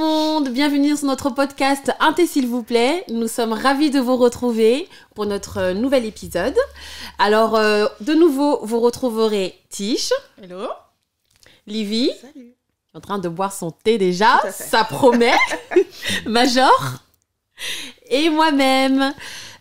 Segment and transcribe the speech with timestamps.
[0.00, 3.04] monde, bienvenue sur notre podcast Un thé s'il vous plaît.
[3.10, 6.56] Nous sommes ravis de vous retrouver pour notre euh, nouvel épisode.
[7.18, 10.10] Alors, euh, de nouveau, vous retrouverez Tish,
[10.42, 10.68] Hello.
[11.66, 12.54] Livy, Salut.
[12.94, 15.36] en train de boire son thé déjà, ça promet,
[16.26, 16.94] Major,
[18.08, 19.12] et moi-même.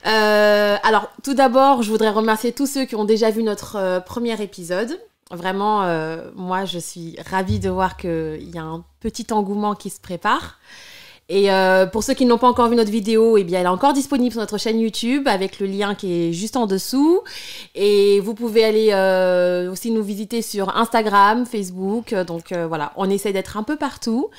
[0.05, 3.99] Euh, alors, tout d'abord, je voudrais remercier tous ceux qui ont déjà vu notre euh,
[3.99, 5.01] premier épisode.
[5.31, 9.91] Vraiment, euh, moi, je suis ravie de voir qu'il y a un petit engouement qui
[9.91, 10.57] se prépare.
[11.31, 13.69] Et euh, pour ceux qui n'ont pas encore vu notre vidéo, eh bien, elle est
[13.69, 17.21] encore disponible sur notre chaîne YouTube avec le lien qui est juste en dessous.
[17.75, 22.15] Et vous pouvez aller euh, aussi nous visiter sur Instagram, Facebook.
[22.15, 24.29] Donc euh, voilà, on essaie d'être un peu partout.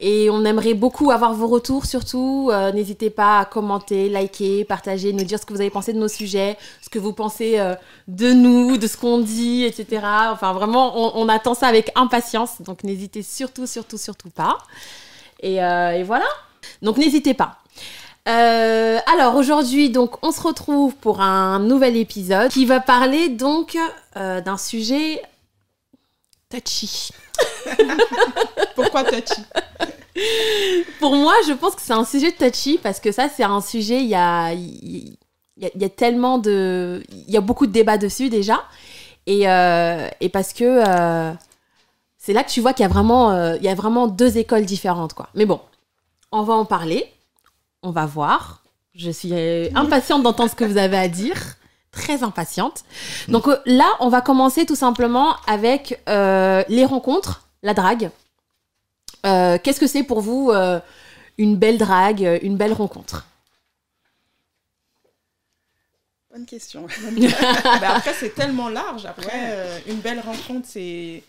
[0.00, 2.48] Et on aimerait beaucoup avoir vos retours surtout.
[2.50, 5.98] Euh, N'hésitez pas à commenter, liker, partager, nous dire ce que vous avez pensé de
[5.98, 7.74] nos sujets, ce que vous pensez euh,
[8.06, 10.02] de nous, de ce qu'on dit, etc.
[10.32, 12.62] Enfin vraiment, on, on attend ça avec impatience.
[12.62, 14.56] Donc n'hésitez surtout, surtout, surtout pas.
[15.40, 16.26] Et, euh, et voilà.
[16.82, 17.58] Donc n'hésitez pas.
[18.28, 23.78] Euh, alors aujourd'hui, donc, on se retrouve pour un nouvel épisode qui va parler donc
[24.16, 25.22] euh, d'un sujet
[26.50, 27.10] touchy.
[28.74, 29.42] Pourquoi touchy?
[30.98, 34.00] Pour moi, je pense que c'est un sujet touchy parce que ça, c'est un sujet,
[34.00, 35.16] il y a, y,
[35.62, 37.02] a, il y a tellement de...
[37.10, 38.62] Il y a beaucoup de débats dessus déjà.
[39.26, 40.82] Et, euh, et parce que
[42.28, 44.36] c'est là que tu vois qu'il y, a vraiment, euh, il y a vraiment deux
[44.36, 45.14] écoles différentes.
[45.14, 45.30] Quoi.
[45.34, 45.62] Mais bon,
[46.30, 47.10] on va en parler.
[47.82, 48.62] On va voir.
[48.94, 51.38] Je suis euh, impatiente d'entendre ce que vous avez à dire.
[51.90, 52.84] Très impatiente.
[53.28, 58.10] Donc euh, là, on va commencer tout simplement avec euh, les rencontres, la drague.
[59.24, 60.80] Euh, Qu'est-ce que c'est pour vous euh,
[61.38, 63.24] une belle drague, une belle rencontre?
[66.30, 66.86] Bonne question.
[67.80, 69.06] Bah, Après, c'est tellement large.
[69.06, 69.32] Après, Ouais.
[69.34, 71.22] euh, une belle rencontre, c'est.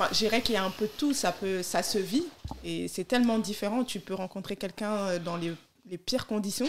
[0.00, 1.12] Enfin, je dirais qu'il y a un peu de tout.
[1.12, 1.62] Ça, peut...
[1.62, 2.24] ça se vit.
[2.64, 3.84] Et c'est tellement différent.
[3.84, 5.52] Tu peux rencontrer quelqu'un euh, dans les...
[5.84, 6.68] les pires conditions,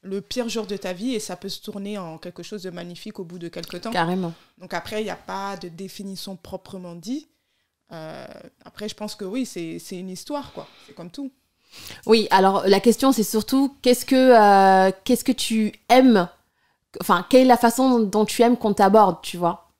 [0.00, 2.70] le pire jour de ta vie, et ça peut se tourner en quelque chose de
[2.70, 3.90] magnifique au bout de quelques temps.
[3.90, 4.32] Carrément.
[4.58, 7.28] Donc après, il n'y a pas de définition proprement dit.
[7.92, 8.26] Euh,
[8.64, 10.66] après, je pense que oui, c'est c'est une histoire, quoi.
[10.86, 11.30] C'est comme tout.
[12.06, 16.28] Oui, alors la question c'est surtout qu'est-ce que euh, qu'est-ce que tu aimes
[17.00, 19.71] Enfin, quelle est la façon dont tu aimes qu'on t'aborde, tu vois?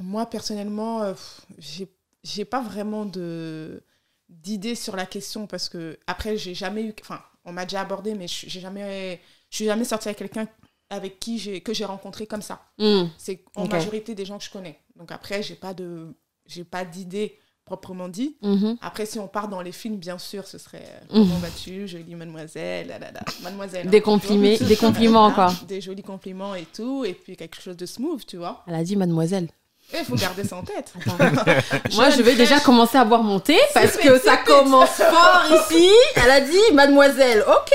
[0.00, 1.14] Moi, personnellement, euh,
[1.58, 1.88] j'ai
[2.22, 3.82] j'ai pas vraiment de
[4.28, 8.14] d'idée sur la question parce que après j'ai jamais eu enfin on m'a déjà abordé
[8.14, 9.20] mais je j'ai jamais
[9.50, 10.48] je suis jamais sortie avec quelqu'un
[10.90, 13.04] avec qui j'ai que j'ai rencontré comme ça Hmm.
[13.18, 16.12] c'est en majorité des gens que je connais donc après j'ai pas de
[16.46, 18.76] j'ai pas d'idée proprement dit Mhm.
[18.80, 21.28] après si on part dans les films bien sûr ce serait euh, Mhm.
[21.28, 23.20] comment vas-tu jolie mademoiselle là, là, là.
[23.42, 24.18] mademoiselle Des hein,
[24.66, 25.52] des compliments quoi.
[25.68, 28.82] des jolis compliments et tout et puis quelque chose de smooth tu vois Elle a
[28.82, 29.48] dit mademoiselle.
[29.92, 30.92] Il faut garder ça en tête
[31.94, 35.90] Moi, je vais déjà commencer à boire mon thé parce que ça commence fort ici.
[36.16, 37.42] Elle a dit mademoiselle.
[37.46, 37.72] Ok.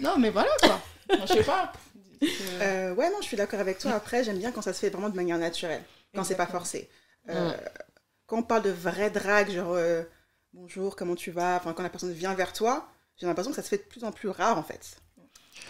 [0.00, 0.80] Non, mais voilà quoi.
[1.16, 1.72] Moi, je sais pas.
[2.60, 3.92] Euh, ouais, non, je suis d'accord avec toi.
[3.92, 5.82] Après, j'aime bien quand ça se fait vraiment de manière naturelle,
[6.14, 6.88] quand c'est pas forcé.
[7.30, 7.52] Euh,
[8.26, 10.02] Quand on parle de vraie drague, genre euh,
[10.52, 12.88] bonjour, comment tu vas, enfin quand la personne vient vers toi,
[13.20, 14.96] j'ai l'impression que ça se fait de plus en plus rare en fait.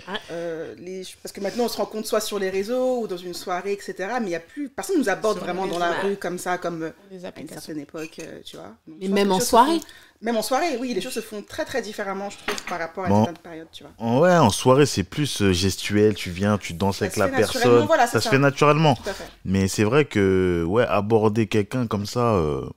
[0.09, 0.19] Ah.
[0.31, 1.03] Euh, les...
[1.23, 3.95] Parce que maintenant on se rencontre soit sur les réseaux ou dans une soirée, etc.
[4.21, 4.69] Mais il y a plus.
[4.69, 7.49] Personne nous aborde Sur vraiment dans la rue comme ça, comme euh, les à une
[7.49, 8.75] certaine époque, euh, tu vois.
[8.87, 9.79] Donc, Mais même en soirée.
[9.79, 9.85] font-
[10.23, 13.05] Même en soirée, oui, les choses se font très très différemment, je trouve, par rapport
[13.05, 13.25] à Bon.
[13.25, 13.93] certaines périodes, tu vois.
[13.99, 16.15] En- Ouais, en soirée, c'est plus gestuel.
[16.15, 17.87] Tu viens, tu danses Ça avec la personne.
[17.87, 18.95] voilà, ça se fait naturellement.
[18.95, 19.25] Tout à fait.
[19.45, 22.69] Mais c'est vrai que, ouais, aborder quelqu'un comme ça, euh,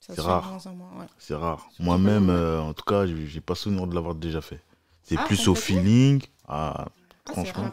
[0.00, 0.58] C'est rare.
[0.64, 1.06] ouais.
[1.18, 1.68] c'est rare.
[1.80, 4.60] Moi-même, euh, en tout cas, j'ai pas souvenir de l'avoir déjà fait.
[5.08, 6.22] C'est Ah, plus au feeling.
[6.46, 6.86] Ah,
[7.26, 7.70] Ah, franchement.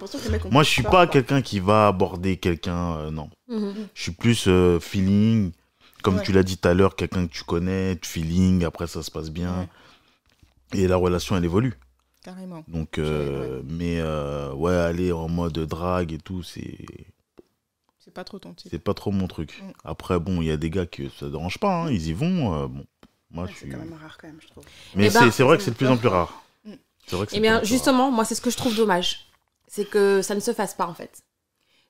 [0.52, 3.30] Moi, je suis pas quelqu'un qui va aborder quelqu'un, euh, non.
[3.48, 3.74] Mhm.
[3.94, 5.52] Je suis plus euh, feeling.
[6.04, 6.24] Comme Ouais.
[6.24, 9.32] tu l'as dit tout à l'heure, quelqu'un que tu connais, feeling, après ça se passe
[9.32, 9.68] bien.
[10.74, 11.74] Et la relation, elle évolue.
[12.24, 12.64] Carrément.
[12.68, 16.86] Donc, euh, mais euh, ouais, aller en mode drague et tout, c'est
[18.00, 18.70] C'est pas trop ton type.
[18.72, 19.62] c'est pas trop mon truc.
[19.64, 19.72] Mm.
[19.84, 22.54] Après, bon, il y a des gars que ça dérange pas, hein, ils y vont.
[22.64, 22.86] euh, bon,
[23.32, 24.64] moi, Ouais, je C'est quand même rare quand même, je trouve.
[24.96, 26.44] Mais Eh ben, c'est c'est vrai que c'est de plus en plus rare.
[27.08, 29.28] C'est vrai que c'est Eh bien, justement, moi, c'est ce que je trouve dommage.
[29.68, 31.22] C'est que ça ne se fasse pas, en fait.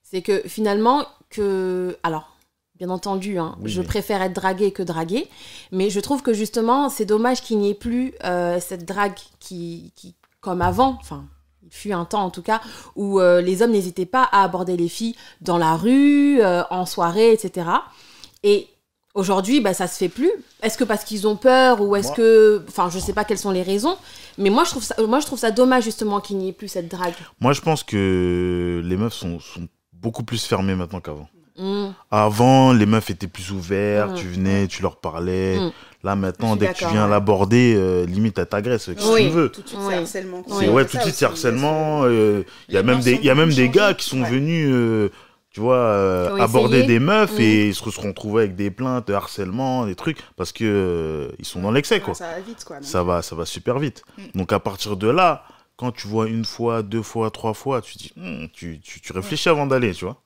[0.03, 1.97] C'est que finalement, que.
[2.03, 2.35] Alors,
[2.75, 5.29] bien entendu, hein, Oui, je mais- préfère être draguée que draguée.
[5.71, 9.91] Mais je trouve que justement, c'est dommage qu'il n'y ait plus euh, cette drague qui,
[9.95, 11.25] qui, comme avant, enfin.
[11.67, 12.61] Il fut un temps en tout cas
[12.95, 16.85] où euh, les hommes n'hésitaient pas à aborder les filles dans la rue, euh, en
[16.85, 17.67] soirée, etc.
[18.43, 18.67] Et
[19.15, 20.29] aujourd'hui, bah, ça se fait plus.
[20.61, 23.51] Est-ce que parce qu'ils ont peur ou est-ce que, enfin, je sais pas quelles sont
[23.51, 23.97] les raisons,
[24.37, 26.67] mais moi je trouve ça, moi je trouve ça dommage justement qu'il n'y ait plus
[26.67, 27.13] cette drague.
[27.39, 31.27] Moi, je pense que les meufs sont, sont beaucoup plus fermées maintenant qu'avant.
[31.57, 31.91] Mm.
[32.11, 34.15] Avant, les meufs étaient plus ouvertes, Mm.
[34.15, 35.57] tu venais, tu leur parlais.
[35.57, 35.71] Mm.
[36.03, 37.09] Là, maintenant, dès que tu viens ouais.
[37.09, 38.85] l'aborder, euh, limite, elle t'agresse.
[38.85, 39.23] Qu'est-ce que Oui.
[39.23, 39.87] tu veux Tout de suite, Oui.
[39.89, 40.43] c'est harcèlement.
[40.49, 40.67] Oui.
[40.67, 42.01] ouais, tout de suite, aussi, c'est il y a harcèlement.
[42.03, 44.07] euh, Il y a même des, sont il y a même beaucoup des gars qui
[44.07, 44.29] sont Ouais.
[44.29, 45.09] venus, euh,
[45.55, 47.41] tu vois, euh, aborder des meufs Mm.
[47.41, 51.45] et ils se seront retrouvés avec des plaintes, harcèlement, des trucs, parce que euh, ils
[51.45, 52.13] sont dans l'excès, Ouais, quoi.
[52.13, 52.81] Ça va vite, quoi.
[52.81, 54.03] Ça va, ça va super vite.
[54.17, 54.21] Mm.
[54.39, 55.45] Donc à partir de là,
[55.77, 59.13] quand tu vois une fois, deux fois, trois fois, tu dis, Hmm, tu, tu, tu
[59.13, 60.21] réfléchis avant d'aller, tu vois.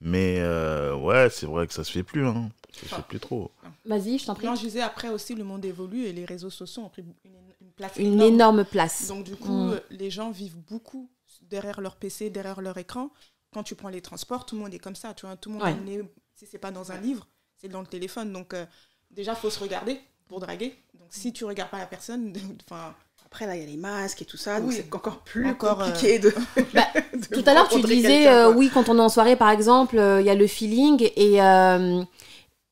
[0.00, 2.48] Mais euh, ouais, c'est vrai que ça se fait plus, hein.
[2.72, 3.50] Ça se fait plus trop.
[3.84, 4.46] Vas-y, je t'en prie.
[4.46, 7.30] Non, je disais, après aussi, le monde évolue et les réseaux sociaux ont pris une,
[7.60, 8.32] une place Une énorme.
[8.34, 9.06] énorme place.
[9.08, 9.70] Donc, du coup, Mm.
[9.72, 11.10] euh, les gens vivent beaucoup
[11.50, 13.10] derrière leur PC, derrière leur écran.
[13.52, 15.14] Quand tu prends les transports, tout le monde est comme ça.
[15.14, 15.72] Tu vois, tout le monde Ouais.
[15.72, 16.02] est né-
[16.34, 17.26] si c'est pas dans un livre,
[17.60, 18.32] c'est dans le téléphone.
[18.32, 18.64] Donc, euh,
[19.10, 20.74] déjà, faut se regarder pour draguer.
[20.98, 22.32] Donc, si tu regardes pas la personne,
[22.70, 22.94] enfin,
[23.26, 25.80] Après, là, il y a les masques et tout ça, donc c'est encore plus Encore,
[25.80, 26.34] euh, compliqué de.
[26.74, 29.48] Bah, de Tout à l'heure, tu disais, euh, oui, quand on est en soirée, par
[29.48, 32.02] exemple, euh, il y a le feeling et, euh,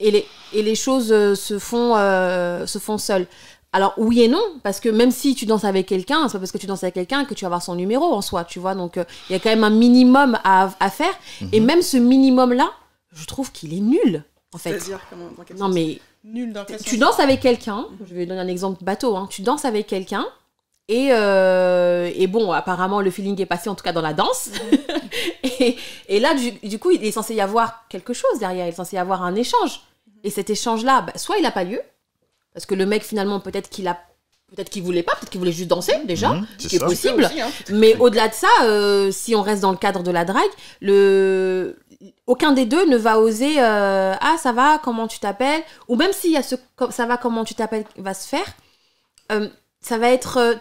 [0.00, 3.26] et, les, et les choses euh, se, font, euh, se font seules.
[3.72, 6.50] Alors, oui et non, parce que même si tu danses avec quelqu'un, c'est pas parce
[6.52, 8.74] que tu danses avec quelqu'un que tu vas avoir son numéro en soi, tu vois.
[8.74, 11.12] Donc, euh, il y a quand même un minimum à, à faire.
[11.52, 11.66] Et Mhm.
[11.66, 12.70] même ce minimum-là,
[13.12, 14.70] je trouve qu'il est nul, en fait.
[14.70, 18.26] C'est-à-dire, comment, dans quel Non, sens mais nul dans tu danses avec quelqu'un, je vais
[18.26, 19.28] donner un exemple bateau, hein.
[19.30, 20.26] tu danses avec quelqu'un,
[20.88, 24.50] et, euh, et bon, apparemment le feeling est passé en tout cas dans la danse.
[25.44, 25.76] et,
[26.08, 28.72] et là, du, du coup, il est censé y avoir quelque chose derrière, il est
[28.72, 29.82] censé y avoir un échange.
[30.24, 31.80] Et cet échange-là, bah, soit il n'a pas lieu,
[32.54, 33.98] parce que le mec finalement, peut-être qu'il a.
[34.54, 36.78] Peut-être qu'il voulait pas, peut-être qu'il voulait juste danser déjà, Mhm, ce c'est qui est
[36.80, 37.24] possible.
[37.24, 40.24] aussi, hein, Mais au-delà de ça, euh, si on reste dans le cadre de la
[40.24, 40.42] drague,
[40.80, 41.76] le...
[42.26, 45.62] aucun des deux ne va oser euh, Ah, ça va, comment tu t'appelles?
[45.86, 46.56] Ou même s'il y a ce
[46.90, 48.44] Ça va, comment tu t'appelles va se faire,
[49.30, 49.48] euh,
[49.80, 50.54] ça va être euh,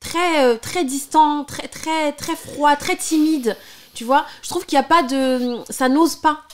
[0.00, 3.58] très, euh, très distant, très, très, très froid, très timide.
[3.92, 4.24] Tu vois?
[4.42, 5.58] Je trouve qu'il n'y a pas de.
[5.68, 6.44] Ça n'ose pas.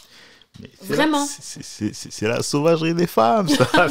[0.61, 1.19] Mais c'est Vraiment.
[1.21, 3.65] la- c'est- c'est- C'est c'est la sauvagerie des femmes, ça.
[3.67, 3.91] Femmes,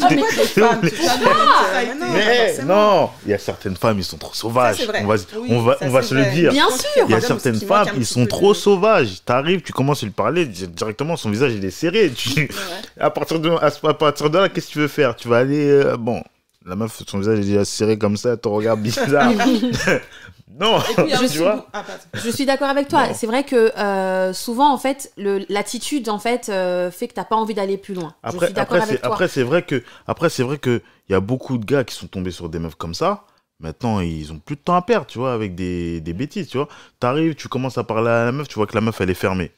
[0.82, 2.74] mais non, Mais forcément.
[3.02, 4.78] non, il y a certaines femmes, ils sont trop sauvages.
[4.78, 5.02] Ça, c'est vrai.
[5.04, 6.52] On va, Oui, on va, ça, on va se le dire.
[6.52, 7.04] Bien sûr.
[7.08, 9.24] Il y a certaines femmes, ils sont trop de- sauvages.
[9.26, 12.10] T'arrives, tu commences à lui parler, di- directement son visage il est serré.
[12.16, 12.50] Tu- Ouais.
[13.00, 15.16] à, partir de, à, à partir de là, qu'est-ce que tu veux faire?
[15.18, 15.68] Tu vas aller.
[15.70, 16.24] euh, bon,
[16.66, 19.34] la meuf, son visage il est déjà serré comme ça, te regarde bizarre.
[20.52, 21.84] Non, Et puis, tu vois beaucoup- Ah.
[22.14, 23.14] Je suis d'accord avec toi.
[23.14, 27.36] C'est vrai que euh, souvent, en fait, l'attitude en fait, euh, fait que t'as pas
[27.36, 28.14] envie d'aller plus loin.
[28.24, 29.14] je Après, suis d'accord après, avec c'est, toi.
[29.14, 31.96] après, c'est vrai que, après, c'est vrai que il y a beaucoup de gars qui
[31.96, 33.26] sont tombés sur des meufs comme ça.
[33.60, 36.58] Maintenant, ils ont plus de temps à perdre, tu vois, avec des, des bêtises, tu
[36.58, 36.68] vois.
[37.00, 39.14] T'arrives, tu commences à parler à la meuf, tu vois que la meuf, elle est
[39.14, 39.52] fermée.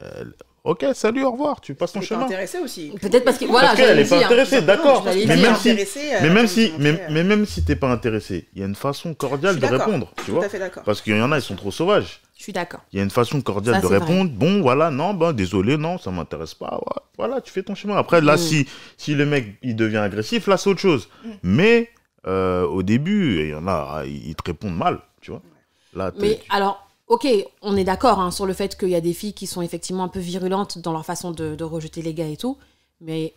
[0.00, 0.34] Elle-
[0.68, 2.26] Ok, salut, au revoir, tu passes ton Elle est pas chemin.
[2.26, 2.92] intéressée aussi.
[3.00, 4.26] Peut-être parce que voilà, Parce qu'elle j'allais est pas dire.
[4.26, 5.02] intéressée, d'accord.
[5.06, 5.86] Mais même si, mais
[6.20, 9.14] elle même si, mais, euh, même si t'es pas intéressé, il y a une façon
[9.14, 10.44] cordiale de répondre, tu vois.
[10.84, 12.20] Parce qu'il y en a, ils sont trop sauvages.
[12.36, 12.80] Je suis d'accord.
[12.92, 13.98] Il y a une façon cordiale Ça, de vrai.
[13.98, 14.30] répondre.
[14.30, 16.74] Bon, voilà, non, ben désolé, non, ça m'intéresse pas.
[16.76, 17.96] ouais, Voilà, tu fais ton chemin.
[17.96, 18.38] Après, là, Mm.
[18.38, 18.68] si,
[18.98, 21.08] si le mec il devient agressif, là, c'est autre chose.
[21.24, 21.28] Mm.
[21.44, 21.88] Mais
[22.26, 25.40] euh, au début, il y en a, ils te répondent mal, tu vois.
[25.94, 27.26] Là, Mais alors, ok,
[27.62, 30.04] on est d'accord hein, sur le fait qu'il y a des filles qui sont effectivement
[30.04, 32.56] un peu virulentes dans leur façon de, de rejeter les gars et tout.
[33.00, 33.32] Mais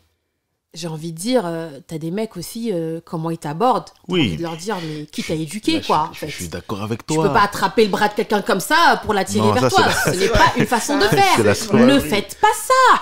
[0.73, 3.89] j'ai envie de dire, euh, t'as des mecs aussi, euh, comment ils t'abordent.
[4.07, 4.21] Oui.
[4.21, 6.07] envie de leur dire, mais qui t'a éduqué, Là, je- quoi.
[6.09, 6.27] en Je, fait.
[6.29, 7.27] je suis d'accord avec Tu toi.
[7.27, 9.85] peux pas attraper le bras de quelqu'un comme ça pour l'attirer vers ça, toi.
[10.05, 11.75] Ce n'est pas une façon de faire.
[11.75, 12.47] Ne faites pas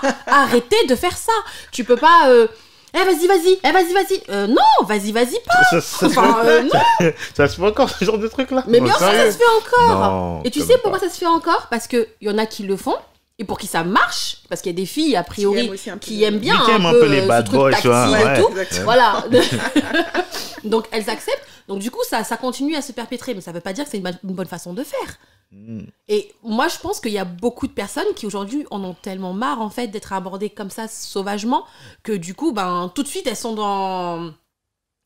[0.01, 0.13] ça.
[0.25, 1.31] Arrêtez de faire ça.
[1.71, 2.29] Tu peux pas.
[2.29, 2.47] euh,
[2.93, 4.21] Eh vas-y, vas-y, eh vas-y, vas-y.
[4.29, 5.63] Euh, non, vas-y, vas-y pas.
[5.69, 7.11] Ça, ça se fait, Enfin, euh, non.
[7.37, 9.43] ça se fait encore ce genre de truc là Mais bien sûr, ça se fait
[9.61, 9.99] encore.
[9.99, 11.07] Non, Et tu sais pourquoi pas.
[11.07, 11.67] ça se fait encore?
[11.69, 12.95] Parce qu'il y en a qui le font,
[13.39, 15.89] et pour qui ça marche, parce qu'il y a des filles, a priori, aiment aussi
[15.89, 17.87] un peu qui aiment bien Qui aiment un peu les ce bad truc boys, tu
[17.87, 18.37] vois, tactile ouais.
[18.37, 18.49] et tout.
[18.49, 18.83] Exactement.
[18.83, 19.25] Voilà.
[20.65, 21.47] Donc elles acceptent.
[21.69, 23.91] Donc du coup, ça, ça continue à se perpétrer, mais ça veut pas dire que
[23.91, 25.17] c'est une, bonne façon de faire.
[25.51, 25.83] Mm.
[26.09, 29.33] Et moi, je pense qu'il y a beaucoup de personnes qui aujourd'hui en ont tellement
[29.33, 31.63] marre en fait d'être abordées comme ça sauvagement
[32.03, 34.33] que du coup, ben tout de suite elles sont dans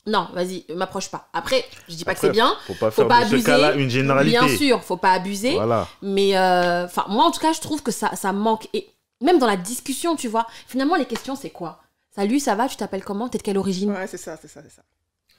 [0.05, 1.29] non, vas-y, m'approche pas.
[1.33, 2.53] Après, je dis pas que c'est bien.
[2.67, 3.45] Faut pas Faut faire pas de ce abuser.
[3.45, 4.38] cas-là une généralité.
[4.38, 5.53] Bien sûr, faut pas abuser.
[5.55, 5.88] Voilà.
[6.01, 8.67] Mais euh, enfin, moi en tout cas, je trouve que ça, ça manque.
[8.74, 8.88] Et
[9.22, 11.79] même dans la discussion, tu vois, finalement, les questions, c'est quoi?
[12.15, 12.67] Salut, ça va?
[12.67, 13.29] Tu t'appelles comment?
[13.29, 13.91] T'es de quelle origine?
[13.91, 14.81] Ouais, c'est ça, c'est ça, c'est ça.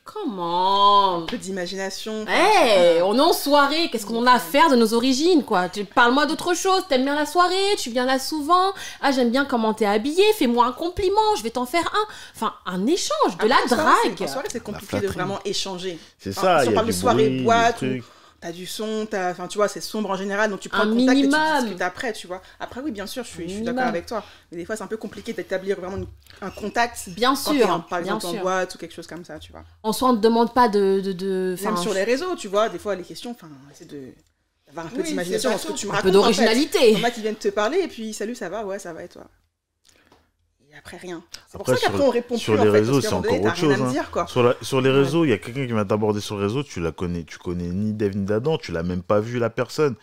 [0.05, 2.27] Comment Un peu d'imagination.
[2.29, 5.71] Eh, on est en soirée, qu'est-ce qu'on en a à faire de nos origines, quoi?
[5.71, 9.47] Tu parles-moi d'autre chose, t'aimes bien la soirée, tu viens là souvent, ah j'aime bien
[9.47, 12.07] comment t'es habillé, fais-moi un compliment, je vais t'en faire un.
[12.37, 14.29] Enfin, un échange, de la Après, soirée, c'est- drague.
[14.29, 15.15] En soirée, c'est compliqué de flatterie.
[15.15, 15.99] vraiment échanger.
[16.19, 17.89] C'est Enfin, ça, si on il y a parle du de soirée, bruit, boîte des
[18.01, 18.05] trucs.
[18.45, 20.85] T'as du son, t'as, enfin, tu vois, c'est sombre en général, donc tu prends Un
[20.85, 22.43] le contact et tu discutes après, tu vois.
[22.61, 23.75] Après, oui, bien sûr, je suis, je suis Minimum.
[23.75, 24.23] d'accord avec toi.
[24.53, 26.07] Mais des fois, c'est un peu compliqué d'établir vraiment une-
[26.43, 28.41] un contact Bien quand sûr, en- par bien exemple, en sûr.
[28.43, 29.65] boîte ou quelque chose comme ça, tu vois.
[29.83, 31.01] En soi, on ne te demande pas de...
[31.03, 34.09] de, de- Même sur les réseaux, tu vois, des fois, les questions, enfin, c'est de
[34.67, 36.13] d'avoir un peu Oui, d'imagination ce que tu me un peu en fait.
[36.13, 36.91] d'originalité.
[36.93, 38.93] Il y en a qui viennent te parler et puis salut, ça va, ouais, ça
[38.93, 39.25] va et toi?
[40.75, 41.23] Et après, rien.
[41.47, 43.43] C'est pour ça qu'après, sur- on répond sur plus, les fait, réseaux, c'est donné, encore
[43.43, 43.91] autre chose, hein.
[43.91, 44.27] dire, quoi.
[44.27, 46.63] Sur, la- sur les réseaux, il y a quelqu'un qui vient t'aborder sur les réseaux,
[46.65, 49.51] tu la connais, tu connais ni d'Ève ni d'Adam, tu l'as même pas vu la
[49.51, 49.95] personne.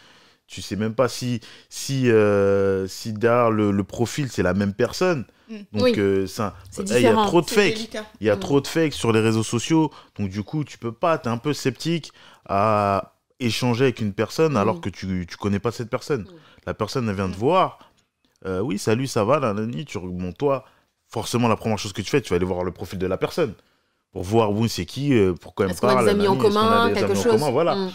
[0.47, 4.73] Tu sais même pas si, si, euh, si derrière le, le profil, c'est la même
[4.73, 5.25] personne.
[5.49, 5.55] Mm.
[5.73, 5.93] Donc, Oui.
[5.97, 7.89] euh, ça- eh, il y a trop de fakes.
[8.21, 8.39] Il y a Mm.
[8.39, 9.91] trop de fakes sur les réseaux sociaux.
[10.19, 11.17] Donc, du coup, tu peux pas.
[11.17, 12.11] Tu es un peu sceptique
[12.47, 14.81] à échanger avec une personne alors Mm.
[14.81, 16.25] que tu, tu connais pas cette personne.
[16.65, 17.79] La personne, elle vient te voir.
[18.45, 19.85] Euh, oui, salut, ça va, la nani.
[19.85, 20.65] Tu bon, toi,
[21.07, 23.17] forcément, la première chose que tu fais, tu vas aller voir le profil de la
[23.17, 23.53] personne
[24.11, 26.05] pour voir où c'est qui, euh, pourquoi elle me Est-ce qu'on a parle.
[26.05, 27.75] des amis en nanani, commun, quelque chose commun, voilà.
[27.75, 27.91] Mm.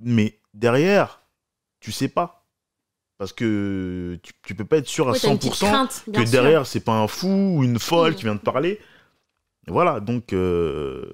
[0.00, 1.20] Mais derrière,
[1.80, 2.44] tu sais pas.
[3.16, 6.04] Parce que tu, tu peux pas être sûr à Oui, t'as une petite 100% crainte,
[6.12, 6.30] que sûr.
[6.30, 7.26] derrière, c'est pas un fou
[7.56, 8.14] ou une folle Mm.
[8.14, 8.78] qui vient te parler.
[9.66, 11.04] Et voilà, donc euh,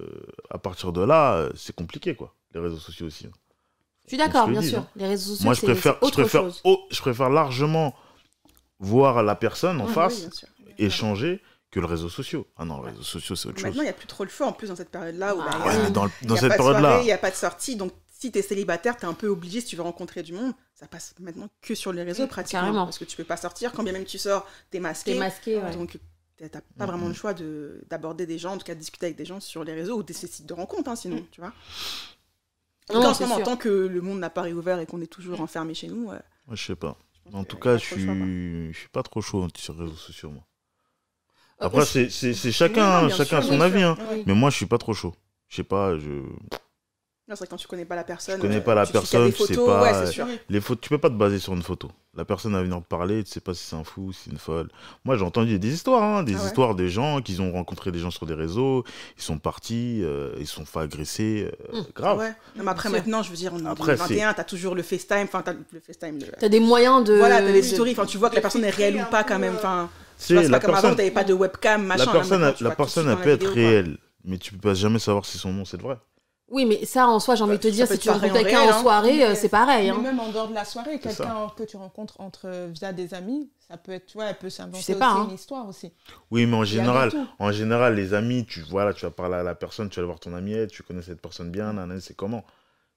[0.51, 2.35] à partir de là, c'est compliqué, quoi.
[2.53, 3.25] Les réseaux sociaux aussi.
[3.25, 3.31] hein.
[4.05, 4.79] Je suis d'accord, bien dit, sûr.
[4.79, 4.87] hein.
[4.95, 6.61] Les réseaux sociaux, Moi, je c'est préfère, je, autre préfère, chose.
[6.63, 7.95] oh, je préfère largement
[8.79, 10.47] voir la personne en Oui, face, oui, bien sûr.
[10.77, 11.41] échanger,
[11.71, 12.43] que le réseau social.
[12.57, 13.65] Ah non, les réseaux sociaux, c'est autre chose.
[13.65, 15.35] Maintenant, il n'y a plus trop le feu en plus dans cette période-là.
[15.35, 16.99] où, bah, Ah, Ouais, dans, cette période-là.
[17.01, 17.75] Il n'y a pas de sortie.
[17.75, 20.31] Donc, si tu es célibataire, tu es un peu obligé, si tu veux rencontrer du
[20.33, 22.61] monde, ça passe maintenant que sur les réseaux pratiquement.
[22.61, 22.85] carrément.
[22.85, 23.73] Parce que tu peux pas sortir.
[23.73, 25.13] Quand bien même tu sors, tu es masqué.
[25.13, 25.71] T'es masqué, ouais.
[25.75, 25.97] Donc,
[26.37, 29.07] t'as t'as pas vraiment le choix de- d'aborder des gens, en tout cas de discuter
[29.07, 31.51] avec des gens sur les réseaux ou des sites de rencontres, hein, sinon, tu vois.
[32.89, 35.41] En Non, ce moment, tant que le monde n'a pas réouvert et qu'on est toujours
[35.41, 36.97] enfermé chez nous, euh, Ouais, je sais pas.
[37.33, 40.43] En tout cas, je suis, je suis pas trop chaud sur les réseaux sociaux, moi.
[41.61, 43.97] Euh, Après, c'est Oui, chacun, chacun sûr, son avis, hein.
[44.11, 44.23] Oui.
[44.25, 45.13] Mais moi, je suis pas trop chaud.
[45.47, 46.21] Je sais pas, je...
[47.27, 48.35] Non, c'est vrai que quand tu connais pas la personne.
[48.35, 50.27] Je connais euh, pas la tu personne, tu sais pas, Ouais, euh, sûr.
[50.47, 51.89] Les photos, tu peux pas te baser sur une photo.
[52.15, 54.29] La personne va venir te parler, tu sais pas si c'est un fou, si c'est
[54.31, 54.69] une folle.
[55.05, 56.45] Moi, j'ai entendu des histoires, hein, des Ah ouais.
[56.45, 58.83] histoires des gens qui ont rencontré des gens sur des réseaux,
[59.17, 61.83] ils sont partis, euh, ils se sont fait agresser, euh, Mmh.
[61.95, 62.17] grave.
[62.19, 62.33] Ouais.
[62.57, 64.83] Non, mais après, maintenant, je veux dire, on est en Après, 2021, t'as toujours le
[64.83, 66.19] FaceTime, enfin, t'as le FaceTime.
[66.19, 67.15] le- T'as des moyens de.
[67.15, 69.23] Voilà, t'as des de- stories, enfin, tu vois que la personne est réelle ou pas
[69.23, 69.55] quand même.
[69.55, 69.89] Enfin,
[70.19, 71.97] tu C'est pas comme avant, personne, t'avais pas de webcam, machin.
[71.97, 74.73] la là, personne, maintenant, tu la personne elle peut être réelle, mais tu peux pas
[74.75, 75.97] jamais savoir si son nom c'est le vrai.
[76.49, 78.37] Oui, mais ça, en soi, j'ai envie de te Ça dire, si tu rencontres en
[78.37, 78.81] quelqu'un en hein.
[78.81, 79.91] soirée, euh, c'est pareil.
[79.91, 80.01] Mais Hein.
[80.01, 83.77] même en dehors de la soirée, quelqu'un que tu rencontres entre, via des amis, ça
[83.77, 85.27] peut être, tu vois, elle peut s'inventer sais aussi pas, hein.
[85.27, 85.91] une histoire aussi.
[86.29, 89.55] Oui, mais en général, en général, les amis, tu voilà, tu vas parler à la
[89.55, 92.43] personne, tu vas aller voir ton ami, tu connais cette personne bien, nanana, c'est comment?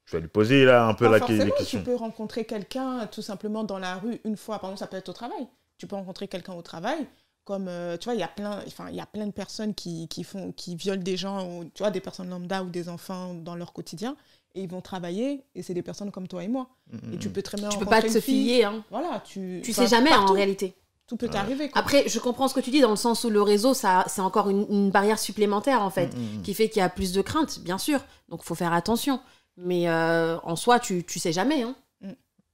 [0.05, 3.21] Tu vas lui poser là un peu la, forcément, les tu peux rencontrer quelqu'un tout
[3.21, 4.59] simplement dans la rue une fois.
[4.59, 5.47] Par exemple, ça peut être au travail.
[5.77, 7.07] Tu peux rencontrer quelqu'un au travail.
[7.49, 9.73] Comme, euh, tu vois, il y a plein, enfin, il y a plein de personnes
[9.75, 12.91] qui, qui font, qui violent des gens, ou, tu vois, des personnes lambda ou des
[12.91, 14.17] enfants dans leur quotidien.
[14.55, 16.69] Et ils vont travailler, et c'est des personnes comme toi et moi.
[16.93, 18.45] Mm, Et tu peux très bien Tu peux pas te fille.
[18.49, 18.65] fier.
[18.67, 18.85] Hein.
[18.91, 19.63] Voilà, tu.
[19.65, 20.75] Tu sais jamais, hein, en réalité.
[21.07, 21.33] Tout peut Ouais.
[21.33, 21.71] t'arriver.
[21.71, 21.81] quoi.
[21.81, 24.21] Après, je comprends ce que tu dis dans le sens où le réseau, ça, c'est
[24.21, 26.43] encore une, une barrière supplémentaire, en fait, mm, mm, mm.
[26.43, 27.99] qui fait qu'il y a plus de crainte, bien sûr.
[28.29, 29.21] Donc, faut faire attention.
[29.57, 31.63] Mais euh, en soi, tu, tu sais jamais.
[31.63, 31.75] Hein.
[32.03, 32.11] Mm.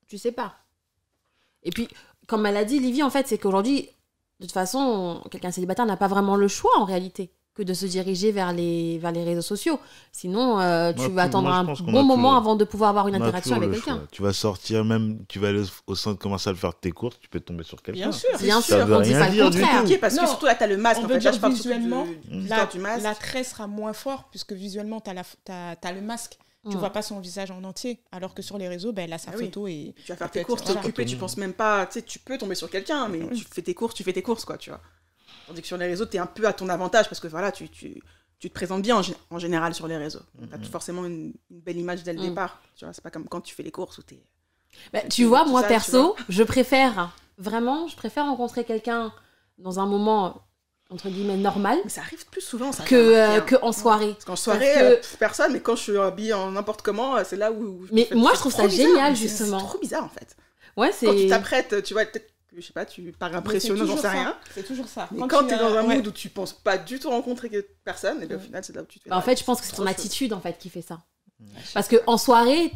[0.07, 0.55] Tu sais pas.
[1.65, 1.89] Et puis,
[2.29, 3.89] comme elle a dit, Livy, en fait, c'est qu'aujourd'hui,
[4.41, 7.87] de toute façon, quelqu'un célibataire n'a pas vraiment le choix, en réalité, que de se
[7.87, 9.79] diriger vers les, vers les réseaux sociaux.
[10.11, 13.07] Sinon, euh, tu Moi, vas attendre moi, un bon moment toujours- avant de pouvoir avoir
[13.07, 14.03] une interaction avec quelqu'un.
[14.11, 17.17] Tu vas sortir même, tu vas aller au- centre, commencer à le faire tes courses,
[17.21, 18.01] tu peux tomber sur quelqu'un.
[18.01, 18.29] Bien sûr.
[18.41, 19.85] Bien Ça sûr, veut on dit rien pas le dire du contraire.
[19.85, 19.93] tout.
[19.93, 20.27] Ok, parce que Non.
[20.27, 21.01] surtout là, t'as le masque.
[21.01, 23.05] On En veut fait, là, dire surtout visuellement, du- La, du masque.
[23.05, 26.37] L'attrait sera moins fort puisque visuellement, tu as, le masque.
[26.71, 26.81] Tu Mm.
[26.81, 28.01] vois pas son visage en entier.
[28.11, 29.45] Alors que sur les réseaux, ben, elle a sa Ah oui.
[29.47, 29.95] photo et.
[30.05, 32.39] Tu vas faire tes courses, t'es occupé, tu penses même pas, tu sais, tu peux
[32.39, 34.81] tomber sur quelqu'un, mais tu fais tes courses, tu fais tes courses, quoi, tu vois.
[35.47, 37.69] Tandis que sur les réseaux, t'es un peu à ton avantage parce que voilà, tu,
[37.69, 38.03] tu,
[38.39, 40.23] tu te présentes bien en, gé- en général sur les réseaux.
[40.51, 40.65] T'as Mhm.
[40.65, 42.29] forcément une, une belle image dès le Mm.
[42.31, 42.95] départ, tu vois.
[42.95, 44.23] C'est pas comme quand tu fais les courses où t'es.
[44.93, 49.13] Bah, tu vois, moi ça, perso, je préfère vraiment, je préfère rencontrer quelqu'un
[49.59, 50.47] dans un moment
[50.91, 52.85] entre guillemets normal Mais ça arrive plus souvent, ça.
[52.85, 54.13] que, j'ai euh, que en soirée.
[54.13, 57.17] Parce qu'en soirée, parce que- euh, personne, mais quand je suis habillée en n'importe comment,
[57.17, 57.87] euh, c'est là où.
[57.93, 59.59] Mais moi, c'est je trouve ça bizarre, génial, c'est- justement.
[59.61, 60.37] C'est trop bizarre en fait.
[60.77, 61.27] Ouais, Quand tu c'est.
[61.29, 64.37] t'apprêtes, tu vois, peut-être, je sais pas, tu parais c'est impressionnant, j'en sais rien.
[64.55, 65.09] C'est toujours ça.
[65.13, 65.97] Mais quand tu as- dans un ouais.
[65.97, 67.51] mood où tu penses pas du tout rencontrer
[67.85, 69.11] personne, et bien au final, c'est là où tu te fais.
[69.11, 71.01] Bah, en fait, je pense que c'est ton attitude en fait qui fait ça.
[71.75, 72.71] Parce que en soirée,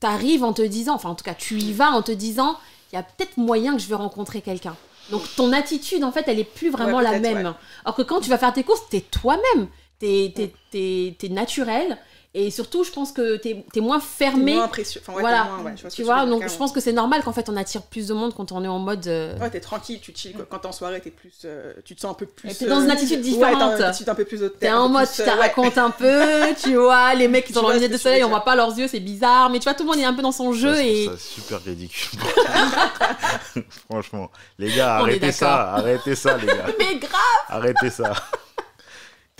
[0.00, 2.56] t'arrives en te disant, enfin en tout cas, tu y vas en te disant,
[2.92, 4.76] il y a peut-être moyen que je vais rencontrer quelqu'un.
[5.10, 7.46] Donc ton attitude, en fait, elle est plus vraiment Ouais, la même.
[7.46, 7.52] ouais.
[7.84, 11.98] Alors que quand tu vas faire tes courses, t'es toi-même, t'es t'es- t'es- t'es naturel,
[12.32, 14.54] et surtout, je pense que t'es es moins T'es fermé.
[14.54, 16.24] moins impression- enfin, ouais, voilà, t'es moins- ouais, je vois tu vois.
[16.24, 18.52] veux Donc je pense que c'est normal qu'en fait on attire plus de monde quand
[18.52, 19.06] on est en mode.
[19.08, 20.32] euh, Ouais, t'es tranquille, tu chill.
[20.34, 20.46] quoi.
[20.48, 22.56] Quand t'es en soirée, t'es plus, euh, tu te sens un peu plus.
[22.56, 23.58] t'es dans une attitude Ouais, différente.
[23.58, 26.20] t'as une attitude un peu plus T'es en mode, tu te racontes un peu,
[26.62, 28.86] tu vois, les mecs qui les ce lunettes de soleil, on voit pas leurs yeux,
[28.86, 30.82] c'est bizarre, mais tu vois, tout le monde est un peu dans son jeu Ça,
[30.82, 31.04] je et.
[31.06, 32.20] trouve ça super ridicule.
[33.90, 36.66] Franchement, les gars, On arrêtez ça, arrêtez ça, les gars.
[36.78, 37.12] Mais grave
[37.48, 38.12] Arrêtez ça.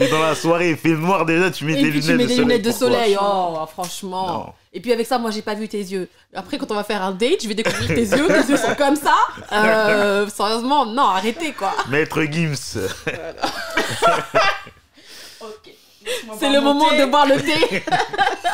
[0.00, 2.16] T'es dans la soirée, il fait noir déjà, tu mets Et des puis lunettes tu
[2.16, 2.40] mets de des soleil.
[2.48, 3.16] lunettes de soleil.
[3.20, 4.26] Oh, franchement.
[4.26, 4.46] Non.
[4.72, 6.08] Et puis avec ça, moi, j'ai pas vu tes yeux.
[6.34, 8.26] Après, quand on va faire un date, je vais découvrir tes yeux.
[8.26, 9.14] Tes yeux sont comme ça.
[9.52, 11.72] Euh, sérieusement, non, arrêtez quoi.
[11.88, 12.54] Maître Gims.
[16.38, 17.82] C'est le moment de boire le thé.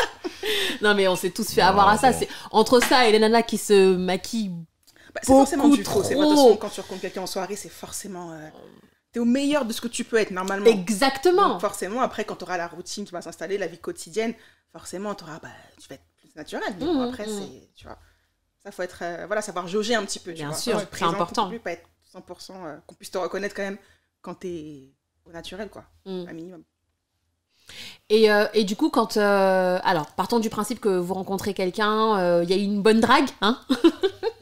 [0.83, 2.11] non, mais on s'est tous fait avoir à ça.
[2.11, 2.17] bon.
[2.19, 4.51] C'est entre ça et les nanas qui se maquillent.
[5.15, 6.03] Bah, c'est forcément Beaucoup du faux.
[6.03, 6.31] C'est pas trop.
[6.31, 8.33] de toute façon, quand tu rencontres quelqu'un en soirée, c'est forcément.
[8.33, 8.49] euh,
[9.17, 10.67] T'es au meilleur de ce que tu peux être normalement.
[10.67, 11.49] Exactement.
[11.53, 14.35] Donc forcément, après, quand tu auras la routine qui va s'installer, la vie quotidienne,
[14.75, 15.49] forcément, t'auras- bah,
[15.81, 16.75] tu vas être plus naturel.
[16.79, 17.33] Mais bon, Mhm, après, mhm.
[17.41, 17.69] c'est.
[17.75, 17.97] Tu vois.
[18.63, 18.99] Ça, faut être.
[19.01, 20.33] euh, voilà, savoir jauger un petit peu.
[20.33, 20.59] tu Bien vois.
[20.59, 21.49] sûr, c'est important.
[21.49, 22.67] plus, pas être 100%.
[22.67, 23.79] euh, qu'on puisse te reconnaître quand même
[24.21, 24.91] quand t'es
[25.25, 25.85] au naturel, quoi.
[26.05, 26.25] Mm.
[26.29, 26.63] Un minimum.
[28.11, 29.17] Et, euh, et du coup, quand.
[29.17, 32.83] euh, alors, partons du principe que vous rencontrez quelqu'un, euh, il y a eu une
[32.83, 33.59] bonne drague, hein?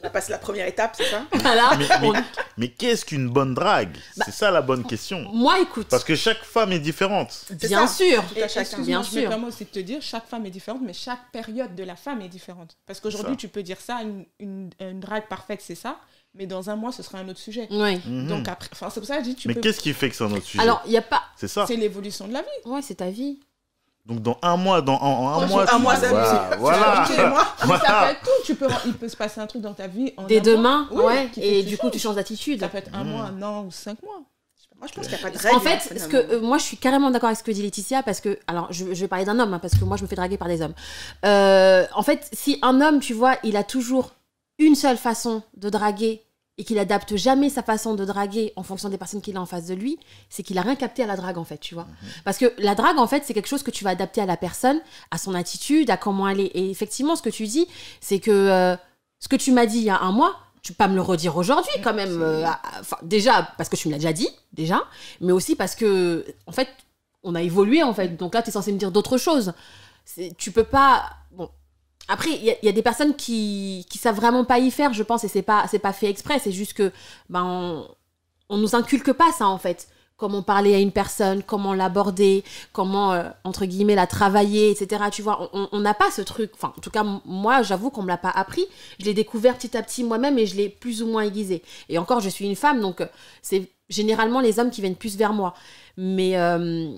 [0.03, 1.23] On a passé la première étape, c'est ça?
[1.31, 1.77] Voilà.
[1.77, 2.19] Mais, mais-
[2.57, 3.97] mais qu'est-ce qu'une bonne drague?
[4.17, 5.27] Bah, C'est ça la bonne question.
[5.33, 7.45] Moi, écoute, Parce que chaque femme est différente.
[7.51, 7.93] Bien ça.
[8.05, 8.23] sûr.
[8.33, 8.79] Tout à chacun.
[8.81, 9.29] Bien je sûr.
[9.29, 12.21] permets aussi de te dire, chaque femme est différente, mais chaque période de la femme
[12.21, 12.77] est différente.
[12.85, 15.99] Parce qu'aujourd'hui, tu peux dire ça, une, une, une drague parfaite, c'est ça,
[16.33, 17.67] mais dans un mois, ce sera un autre sujet.
[17.71, 18.01] Oui.
[18.05, 18.27] Mhm.
[18.27, 19.61] Donc après, enfin, c'est pour ça que je dis, tu mais peux...
[19.61, 20.61] qu'est-ce qui fait que c'est un autre sujet?
[20.63, 21.21] Alors, il n'y a pas.
[21.37, 21.65] C'est ça.
[21.65, 22.47] C'est l'évolution de la vie.
[22.69, 23.39] Ouais, c'est ta vie.
[24.05, 26.25] Donc dans un mois, dans en, en un Moi, mois, un tu- mois, ça- voilà,
[26.47, 27.05] c'est- voilà.
[27.07, 28.11] ça peut Voilà.
[28.11, 28.29] être tout.
[28.45, 30.43] Tu peux, il peut se passer un truc dans ta vie en Dès mois.
[30.43, 31.31] demain, Oui, ouais.
[31.37, 32.59] Et du coup, tu changes d'attitude.
[32.59, 33.09] Ça peut être un Mhm.
[33.09, 34.21] mois, un an ou cinq mois.
[34.77, 35.55] Moi, je pense qu'il n'y a pas de règle.
[35.55, 38.03] En fait, ce que, euh, moi, je suis carrément d'accord avec ce que dit Laetitia
[38.03, 40.07] parce que, alors, je, je vais parler d'un homme hein, parce que moi, je me
[40.07, 40.73] fais draguer par des hommes.
[41.25, 44.11] Euh, en fait, si un homme, tu vois, il a toujours
[44.59, 46.21] une seule façon de draguer
[46.57, 49.45] et qu'il adapte jamais sa façon de draguer en fonction des personnes qu'il a en
[49.45, 51.85] face de lui, c'est qu'il a rien capté à la drague en fait, tu vois.
[52.23, 54.37] Parce que la drague en fait, c'est quelque chose que tu vas adapter à la
[54.37, 54.79] personne,
[55.11, 56.51] à son attitude, à comment elle est.
[56.55, 57.67] Et effectivement, ce que tu dis,
[57.99, 58.75] c'est que euh,
[59.19, 61.01] ce que tu m'as dit il y a un mois, tu peux pas me le
[61.01, 62.21] redire aujourd'hui quand même.
[62.21, 62.45] euh,
[62.79, 64.81] enfin, déjà parce que tu me l'as déjà dit, déjà,
[65.19, 66.69] mais aussi parce que en fait,
[67.23, 68.15] on a évolué en fait.
[68.15, 69.53] Donc là, tu es censé me dire d'autres choses.
[70.37, 71.03] Tu peux pas.
[72.07, 75.23] Après, il y, a- des personnes qui, qui savent vraiment pas y faire, je pense,
[75.23, 76.39] et c'est pas, pas fait exprès.
[76.39, 76.91] C'est juste que,
[77.29, 77.87] ben, on,
[78.49, 79.87] on nous inculque pas ça en fait.
[80.17, 85.03] Comment parler à une personne, comment l'aborder, comment, euh, entre guillemets, la travailler, etc.
[85.11, 86.51] Tu vois, on- n'a pas ce truc.
[86.53, 88.65] Enfin, en tout cas, moi, j'avoue qu'on me l'a pas appris.
[88.99, 91.63] Je l'ai découvert petit à petit moi-même et je l'ai plus ou moins aiguisé.
[91.89, 93.07] Et encore, je suis une femme, donc euh,
[93.41, 95.53] c'est généralement les hommes qui viennent plus vers moi.
[95.97, 96.95] Mais euh,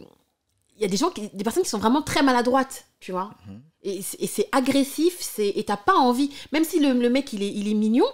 [0.75, 3.31] il y a des gens, qui, des personnes qui sont vraiment très maladroites, tu vois.
[3.47, 3.61] Mhm.
[3.87, 6.31] Et, c'est- et c'est agressif, c'est, et t'as pas envie.
[6.51, 8.05] Même si le, le mec, il est, il est mignon,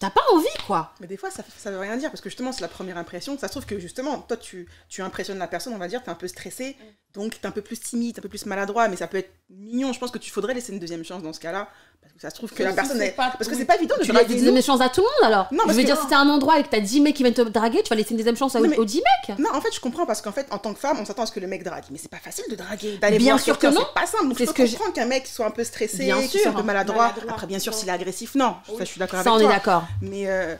[0.00, 0.92] t'as pas envie, quoi.
[1.00, 3.38] Mais des fois, ça, ça veut rien dire parce que justement, c'est la première impression.
[3.38, 6.10] Ça se trouve que justement, toi, tu, tu impressionnes la personne, on va dire, t'es
[6.10, 6.76] un peu stressé,
[7.14, 9.92] donc t'es un peu plus timide, un peu plus maladroit, mais ça peut être mignon.
[9.92, 11.68] Je pense que tu faudrait laisser une deuxième chance dans ce cas-là
[12.00, 13.10] parce que ça se trouve que la personne est.
[13.10, 14.40] pas- Parce que c'est pas évident de Tu draguer nous.
[14.44, 15.48] deuxième chance à tout le monde, alors.
[15.52, 17.22] Non, je veux que- dire, si t'as un endroit et que t'as 10 mecs qui
[17.22, 19.38] viennent te draguer, tu vas laisser une deuxième chance à- Oui, mais- aux 10 mecs?
[19.38, 21.26] Non, en fait, je comprends parce qu'en fait, en tant que femme, on s'attend à
[21.26, 21.84] ce que le mec drague.
[21.90, 23.80] Mais c'est pas facile de draguer, d'aller Bien voir sûr que non.
[23.80, 24.28] c'est pas simple.
[24.28, 26.40] Donc je peux que comprendre qu'un mec soit un peu stressé, Bien qu'il sûr.
[26.42, 27.08] soit un peu maladroit.
[27.08, 27.32] Maladroit.
[27.32, 28.54] Après, bien sûr, s'il est agressif, non.
[28.68, 28.74] Oui.
[28.78, 29.54] Ça, je suis d'accord Ça, on avec est toi.
[29.56, 29.84] d'accord.
[30.02, 30.54] Mais euh,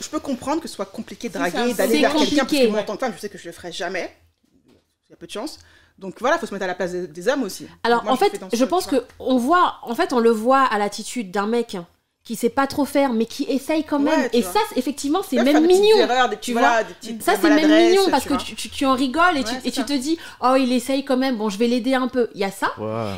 [0.00, 2.80] je- peux comprendre que ce soit compliqué de draguer, d'aller vers quelqu'un, parce que moi,
[2.80, 4.10] en tant que femme, je sais que je le ferai jamais.
[5.08, 5.58] Il y a peu de chance.
[6.00, 7.66] Donc voilà, il faut se mettre à la place des, des hommes aussi.
[7.84, 10.78] Alors, Moi, en fait, je pense que on voit, en fait, on le voit à
[10.78, 11.76] l'attitude d'un mec
[12.24, 14.18] qui sait pas trop faire, mais qui essaye quand même.
[14.20, 14.52] Ouais, et vois.
[14.52, 15.96] ça, effectivement, c'est même faire des petites mignon.
[15.98, 18.68] erreurs, des tu petits- voilà, des petites Ça, c'est même mignon parce tu que tu,
[18.70, 21.48] tu- en rigoles et, tu, et tu te dis, oh, il essaye quand même, bon,
[21.50, 22.28] je vais l'aider un peu.
[22.34, 22.72] Il y a ça.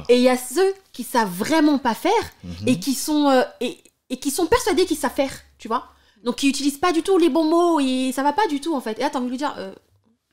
[0.08, 2.12] Et il y a ceux qui savent vraiment pas faire
[2.44, 2.68] Mhm.
[2.68, 3.78] et qui sont euh, et,
[4.10, 5.86] et qui sont persuadés qu'ils savent faire, tu vois.
[6.24, 8.74] Donc qui utilisent pas du tout les bons mots et ça va pas du tout
[8.74, 8.98] en fait.
[8.98, 9.72] Et là t'as envie de lui dire euh,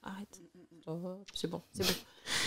[0.04, 0.28] arrête.
[0.88, 0.94] Oh,
[1.34, 1.94] c'est bon, c'est bon.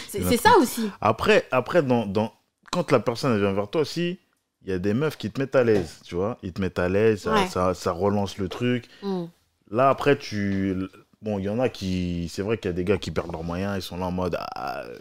[0.09, 0.91] C'est ça aussi.
[1.01, 2.33] Après, après dans, dans,
[2.71, 4.19] quand la personne vient vers toi aussi,
[4.65, 6.39] il y a des meufs qui te mettent à l'aise, tu vois.
[6.43, 7.47] Ils te mettent à l'aise, Ouais.
[7.49, 8.87] ça, ça relance le truc.
[9.03, 9.25] Mm.
[9.71, 10.77] Là, après, tu.
[11.21, 12.29] Bon, il y en a qui.
[12.33, 14.13] C'est vrai qu'il y a des gars qui perdent leurs moyens, ils sont là en
[14.13, 14.37] mode.
[14.55, 14.97] Ah, euh,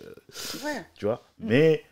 [0.63, 0.85] Ouais.
[0.97, 1.21] tu vois.
[1.39, 1.45] Mm.
[1.47, 1.83] Mais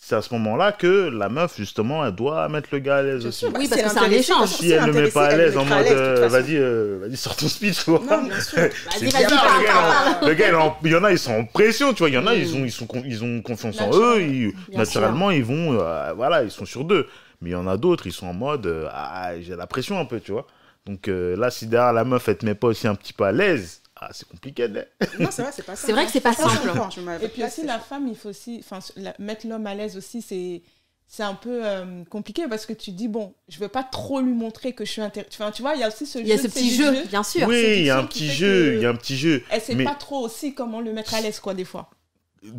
[0.00, 3.26] c'est à ce moment-là que la meuf, justement, elle doit mettre le gars à l'aise
[3.26, 3.40] aussi.
[3.40, 4.48] sûr, bah, Oui, si parce elle que est c'est un échange.
[4.48, 5.86] Si elle ne met pas à l'aise en mode.
[5.88, 8.00] euh, vas-y, euh, vas-y, sors ton speech, tu vois.
[8.08, 8.58] Non, bien sûr.
[8.58, 11.44] Vas-y, vas-y, parle, le gars, il, est en- il y en a, ils sont en
[11.44, 12.08] pression, tu vois.
[12.10, 14.52] Il y en a, ils, ont, ils, sont, ils ont confiance en eux.
[14.72, 15.78] naturellement, ils vont.
[15.80, 17.06] euh, voilà, ils sont sur deux.
[17.42, 18.66] Mais il y en a d'autres, ils sont en mode.
[18.66, 20.46] euh, ah, j'ai la pression un peu, tu vois.
[20.86, 23.24] Donc euh, là, si derrière la meuf, elle te met pas aussi un petit peu
[23.24, 24.68] à l'aise, ah, c'est compliqué.
[24.68, 24.84] là.
[25.18, 25.86] Non, c'est vrai, c'est pas ça.
[25.86, 26.70] C'est vrai que c'est pas simple.
[27.22, 27.84] Et puis place, aussi, la chaud.
[27.88, 28.60] femme, il faut aussi.
[28.64, 30.62] Enfin, la- mettre l'homme à l'aise aussi, c'est.
[31.10, 34.34] C'est un peu euh, compliqué parce que tu dis, bon, je veux pas trop lui
[34.34, 35.30] montrer que je suis intéressée.
[35.40, 37.02] Enfin, tu vois, il y a aussi ce Il y a jeu ce petit jeu,
[37.06, 37.48] bien sûr.
[37.48, 39.42] Oui, il y a un petit jeu, il y a un petit jeu.
[39.48, 41.88] Elle sait Mais- pas trop aussi comment le mettre à l'aise, quoi, des fois.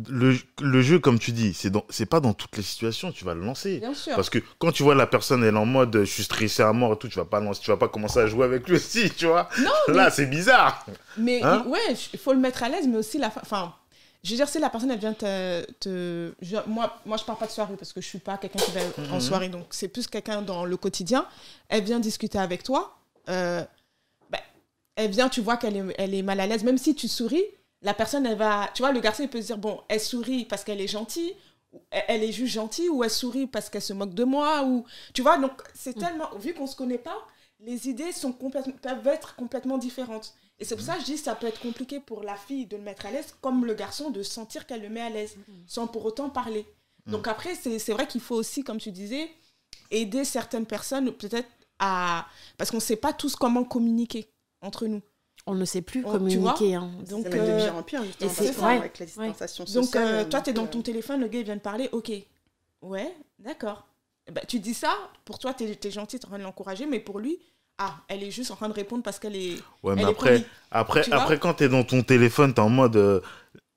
[0.08, 3.24] Le, le jeu, comme tu dis, c'est dans- c'est pas dans toutes les situations, tu
[3.24, 3.78] vas le lancer.
[3.78, 4.14] Bien sûr.
[4.14, 6.72] Parce que quand tu vois la personne, elle est en mode je suis stressé à
[6.72, 8.76] mort et tout, tu vas pas lancer, tu vas pas commencer à jouer avec lui
[8.76, 9.48] aussi, tu vois.
[9.58, 10.84] Non, Là, c'est bizarre.
[11.16, 13.74] Mais Hein il- ouais, il faut le mettre à l'aise, mais aussi la fa- Enfin,
[14.22, 15.64] Je veux dire, si la personne, elle vient te.
[15.80, 18.58] te- je- moi, moi, je parle pas de soirée parce que je suis pas quelqu'un
[18.58, 19.20] qui va en Mhm.
[19.20, 19.48] soirée.
[19.48, 21.24] Donc, c'est plus quelqu'un dans le quotidien.
[21.70, 22.96] Elle vient discuter avec toi.
[23.30, 23.64] euh,
[24.30, 24.40] ben,
[24.96, 26.64] elle vient, tu vois qu'elle est, elle est mal à l'aise.
[26.64, 27.44] Même si tu souris,
[27.82, 28.70] la personne, elle va.
[28.74, 31.34] Tu vois, le garçon, il peut se dire bon, elle sourit parce qu'elle est gentille.
[31.72, 34.84] ou Elle est juste gentille ou elle sourit parce qu'elle se moque de moi ou
[35.14, 37.16] tu vois donc c'est tellement vu qu'on se connaît pas
[37.60, 41.14] les idées sont complètement peuvent être complètement différentes et c'est pour ça que je dis
[41.14, 43.72] que ça peut être compliqué pour la fille de le mettre à l'aise, comme le
[43.72, 46.66] garçon de sentir qu'elle le met à l'aise, sans pour autant parler.
[47.06, 49.30] Donc après, c'est c'est vrai qu'il faut aussi, comme tu disais,
[49.90, 52.26] aider certaines personnes peut-être à...
[52.58, 55.00] Parce qu'on ne sait pas tous comment communiquer entre nous.
[55.46, 56.74] On ne sait plus Oh, tu communiquer.
[56.74, 56.90] hein.
[57.08, 60.04] Donc, ça va euh, pire en pire, justement, c'est- ouais, avec la distanciation donc sociale.
[60.06, 61.88] euh, toi, donc, tu es dans euh, ton téléphone, le gars, il vient de parler,
[61.92, 62.12] ok.
[62.82, 63.86] Ouais, d'accord.
[64.30, 66.86] Ben, tu dis ça, pour toi, tu es, gentil, tu es en train de l'encourager,
[66.86, 67.38] mais pour lui,
[67.78, 69.54] ah, elle est juste en train de répondre parce qu'elle est...
[69.82, 72.68] Ouais, mais Elle est après, après, Tu après quand t'es dans ton téléphone, t'es en
[72.68, 72.96] mode.
[72.96, 73.20] euh,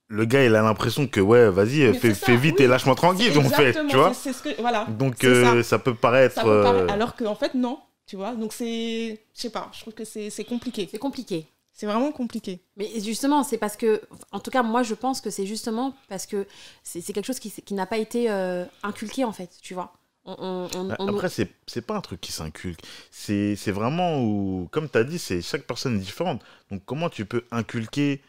[0.09, 2.65] le gars, il a l'impression que, ouais, vas-y, fais, vite oui.
[2.65, 4.13] et lâche-moi tranquille, en fait, tu vois.
[4.13, 4.85] ce que, voilà.
[4.85, 5.79] Donc, euh, ça.
[5.79, 6.35] peut paraître.
[6.35, 7.79] Ça peut paraître- euh, Alors qu'en fait, non.
[8.05, 9.21] Tu vois Donc, c'est.
[9.33, 9.71] Je sais pas.
[9.73, 10.87] Je trouve que c'est c'est compliqué.
[10.91, 11.47] C'est compliqué.
[11.75, 12.61] C'est vraiment compliqué.
[12.77, 16.27] Mais justement, c'est parce que, en tout cas, moi, je pense que c'est justement parce
[16.27, 16.45] que
[16.83, 19.93] c'est quelque chose qui, qui n'a pas été euh, inculqué, en fait, tu vois.
[20.25, 22.79] On, on- on- on- Après, c'est c'est pas un truc qui s'inculque.
[23.11, 26.41] C'est c'est vraiment où, comme tu as dit, c'est chaque personne est différente.
[26.71, 28.21] Donc, comment tu peux inculquer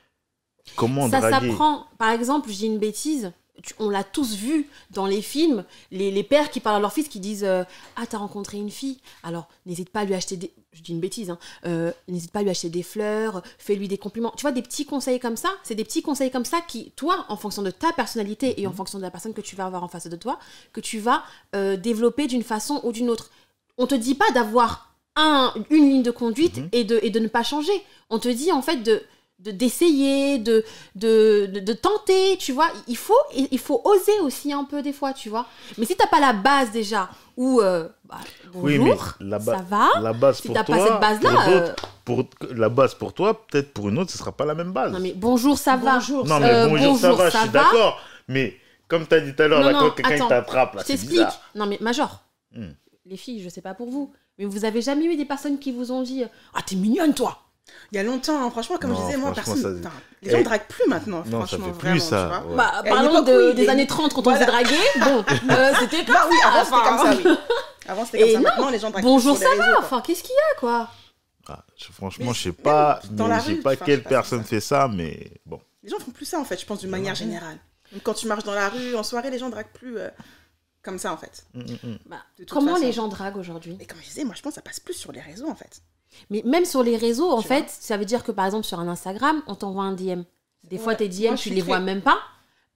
[0.74, 1.50] comment ça draguer?
[1.50, 1.85] s'apprend.
[1.98, 3.33] Par exemple, je dis une bêtise.
[3.79, 7.09] On l'a tous vu dans les films, les, les pères qui parlent à leur fils
[7.09, 7.64] qui disent euh,
[7.97, 10.53] Ah, t'as rencontré une fille Alors, n'hésite pas à lui acheter des.
[10.73, 11.38] Je dis une bêtise, hein.
[11.67, 14.33] Euh, n'hésite pas à lui acheter des fleurs, fais-lui des compliments.
[14.37, 17.25] Tu vois, des petits conseils comme ça, c'est des petits conseils comme ça qui, toi,
[17.29, 19.85] en fonction de ta personnalité et en fonction de la personne que tu vas avoir
[19.85, 20.38] en face de toi,
[20.73, 21.23] que tu vas
[21.55, 23.31] euh, développer d'une façon ou d'une autre.
[23.79, 26.69] On te dit pas d'avoir un, une ligne de conduite Mhm.
[26.73, 27.73] et, de, et de ne pas changer.
[28.11, 29.01] On te dit en fait de-
[29.50, 32.68] d'essayer, de, de, de, de tenter, tu vois.
[32.88, 35.46] Il faut, il faut oser aussi un peu des fois, tu vois.
[35.78, 38.18] Mais si t'as pas la base déjà, ou euh, bah,
[38.54, 39.88] Oui, bonjour, mais la, ça va.
[40.00, 41.30] la base Si pour t'as toi, pas cette base-là,
[42.04, 44.54] pour euh, pour la base pour toi, peut-être pour une autre, ce sera pas la
[44.54, 44.92] même base.
[44.92, 45.94] non mais bonjour, ça va.
[45.94, 46.26] Bonjour.
[46.26, 48.00] Non, mais Euh, bonjour, ça va, ça je suis va d'accord.
[48.28, 48.54] Mais
[48.88, 51.38] comme tu as dit tout à l'heure, quand quelqu'un t'attrape, là, Je c'est bizarre.
[51.54, 52.22] Non mais Major,
[52.54, 52.70] Hmm.
[53.07, 55.72] les filles, je sais pas pour vous, mais vous avez jamais eu des personnes qui
[55.72, 56.22] vous ont dit
[56.54, 57.38] Ah, t'es mignonne toi
[57.92, 59.83] Il y a longtemps, hein, franchement, comme Non, je disais, moi, personne.
[59.83, 59.90] ça-
[60.22, 62.22] Les gens Eh, draguent plus maintenant, Non, ça franchement, fait vraiment, plus ça.
[62.42, 62.50] tu vois.
[62.50, 62.57] ouais.
[62.57, 64.77] Bah, parlons l'époque, de- oui, des années 30 quand on s'est dragué.
[65.00, 66.48] Bon, euh, c'était comme Bah oui, ça.
[66.48, 66.96] avant c'était enfin.
[66.96, 67.37] comme ça, oui.
[67.87, 69.79] Avant c'était Et comme ça, non, maintenant les gens draguent Bonjour, ça va.
[69.79, 70.88] Enfin, qu'est-ce qu'il y a quoi?
[71.48, 73.09] Ah, je- franchement, Mais je sais pas, je
[73.85, 74.79] quelle sais pas, personne c'est ça.
[74.85, 75.61] fait ça, mais bon.
[75.83, 77.59] Les gens font plus ça en fait, je pense d'une manière générale.
[78.03, 80.09] Quand tu marches dans la rue, en soirée, les gens draguent plus euh,
[80.83, 81.44] comme ça en fait.
[81.55, 81.98] Mm, mm, mm.
[82.07, 82.16] Bah,
[82.48, 82.87] Comment façon.
[82.87, 83.77] les gens draguent aujourd'hui?
[83.81, 85.55] Et comme je disais, moi je pense que ça passe plus sur les réseaux en
[85.55, 85.83] fait.
[86.31, 88.81] Mais même sur les réseaux, en Tu fait, ça veut dire que par exemple sur
[88.81, 90.22] un Instagram, on t'envoie un DM.
[90.64, 90.96] Des fois, Ouais.
[90.96, 92.18] tes DM, Moi, tu les très- vois même pas.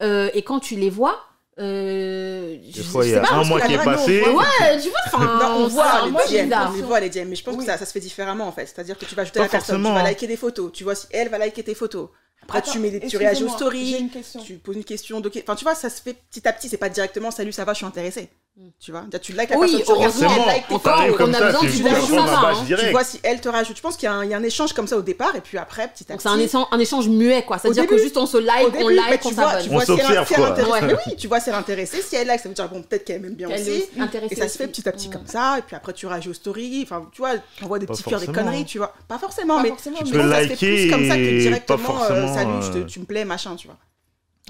[0.03, 1.19] Euh, et quand tu les vois,
[1.59, 4.21] euh, Des je- fois, je il y sais a pas, un mois qui est passé.
[4.23, 6.71] Ouais, tu vois, enfin, non, on c'est voit les DM, bizarre.
[6.73, 7.61] on les voit les DM, mais je pense Oui.
[7.61, 8.67] que ça, ça se fait différemment en fait.
[8.67, 10.11] C'est-à-dire que tu vas ajouter Pas la personne, tu forcément, vas hein.
[10.11, 12.09] liker des photos, tu vois si elle va liker tes photos.
[12.43, 14.09] Après Attends, tu, mets des- tu réagis aux stories,
[14.45, 15.31] tu poses une question, de...
[15.43, 17.73] enfin tu vois, ça se fait petit à petit, c'est pas directement salut ça va,
[17.73, 18.31] je suis intéressé.
[18.61, 18.71] Mm.
[18.81, 20.93] Tu vois, tu likes la Oui, personne, tu regardes si heureusement, elle like tes photos.
[21.21, 22.65] on a ça, besoin tu tu reprends ça hein.
[22.67, 23.77] Tu vois si elle te rajoute.
[23.77, 25.37] Je pense qu'il y, a un- il y a un échange comme ça au départ,
[25.37, 26.23] et puis après, petit à petit.
[26.25, 27.59] c'est un, échange, un échange muet, quoi.
[27.59, 29.63] C'est-à-dire que juste on se like, on like, tu on vois, s'abonne.
[29.63, 30.97] tu vois si elle, intéressée.
[31.07, 32.03] Oui, tu vois si elle est intéressée.
[32.03, 33.85] Si elle like, ça veut dire bon, peut-être qu'elle m'aime bien aussi.
[34.31, 35.13] Et ça se fait petit à petit Mm.
[35.13, 37.87] comme ça, et puis après tu réagis aux stories, enfin tu vois, tu envoies des
[37.87, 38.93] petits cœurs, des conneries, tu vois.
[39.07, 42.99] Pas forcément, mais se fait liker plus comme ça que directement, euh, salut, euh, tu
[42.99, 43.77] me plais, machin, tu vois.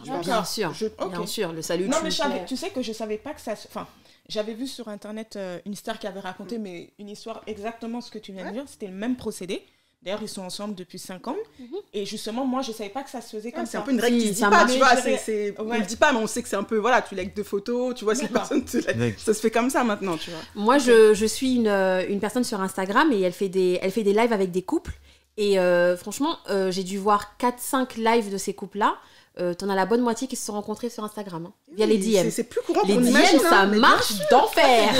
[0.02, 1.11] Bien sûr, Je- ok.
[1.11, 1.88] bien sûr, le salut.
[1.88, 3.56] Non, mais savais- tu sais que je savais pas que ça.
[3.56, 3.87] se- Enfin,
[4.28, 8.11] j'avais vu sur internet euh, une star qui avait raconté, mais une histoire exactement ce
[8.11, 8.64] que tu viens de dire.
[8.66, 9.62] C'était le même procédé.
[10.00, 11.34] D'ailleurs, ils sont ensemble depuis 5 ans.
[11.58, 11.66] Mhm.
[11.92, 13.78] Et justement, moi, je savais pas que ça se faisait comme C'est ça.
[13.80, 15.96] un peu une règle qui se dit pas, tu vois, c'est, c'est- on le dit
[15.96, 18.14] pas, mais on sait que c'est un peu, voilà, tu likes deux photos, tu vois,
[18.14, 19.18] si personne te like.
[19.18, 20.38] Ça se fait comme ça maintenant, tu vois.
[20.54, 23.90] Moi, je, je suis une, euh, une personne sur Instagram et elle fait des, elle
[23.90, 24.92] fait des lives avec des couples.
[25.37, 28.96] Et euh, franchement, euh, j'ai dû voir 4-5 lives de ces couples-là.
[29.40, 31.94] Euh, T'en as la bonne moitié qui se sont rencontrés sur Instagram, hein, via les
[31.96, 32.22] Oui, DM.
[32.24, 33.38] C'est, c'est plus courant Les DM, imagine.
[33.38, 34.92] ça hein, mais marche d'enfer.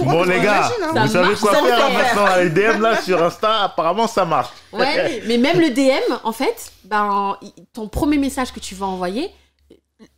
[0.00, 0.90] Bon, les gars, imagine, hein.
[0.94, 2.14] Ça vous savez marche, quoi ça faire marche.
[2.16, 4.50] maintenant Les DM là sur Insta, apparemment ça marche.
[4.72, 7.38] Ouais, mais même le DM, en fait, ben,
[7.72, 9.30] ton premier message que tu vas envoyer,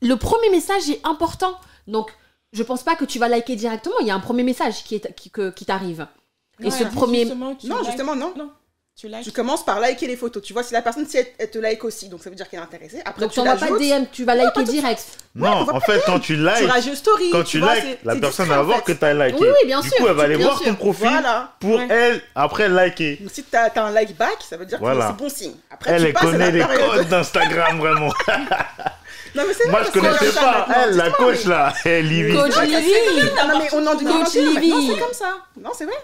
[0.01, 1.55] le premier message est important.
[1.87, 2.11] Donc,
[2.53, 3.97] je pense pas que tu vas liker directement.
[4.01, 6.07] Il y a un premier message qui, est, qui, que- qui t'arrive.
[6.63, 7.21] Et ce premier.
[7.21, 8.33] justement, Non, likes- justement, non.
[8.37, 8.51] Non,
[8.99, 9.25] tu likes.
[9.25, 10.43] Tu commences par liker les photos.
[10.43, 12.49] Tu vois, si la personne, si elle, elle te like aussi, donc ça veut dire
[12.49, 13.03] qu'elle est intéressée.
[13.05, 15.05] Après, Donc, tu tu n'envoies pas de DM, tu vas liker direct.
[15.35, 18.65] Non, en fait, quand tu tu likes, quand tu likes, la personne discret, va en
[18.65, 18.95] voir fait.
[18.95, 19.37] que tu as liké.
[19.39, 20.67] Oui, oui, bien du sûr, coup, elle va aller voir sûr.
[20.69, 21.53] ton profil Voilà.
[21.61, 21.87] pour Ouais.
[21.91, 23.17] elle, après liker.
[23.21, 25.09] Donc, si t'as as un like back, ça veut dire Voilà.
[25.09, 25.55] que c'est bon signe.
[25.71, 28.13] Après, Elle, tu passes connaît les codes d'Instagram, vraiment.
[29.35, 30.67] Non, mais c'est Moi, je connaissais pas.
[30.75, 31.71] Elle, la coach, là.
[31.85, 32.35] Elle, Livy.
[32.35, 32.93] Coach Livy.
[33.37, 34.87] Non, mais on en 2021, Coach Livy.
[34.95, 35.37] c'est comme ça.
[35.61, 35.97] Non, c'est vrai.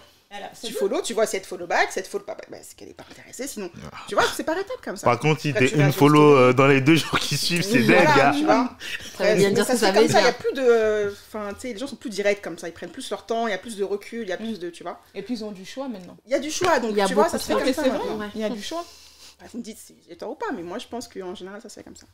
[0.64, 2.46] Tu follow, tu vois si elle te follow back, si elle te follow pas back,
[2.50, 3.46] bah, c'est qu'elle est pas intéressée.
[3.46, 3.70] Sinon,
[4.08, 5.04] tu vois, c'est par étapes comme ça.
[5.04, 8.04] Par contre, si t'es une follow euh, dans les deux jours qui suivent, c'est voilà,
[8.04, 8.32] gars.
[8.36, 8.76] tu vois.
[9.18, 11.14] Veut bien dire ça que comme ça, il y a plus de.
[11.28, 13.46] Enfin, tu sais, les gens sont plus directs comme ça, ils prennent plus leur temps,
[13.46, 14.70] il y a plus de recul, il y a plus de.
[14.70, 15.00] Tu vois.
[15.14, 16.16] Et puis ils ont du choix maintenant.
[16.26, 17.74] Il y a du choix, donc Il y a tu vois, beaucoup ça de se
[17.74, 18.30] fait comme ça.
[18.34, 18.84] il y a du choix.
[19.40, 21.60] Bah, vous me dites si j'ai tort ou pas, mais moi je pense qu'en général
[21.60, 22.06] ça se fait comme ça.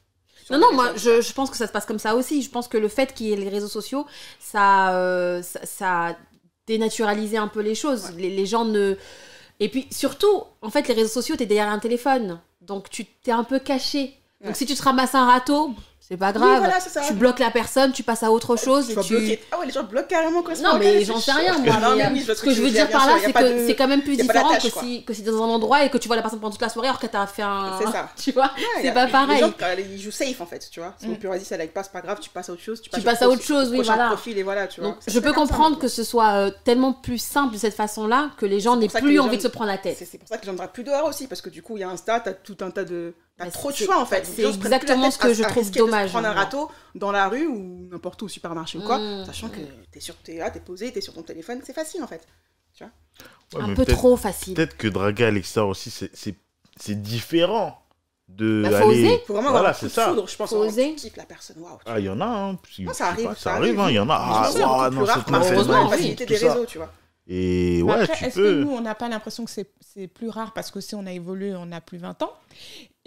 [0.51, 2.41] Non, non, moi, je, je pense que ça se passe comme ça aussi.
[2.43, 4.07] Je pense que le fait qu'il y ait les réseaux sociaux,
[4.41, 6.17] ça, euh, ça, ça
[6.73, 8.11] a dénaturalisé un peu les choses.
[8.17, 8.95] Les, les gens ne...
[9.61, 12.39] Et puis, surtout, en fait, les réseaux sociaux, t'es derrière un téléphone.
[12.61, 14.15] Donc, tu t'es un peu caché.
[14.41, 14.55] Donc, Ouais.
[14.55, 15.73] si tu te ramasses un râteau,
[16.09, 16.59] c'est pas Oui, grave.
[16.61, 17.03] voilà, c'est ça.
[17.07, 18.89] Tu bloques la personne, tu passes à autre chose.
[18.89, 19.15] Tu tu...
[19.15, 19.41] bloquer.
[19.53, 21.75] Ah ouais, les gens bloquent carrément quand sont Non, mais j'en sais rien, moi.
[21.81, 23.67] Non, mais, mais euh, ce que je veux tu dire par là, c'est que de-
[23.67, 25.99] c'est quand même plus différent que si, que si t'es dans un endroit et que
[25.99, 27.79] tu vois la personne pendant toute la soirée alors que t'as fait un.
[27.79, 28.09] C'est ça.
[28.17, 29.41] Tu vois Ouais, C'est pas les pareil.
[29.41, 30.95] gens, quand ils jouent safe en fait, tu vois.
[30.99, 31.17] C'est Mm.
[31.17, 32.81] pire, vas-y, ça like pas, c'est pas grave, tu passes à autre chose.
[32.81, 34.07] Tu passes, passes au à autre chose, oui, voilà.
[34.09, 34.97] profil et voilà, tu vois.
[35.07, 38.61] Je peux comprendre que ce soit euh, tellement plus simple de cette façon-là que les
[38.61, 39.97] gens n'aient plus les envie de se prendre la tête.
[39.99, 41.81] C'est pour ça que les gens ne plus dehors aussi, parce que du coup, il
[41.81, 43.15] y a Insta, t'as tout un tas de.
[43.39, 44.27] T'as trop de c'est- choix en fait.
[44.27, 46.71] c'est exactement ce que à- je à trouve risquer de se dommage, prendre un râteau
[46.97, 49.25] dans la rue ou n'importe où, au supermarché ou quoi, Mm.
[49.27, 49.61] sachant que
[49.93, 52.27] t'es sur t'es là, t'es posé, t'es sur ton téléphone, c'est facile en fait.
[52.81, 54.55] Ouais, un mais peu trop facile.
[54.55, 56.35] Peut-être que draguer à l'extérieur aussi, c'est- c'est
[56.81, 57.83] c'est différent
[58.29, 59.05] de Bah, faut aller.
[59.07, 59.23] oser.
[59.27, 60.09] Faut vraiment Voilà, un c'est ça.
[60.11, 60.51] foudre, je pense.
[60.51, 60.95] Faut oser.
[60.95, 61.79] Tu la personne, waouh.
[61.87, 62.59] Ah, il y en a, hein.
[62.81, 63.87] Non, ça arrive, pas, ça ça arrive, hein.
[63.89, 64.15] Il y en a.
[64.15, 66.79] Ah, c'est non, plus rare cette par meuf, elle est heureusement, facilité des réseaux, tu
[66.79, 66.93] vois.
[67.27, 70.29] Et ouais, après, tu est-ce que nous, on n'a pas l'impression que c'est c'est plus
[70.29, 72.33] rare parce que si on a évolué, on a plus 20 ans?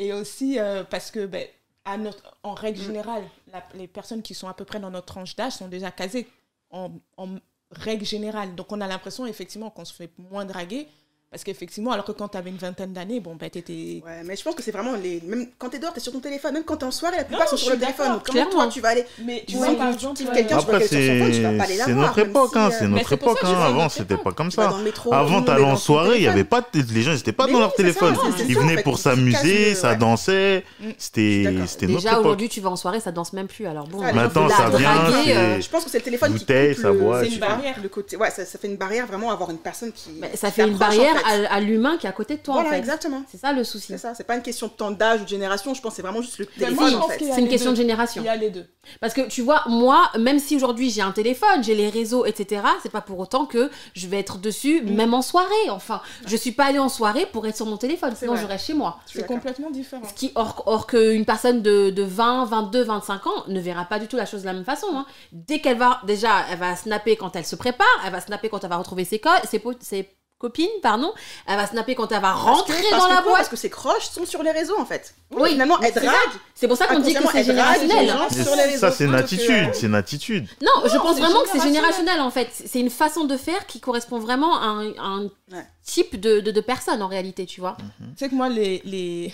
[0.02, 1.46] Et aussi euh, parce que, ben,
[1.86, 2.86] à notre, en règle Mm.
[2.86, 5.92] générale, la- les personnes qui sont à peu près dans notre tranche d'âge sont déjà
[5.92, 6.28] casées,
[6.72, 7.36] en, en
[7.72, 8.56] règle générale.
[8.56, 10.88] Donc on a l'impression effectivement qu'on se fait moins draguer.
[11.32, 14.04] Parce qu'effectivement, alors que quand tu avais une vingtaine d'années, bon, ben, t'étais.
[14.06, 15.22] Ouais, mais je pense que c'est vraiment les.
[15.26, 16.52] Même quand t'es dehors, t'es sur ton téléphone.
[16.56, 18.12] Même quand t'es en soirée, la plupart Non, sont sur le téléphone.
[18.12, 18.70] Donc, comment toi, clairement.
[18.70, 19.06] tu vas aller.
[19.24, 21.74] Mais tu vois, par tu exemple, euh, quelqu'un, sur son phone, tu vas pas aller
[21.76, 22.68] c'est la c'est notre époque, hein.
[22.68, 23.62] euh, C'est mais notre époque, hein.
[23.62, 24.74] Avant, c'était pas comme ça.
[25.10, 26.34] Avant, t'allais en soirée, il y téléphone.
[26.34, 28.14] avait pas les gens n'étaient pas dans leur téléphone.
[28.50, 30.66] Ils venaient pour s'amuser, ça dansait.
[30.82, 30.90] Mm.
[30.98, 32.20] C'était notre Déjà époque.
[32.20, 33.68] aujourd'hui, tu vas en soirée, ça danse même plus.
[33.68, 37.40] Alors bon, Maintenant, ça vient, euh, Je pense que c'est le téléphone qui C'est une
[37.40, 37.76] barrière.
[37.82, 38.18] le côté.
[38.18, 40.20] Ouais, ça, fait une barrière vraiment avoir une personne qui.
[40.36, 41.46] ça fait une barrière fait.
[41.48, 42.56] à, à l'humain qui est à côté de toi.
[42.56, 42.80] Voilà, en fait.
[42.80, 43.24] exactement.
[43.30, 43.88] C'est ça le souci.
[43.90, 45.96] C'est ça, c'est pas une question de temps d'âge ou de génération, je pense que
[45.98, 47.18] c'est vraiment juste le téléphone je en fait.
[47.20, 48.22] C'est une question de génération.
[48.22, 48.66] Il y a les deux.
[49.00, 52.62] Parce que tu vois, moi, même si aujourd'hui j'ai un téléphone, j'ai les réseaux, etc.,
[52.82, 54.94] c'est pas pour autant que je vais être dessus, Mm.
[54.96, 55.70] même en soirée.
[55.70, 58.66] Enfin, je suis pas allée en soirée pour être sur mon téléphone, sinon je reste
[58.66, 59.00] chez moi.
[59.06, 60.02] C'est complètement différent.
[60.08, 64.00] Ce qui, or, or qu'une personne de, de 20, 22, 25 ans ne verra pas
[64.00, 64.88] du tout la chose de la même façon.
[64.94, 65.06] hein.
[65.32, 68.64] Dès qu'elle va, déjà, elle va snapper quand elle se prépare, elle va snapper quand
[68.64, 70.10] elle va retrouver ses, ses, ses
[70.42, 71.14] copines, pardon,
[71.48, 73.36] elle va snapper quand elle va Parce rentrer que- parce dans la boîte.
[73.38, 75.14] Parce que ses croches sont sur les réseaux en fait.
[75.32, 76.16] Oui, finalement, mais elle c'est drague.
[76.56, 78.08] C'est pour ça qu'on dit que c'est générationnel.
[78.10, 78.80] gens Mais sur les réseaux.
[78.80, 79.70] Ça, c'est une attitude.
[79.74, 80.48] C'est une attitude.
[80.62, 82.20] Non, je pense vraiment que c'est générationnel.
[82.20, 82.50] en fait.
[82.52, 85.66] C'est une façon de faire qui correspond vraiment à un, à un Ouais.
[85.86, 87.78] type de, de, de personne en réalité, tu vois.
[88.00, 89.34] Tu sais que moi, les, les...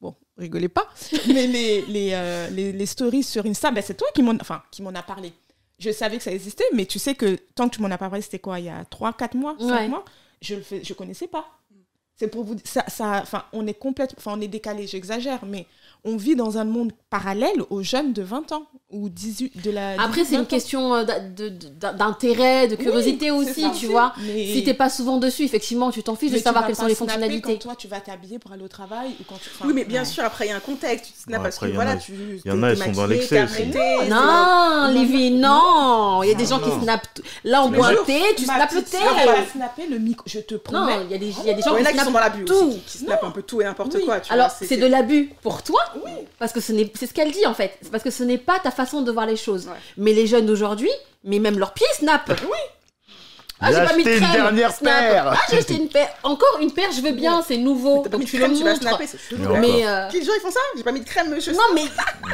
[0.00, 0.88] Bon, rigolez pas,
[1.26, 4.62] mais les, les, euh, les, les stories sur Insta, ben, c'est toi qui m'en enfin,
[4.70, 5.32] qui m'en a parlé.
[5.78, 8.08] Je savais que ça existait, mais tu sais que tant que tu m'en as pas
[8.08, 9.88] parlé, c'était quoi, il y a 3, 4 mois, 5 Ouais.
[9.88, 10.04] mois,
[10.40, 11.46] je le fais, je connaissais pas.
[12.16, 15.66] C'est pour vous ça, ça, enfin, on est complètement, enfin, on est décalé, j'exagère, mais
[16.04, 19.92] on vit dans un monde parallèle aux jeunes de 20 ans ou 18, de la.
[20.02, 20.44] Après, c'est 18, 20 une ans.
[20.46, 23.86] question euh, de- de- d'intérêt, de curiosité Oui, aussi, ça tu aussi.
[23.86, 24.12] vois.
[24.26, 26.76] Mais- Si t'es pas souvent dessus, effectivement, tu t'en fiches de mais tu savoir quelles
[26.76, 27.54] sont les fonctionnalités.
[27.54, 29.50] Quand toi, tu vas t'habiller pour aller au travail ou quand tu.
[29.54, 30.08] enfin, Oui, mais bien non.
[30.08, 31.06] sûr, après, il y a un contexte.
[31.06, 32.12] Tu te snaps Ouais, parce que après, il y en voilà, a- tu.
[32.44, 33.62] il y en a, ils sont dans l'excès aussi.
[34.08, 36.22] Non, Livy, non.
[36.22, 36.82] Il y a des gens qui Non.
[36.82, 37.20] snappent.
[37.44, 38.96] Là, on boit un thé, tu snaps le thé.
[39.52, 40.98] snapper le micro, je te Non, promets.
[41.04, 43.24] il y a des, il y a des gens qui snappent dans l'abus qui, snappent
[43.24, 44.20] un peu tout et n'importe quoi.
[44.20, 46.10] tu Alors, vois, c'est de l'abus pour toi, Oui.
[46.38, 46.74] parce que c'est
[47.06, 47.76] ce qu'elle dit en fait.
[47.82, 49.66] C'est parce que ce n'est pas ta façon de voir les choses.
[49.66, 49.74] Ouais.
[49.96, 50.90] Mais les jeunes d'aujourd'hui,
[51.24, 52.32] mais même leurs pieds snappent.
[53.60, 54.98] Ah, J'ai pas mis de acheté une crème, dernière snap.
[55.00, 55.28] paire.
[55.32, 56.08] Ah, j'ai acheté une paire.
[56.22, 58.02] Encore une paire, je veux bien, c'est nouveau.
[58.02, 58.82] Pas Donc mis de tu le crème, tu vas montres.
[58.82, 59.18] snapper, c'est.
[59.36, 60.60] Mais euh, Qui les gens ils font ça?
[60.76, 61.82] J'ai pas mis de crème, je non, mais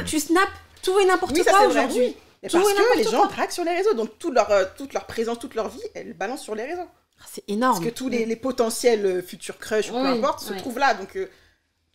[0.05, 0.51] tu snaps
[0.83, 1.99] tout et n'importe Oui, quoi aujourd'hui.
[1.99, 2.17] oui.
[2.43, 3.27] Parce que les gens quoi.
[3.27, 6.13] draguent sur les réseaux, donc toute leur, euh, toute leur présence, toute leur vie, elles
[6.13, 6.87] balancent sur les réseaux.
[7.19, 7.73] Ah, C'est énorme.
[7.79, 10.77] Parce que tous les, les potentiels euh, futurs crushs, ou peu Oui, importe, se trouvent
[10.77, 10.93] là.
[10.93, 11.25] Donc, euh,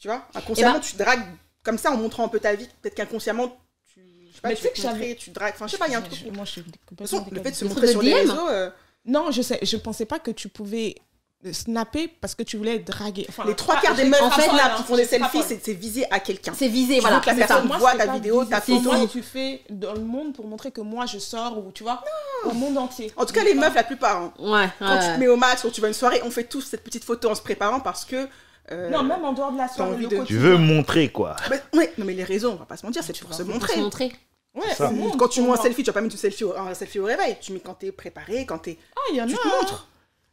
[0.01, 1.23] tu vois, inconsciemment, ben- tu dragues
[1.63, 2.69] comme ça en montrant un peu ta vie.
[2.83, 3.57] Peut-être qu'inconsciemment,
[3.93, 5.53] tu, je sais pas, Mais tu, sais que montrer, j'avais- tu dragues.
[5.55, 6.19] Enfin, je sais pas, il y a un truc.
[6.25, 8.71] Je- Moi, je suis complètement façon, le fait de se montrer sur les réseaux, euh,
[9.05, 10.95] Non, je sais, je pensais pas que tu pouvais
[11.53, 13.25] snapper parce que tu voulais draguer.
[13.31, 15.59] Enfin, les trois quarts des meufs en qui fait, hein, qui font des selfies, c'est
[15.65, 16.53] c'est visé à quelqu'un.
[16.55, 17.17] C'est visé, Tu voilà.
[17.17, 17.67] veux que la personne.
[17.67, 18.91] Moi, voit ta vidéo, ta photo.
[18.91, 22.05] que tu fais dans le monde pour montrer que moi je sors ou tu vois
[22.45, 23.11] au monde entier.
[23.17, 25.65] En tout cas, les meufs, la plupart, hein, Ouais, quand tu te mets au max
[25.65, 27.81] ou tu vas à une soirée, on fait tous cette petite photo en se préparant
[27.81, 28.29] parce que
[28.73, 31.37] euh, Non, même en dehors de la soirée, envie le de- Tu veux montrer quoi
[31.49, 33.53] bah, ouais, non mais les réseaux, on va pas se mentir, c'est pour se Pour
[33.53, 33.77] se montrer.
[33.81, 34.13] montrer.
[34.55, 34.89] Ouais, Ça.
[34.89, 36.75] au monde, Quand tu mets un selfie, tu vas pas mettre une selfie au, un
[36.75, 37.37] selfie au réveil.
[37.41, 38.79] Tu mets quand t'es préparé, quand t'es.
[38.97, 39.39] Ah, il y en Tu a.
[39.39, 39.87] te montres.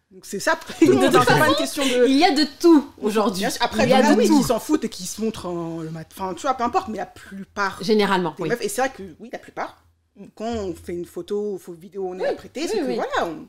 [0.09, 0.57] Donc c'est ça.
[0.79, 2.07] Tout le monde, toute c'est pas une question de.
[2.07, 3.45] Il y a de tout aujourd'hui.
[3.59, 4.37] Après, il y y a en a de oui, tout.
[4.39, 6.15] qui s'en foutent et qui se montrent en, le matin.
[6.17, 8.49] Enfin, tu vois, peu importe, mais la plupart Généralement, oui.
[8.49, 9.83] meufs, et c'est vrai que oui, la plupart,
[10.35, 13.25] quand on fait une photo ou une vidéo, on est Oui, apprêté, c'est que voilà,
[13.25, 13.47] on.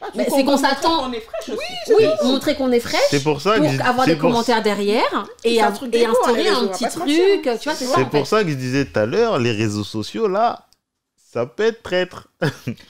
[0.00, 1.94] Ah, Mais c'est qu'on s'attend- qu'on est fraîche aussi.
[1.98, 4.62] Oui, montrer qu'on est fraîche C'est pour ça pour que je- avoir des pour- commentaires
[4.62, 6.98] derrière et, un truc et hein, instaurer un petit truc.
[6.98, 7.58] mentir.
[7.58, 7.92] Tu vois, c'est ça.
[7.96, 8.24] C'est en pour fait.
[8.36, 10.66] ça que je disais tout à l'heure, les réseaux sociaux là,
[11.32, 12.28] ça peut être traître.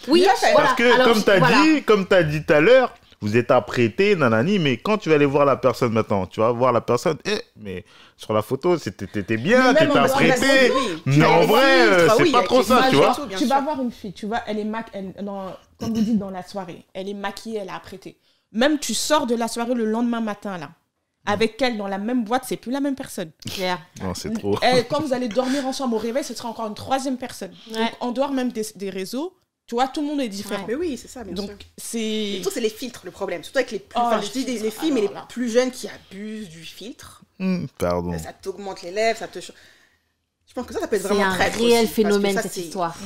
[0.09, 0.27] Oui.
[0.55, 1.63] Parce que Alors, comme tu as voilà.
[1.63, 5.17] dit, comme tu dit tout à l'heure, vous êtes apprêté, nanani, mais quand tu vas
[5.17, 7.85] aller voir la personne maintenant, tu vas voir la personne, eh, mais
[8.17, 10.73] sur la photo, c'était t'étais bien, t'étais apprêté.
[11.07, 13.17] Mais en vrai, c'est oui, pas trop ça, tu et vois.
[13.31, 13.49] tu sûr.
[13.49, 14.85] vas voir une fille, tu vois, elle est ma...
[14.93, 18.19] elle, dans, comme vous dites dans la soirée, elle est maquillée, elle est apprêtée.
[18.53, 20.71] Même tu sors de la soirée le lendemain matin là,
[21.27, 23.33] avec elle dans la même boîte, c'est plus la même personne.
[23.51, 23.79] Claire.
[24.03, 24.59] Non, c'est trop.
[24.63, 27.53] Elle, quand vous allez dormir ensemble au réveil, ce sera encore une troisième personne.
[27.71, 27.79] Ouais.
[27.79, 29.35] Donc en dehors même des, des réseaux,
[29.69, 30.65] tu vois, tout le monde est différent.
[30.67, 31.35] Mais oui, c'est ça, bien.
[31.35, 33.45] Donc c'est surtout, c'est les filtres le problème.
[33.45, 33.97] Surtout avec les plus.
[33.97, 35.27] Oh, enfin, je dis des- les filles, mais les là.
[35.29, 37.23] plus jeunes qui abusent du filtre.
[37.39, 38.19] Hmm, pardon.
[38.19, 39.39] Ça t'augmente les lèvres, ça te.
[39.41, 39.53] Je
[40.55, 42.35] pense que ça, ça peut être C'est vraiment un traître réel aussi, parce que phénomène
[42.35, 42.97] ça, cette c'est- histoire.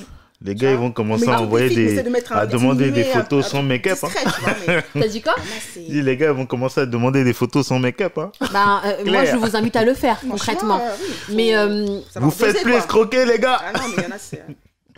[0.44, 2.03] Les gars, ils vont commencer Mais à envoyer des.
[2.03, 3.98] de un- à demander des un- photos un sans make-up.
[4.03, 4.09] hein.
[4.94, 5.35] T'as dit quoi
[5.72, 8.18] c'est- Si les gars ils vont commencer à demander des photos sans make-up.
[8.18, 8.33] Hein.
[8.53, 10.81] Ben, euh, moi, je vous invite à le faire concrètement.
[10.81, 12.81] euh, oui, faut Mais euh, Vous faites plus quoi.
[12.81, 13.61] escroquer, les gars.
[13.64, 14.42] Ah non, mais il y en a, c'est.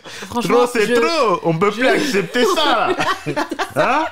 [0.04, 1.40] Franchement, Trop, c'est je- trop.
[1.44, 2.88] On peut plus accepter ça.
[2.88, 2.96] là.
[3.76, 4.06] Hein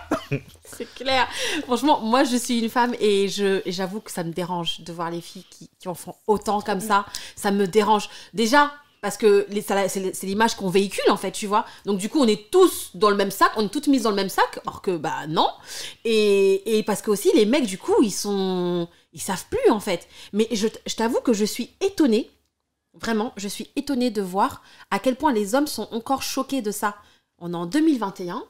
[0.64, 1.28] C'est clair.
[1.64, 4.92] Franchement, moi, je suis une femme et je et j'avoue que ça me dérange de
[4.92, 7.04] voir les filles qui, qui en font autant comme ça.
[7.36, 8.08] Ça me dérange.
[8.34, 11.64] Déjà, parce que les- ça- c'est c'est l'image qu'on véhicule, en fait, tu vois.
[11.84, 14.10] Donc, du coup, on est tous dans le même sac, on est toutes mises dans
[14.10, 15.48] le même sac, or que, bah, non.
[16.04, 18.88] Et, et parce que aussi, les mecs, du coup, ils sont.
[19.12, 20.08] Ils savent plus, en fait.
[20.32, 22.30] Mais je, je t'avoue que je suis étonnée.
[22.94, 26.70] Vraiment, je suis étonnée de voir à quel point les hommes sont encore choqués de
[26.70, 26.96] ça.
[27.38, 28.44] On est en 2021.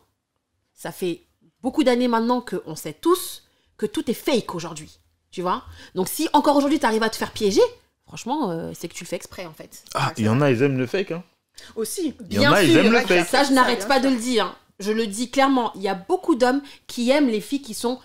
[0.75, 1.23] Ça fait
[1.63, 3.45] beaucoup d'années maintenant qu'on sait tous
[3.77, 4.99] que tout est fake aujourd'hui.
[5.31, 7.63] Tu vois Donc si encore aujourd'hui tu arrives à te faire piéger,
[8.07, 9.85] franchement, euh, c'est que tu le fais exprès en fait.
[9.95, 11.13] Ah, il y en a, ils aiment le fake.
[11.13, 11.23] Hein.
[11.77, 12.15] Aussi.
[12.31, 13.27] Il y en a, ils aiment le fake.
[13.27, 14.11] Ça, je n'arrête bien pas sûr.
[14.11, 14.57] de le dire.
[14.79, 15.73] Je le dis clairement.
[15.75, 18.01] Il y a beaucoup d'hommes qui aiment les filles qui sont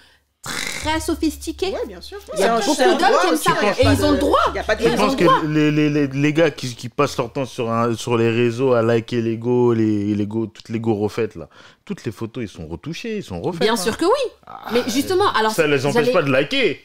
[0.48, 1.72] très sophistiquées.
[1.72, 2.18] Ouais, bien sûr.
[2.34, 3.54] Il y a beaucoup d'hommes qui aiment ça.
[3.80, 4.40] Et ils ont le droit.
[4.56, 6.90] y a pas de Et Je pense que les, les, les, les gars qui, qui
[6.90, 10.48] passent leur temps sur, un, sur les réseaux à liker les go, les, les go,
[10.48, 11.50] toutes les go refaites là,
[11.86, 13.62] toutes les photos ils sont retouchées, ils sont refaites.
[13.62, 13.78] Bien hein.
[13.78, 14.32] sûr que oui.
[14.46, 16.82] Ah, Mais justement, alors ça les empêche pas de liker.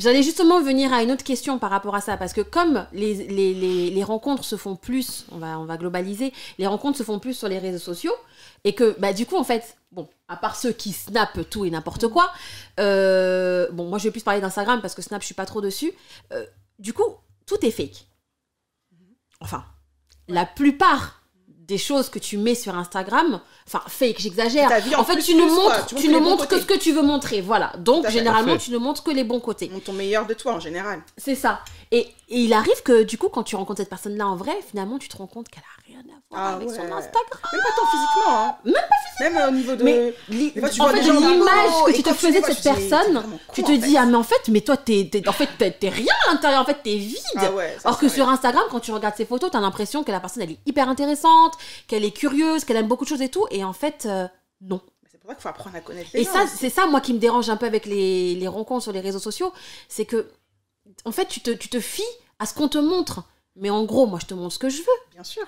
[0.00, 4.02] J'allais justement venir à une autre question par rapport à ça, parce que comme les,
[4.02, 7.78] rencontres se font plus, on va, globaliser, les rencontres se font plus sur les réseaux
[7.78, 8.14] sociaux,
[8.64, 11.70] et que bah, du coup, en fait, bon, à part ceux qui snappent tout et
[11.70, 12.32] n'importe quoi,
[12.78, 15.60] euh, bon, moi je vais plus parler d'Instagram parce que Snap, je suis pas trop
[15.60, 15.92] dessus,
[16.32, 16.46] euh,
[16.78, 18.06] du coup, tout est fake.
[19.40, 19.66] Enfin,
[20.28, 24.68] la plupart des choses que tu mets sur Instagram, enfin fake, j'exagère.
[24.96, 25.54] En En fait, plus, tu ne quoi.
[25.54, 27.72] montres, Tu ne montres que ce que tu veux montrer, voilà.
[27.78, 29.70] Donc généralement, tu ne montres que les bons côtés.
[29.84, 31.02] Ton meilleur de toi en général.
[31.16, 31.60] C'est ça.
[31.92, 34.98] Et, et il arrive que du coup, quand tu rencontres cette personne-là en vrai, finalement,
[34.98, 36.74] tu te rends compte qu'elle a rien à voir Ah avec ouais.
[36.74, 37.24] son Instagram.
[37.52, 38.56] Même pas tant physiquement, hein.
[38.64, 39.82] Même Même au niveau de.
[39.82, 42.62] Mais li- Des fois, tu en vois fait, l'image que tu te faisais de cette
[42.62, 46.14] personne, tu te dis ah mais en fait, mais toi t'es, en fait t'es, rien
[46.28, 47.16] à l'intérieur, en fait t'es vide.
[47.36, 47.50] Ah
[47.84, 48.28] Alors que sur.
[48.28, 51.54] Instagram, quand tu regardes ses photos, t'as l'impression que la personne elle est hyper intéressante,
[51.88, 54.28] qu'elle est curieuse, qu'elle aime beaucoup de choses et tout, et en fait euh,
[54.60, 54.80] non.
[55.10, 57.00] C'est pour ça qu'il faut apprendre à connaître les Et gens ça, c'est ça, moi,
[57.00, 59.52] qui me dérange un peu avec les, les rencontres sur les réseaux sociaux,
[59.88, 60.30] c'est que,
[61.04, 62.02] en fait, tu te, tu te fies
[62.38, 63.24] à ce qu'on te montre.
[63.56, 65.12] Mais en gros, moi, je te montre ce que je veux.
[65.12, 65.44] Bien sûr.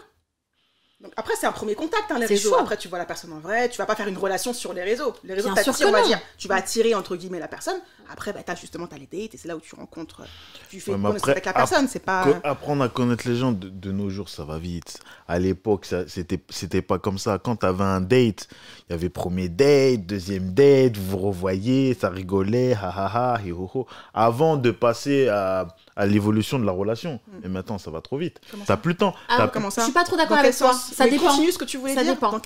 [1.03, 2.51] Donc après, c'est un premier contact, hein, les réseaux.
[2.51, 2.57] chaud.
[2.61, 3.69] Après, tu vois la personne en vrai.
[3.69, 5.13] Tu vas pas faire une relation sur les réseaux.
[5.25, 6.21] Les réseaux t'attirent, que on va dire.
[6.39, 7.81] Tu vas attirer, entre guillemets, la personne.
[8.09, 10.23] Après, bah, t'as justement t'as les dates et c'est là où tu rencontres.
[10.69, 11.89] Tu fais Ouais, connaissance après, avec la personne.
[11.89, 12.25] C'est pas.
[12.25, 15.01] Que- apprendre à connaître les gens de, de nos jours, ça va vite.
[15.27, 17.39] À l'époque, c'était c'était pas comme ça.
[17.39, 18.49] Quand tu avais un date,
[18.89, 23.41] il y avait premier date, deuxième date, vous vous revoyez, ça rigolait, ha ha ha,
[23.43, 23.87] hi, ho, ho.
[24.15, 27.21] Avant de passer à, à l'évolution de la relation.
[27.45, 28.41] Et maintenant, ça va trop vite.
[28.67, 29.15] T'as plus le temps.
[29.29, 30.73] Ah, Comment Je ça suis pas trop d'accord avec toi.
[30.73, 31.29] Ça Mais dépend.
[31.29, 32.15] Continue ce que tu voulais Ça dire.
[32.15, 32.41] dépend.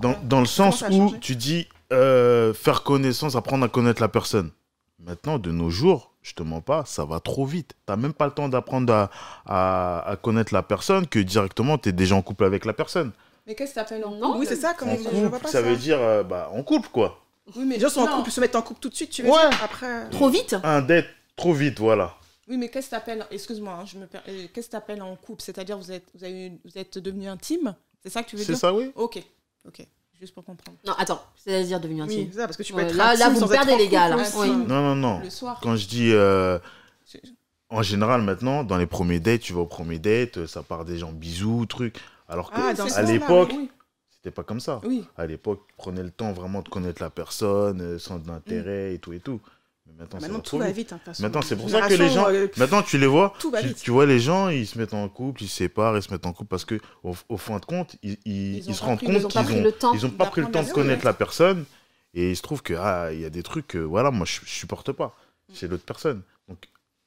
[0.00, 4.50] Dans, dans le sens où tu dis euh, faire connaissance, apprendre à connaître la personne.
[5.04, 7.74] Maintenant, de nos jours, je te mens pas, ça va trop vite.
[7.86, 9.10] T'as même pas le temps d'apprendre à,
[9.46, 13.10] à- à connaître la personne que directement tu es déjà en couple avec la personne.
[13.46, 14.38] Mais qu'est-ce que t'appelles en Non.
[14.38, 14.74] Oui, c'est ça.
[14.78, 15.62] Comment En je, je vois couple, pas ça, ça.
[15.62, 17.18] veut dire euh, bah, en couple quoi.
[17.56, 18.16] Oui, mais Les gens sont en non.
[18.18, 19.10] couple, se mettent en couple tout de suite.
[19.10, 19.48] Tu veux Ouais.
[19.50, 20.08] dire après.
[20.10, 22.14] Trop vite Un date trop vite, voilà.
[22.52, 25.16] Oui, mais qu'est-ce que t'appelles Excuse-moi, hein, je me per- euh, Qu'est-ce que t'appelles en
[25.16, 25.40] couple?
[25.42, 27.74] C'est-à-dire vous êtes vous avez vous êtes devenu intime?
[28.02, 28.60] C'est ça que tu veux C'est dire?
[28.60, 28.92] ça, oui.
[28.94, 29.22] Ok,
[29.66, 29.86] ok.
[30.20, 30.76] Juste pour comprendre.
[30.84, 32.20] Non, attends, c'est-à-dire devenu intime.
[32.20, 33.88] Oui, c'est ça, parce que tu peux Ouais, être là- intime là, vous perdez, les
[33.88, 34.22] gars, là.
[34.36, 34.50] Oui.
[34.50, 35.20] Non, non, non.
[35.20, 35.58] Le soir.
[35.62, 36.12] Quand je dis.
[36.12, 36.58] euh,
[37.06, 37.22] C'est-
[37.70, 40.84] en général, maintenant, dans les premiers dates, tu vas au premier date, euh, ça part
[40.84, 41.96] des gens bisous, trucs.
[42.28, 43.70] Alors que Ah, dans à l'époque, Oui,
[44.10, 44.82] c'était pas comme ça.
[44.84, 45.06] oui.
[45.16, 48.30] À l'époque, tu prenais le temps vraiment de connaître la personne, euh, sans Mm.
[48.30, 49.40] intérêt et tout et tout.
[49.98, 50.92] Maintenant, tout va vite.
[50.92, 51.00] hein.
[51.20, 53.68] Maintenant, c'est pour ça que les gens- euh, Maintenant, tu les vois, Tout va tu,
[53.68, 53.78] vite.
[53.82, 56.26] tu vois les gens, ils se mettent en couple, ils se séparent, ils se mettent
[56.26, 58.80] en couple parce que au, au fin de compte, ils, ils- Ils ont ils se
[58.80, 60.62] pas rendent pris- compte qu'ils pris ont, le temps ils ont pas pris le temps
[60.62, 61.64] de connaître la personne
[62.14, 64.40] et il se trouve que ah, il y a des trucs que voilà, moi je,
[64.44, 65.14] je supporte pas
[65.54, 66.22] chez l'autre personne.
[66.48, 66.58] Donc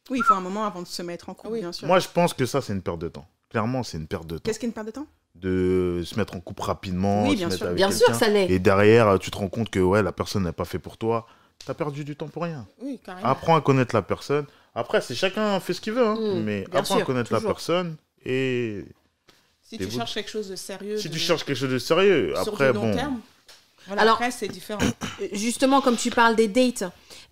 [0.10, 1.60] Oui, il faut un moment avant de se mettre en couple, Oui.
[1.60, 1.88] bien sûr.
[1.88, 3.28] moi je pense que ça c'est une perte de temps.
[3.50, 5.08] Clairement, c'est une perte de temps Qu'est-ce qui est une perte de temps?
[5.36, 7.66] De se mettre en couple rapidement, Oui, se bien mettre sûr.
[7.68, 8.50] avec Bien sûr, quelqu'un, ça l'est.
[8.50, 11.28] Et derrière, tu te rends compte que ouais, la personne n'est pas fait pour toi.
[11.66, 12.68] T'as perdu du temps pour rien.
[12.82, 13.28] Oui, carrément.
[13.28, 14.46] Apprends à connaître la personne.
[14.76, 17.96] Après, c'est chacun fait ce qu'il veut, hein, Mm, mais apprends à connaître la personne
[18.26, 18.86] et
[19.62, 20.98] si tu vous- cherches quelque chose de sérieux.
[20.98, 23.20] si de- tu cherches quelque chose de sérieux, sur après du long bon, terme,
[23.88, 24.80] voilà, Alors- après, c'est différent.
[25.34, 26.84] Justement, comme tu parles des dates,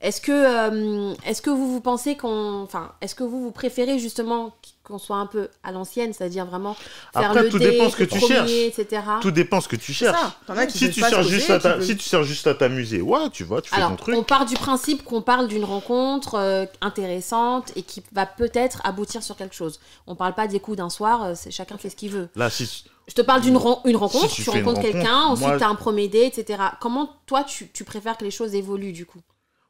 [0.02, 4.00] est-ce que, euh, est-ce que vous vous pensez qu'on, enfin, est-ce que vous vous préférez
[4.00, 6.74] justement qu'on soit un peu à l'ancienne, c'est-à-dire vraiment
[7.14, 8.52] faire Après, le tout date, dépend ce que tu premier, cherches.
[8.52, 9.02] etc.
[9.22, 10.20] tout dépend ce que tu cherches.
[10.46, 10.68] ça.
[10.70, 13.30] Si tu, cherches juste à qui ta- veulent- si tu cherches juste à t'amuser, ouais,
[13.32, 14.16] tu vois, tu fais Alors, ton truc.
[14.18, 19.24] on part du principe qu'on parle d'une rencontre euh, intéressante et qui va peut-être aboutir
[19.24, 19.80] sur quelque chose.
[20.08, 22.28] On parle pas des coups d'un soir, euh, c'est chacun fait ce qu'il veut.
[22.36, 25.48] Là, si, Je te parle d'une ren- une rencontre, Si tu rencontres rencontre, quelqu'un, ensuite
[25.48, 26.62] moi- tu as un premier etc.
[26.80, 29.20] Comment toi tu, tu préfères que les choses évoluent du coup?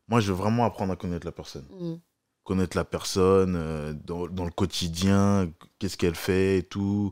[0.07, 1.65] Moi, je veux vraiment apprendre à connaître la personne.
[1.79, 1.93] Mm.
[2.43, 7.11] Connaître la personne euh, dans, dans le quotidien, qu'est-ce qu'elle fait et tout.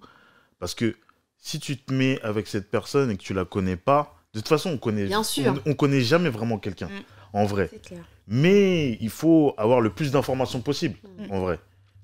[0.59, 0.95] Parce que
[1.37, 4.47] si tu te mets avec cette personne et que tu la connais pas, de toute
[4.49, 5.53] façon, on connaît, Bien sûr.
[5.65, 7.01] On, on connaît jamais vraiment quelqu'un, Mm.
[7.37, 7.69] en vrai.
[7.83, 8.03] Clair.
[8.27, 11.31] Mais il faut avoir le plus d'informations possible, Mm.
[11.31, 11.59] en vrai.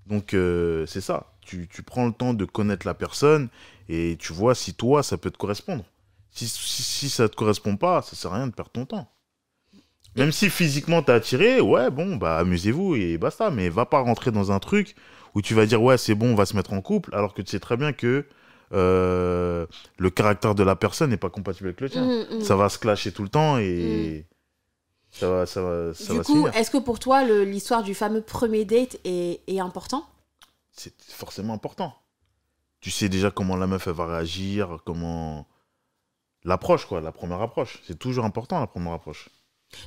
[0.07, 1.33] Donc, euh, c'est ça.
[1.41, 3.49] Tu, tu prends le temps de connaître la personne
[3.89, 5.83] et tu vois si toi, ça peut te correspondre.
[6.31, 9.09] Si, si, si ça te correspond pas, ça sert à rien de perdre ton temps.
[10.15, 13.51] Même si physiquement t'es attiré, ouais, bon, bah amusez-vous et basta.
[13.51, 14.95] Mais va pas rentrer dans un truc
[15.35, 17.41] où tu vas dire, ouais, c'est bon, on va se mettre en couple, alors que
[17.41, 18.25] tu sais très bien que
[18.73, 19.65] euh,
[19.97, 22.03] le caractère de la personne n'est pas compatible avec le tien.
[22.03, 22.41] Mm, mm.
[22.41, 24.25] Ça va se clasher tout le temps et
[25.11, 27.93] ça va, ça va, ça du va se coup, est-ce que pour toi l'histoire du
[27.93, 30.05] fameux premier date est, est important?
[30.71, 31.95] C'est forcément important.
[32.87, 35.45] Tu sais déjà comment la meuf elle va réagir, comment
[36.45, 37.81] l'approche quoi, la première approche.
[37.85, 39.27] C'est toujours important la première approche.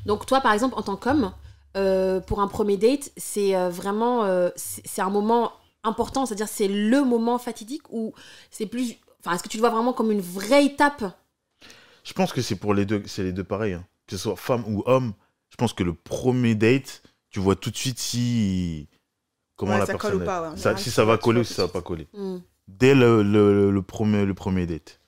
[0.04, 1.32] Donc toi, par exemple, en tant qu'homme,
[1.78, 5.50] euh, pour un premier date, c'est euh, vraiment, euh, c'est un moment
[5.82, 8.12] important, c'est-à-dire c'est le moment fatidique ou
[8.50, 11.02] c'est plus, enfin, est-ce que tu le vois vraiment comme une vraie étape?
[12.04, 13.72] Je pense que c'est pour les deux, c'est les deux pareils.
[13.72, 13.86] hein.
[14.06, 15.14] Que ce soit femme ou homme,
[15.48, 18.88] je pense que le premier date, tu vois tout de suite si
[19.56, 20.26] comment Ouais, la ça colle personne ou est.
[20.26, 20.56] pas, ouais.
[20.58, 22.06] Ça- si ça va coller ou si ça va pas coller.
[22.12, 22.40] Hmm.
[22.78, 25.00] Dès le, le- le premier le premier date.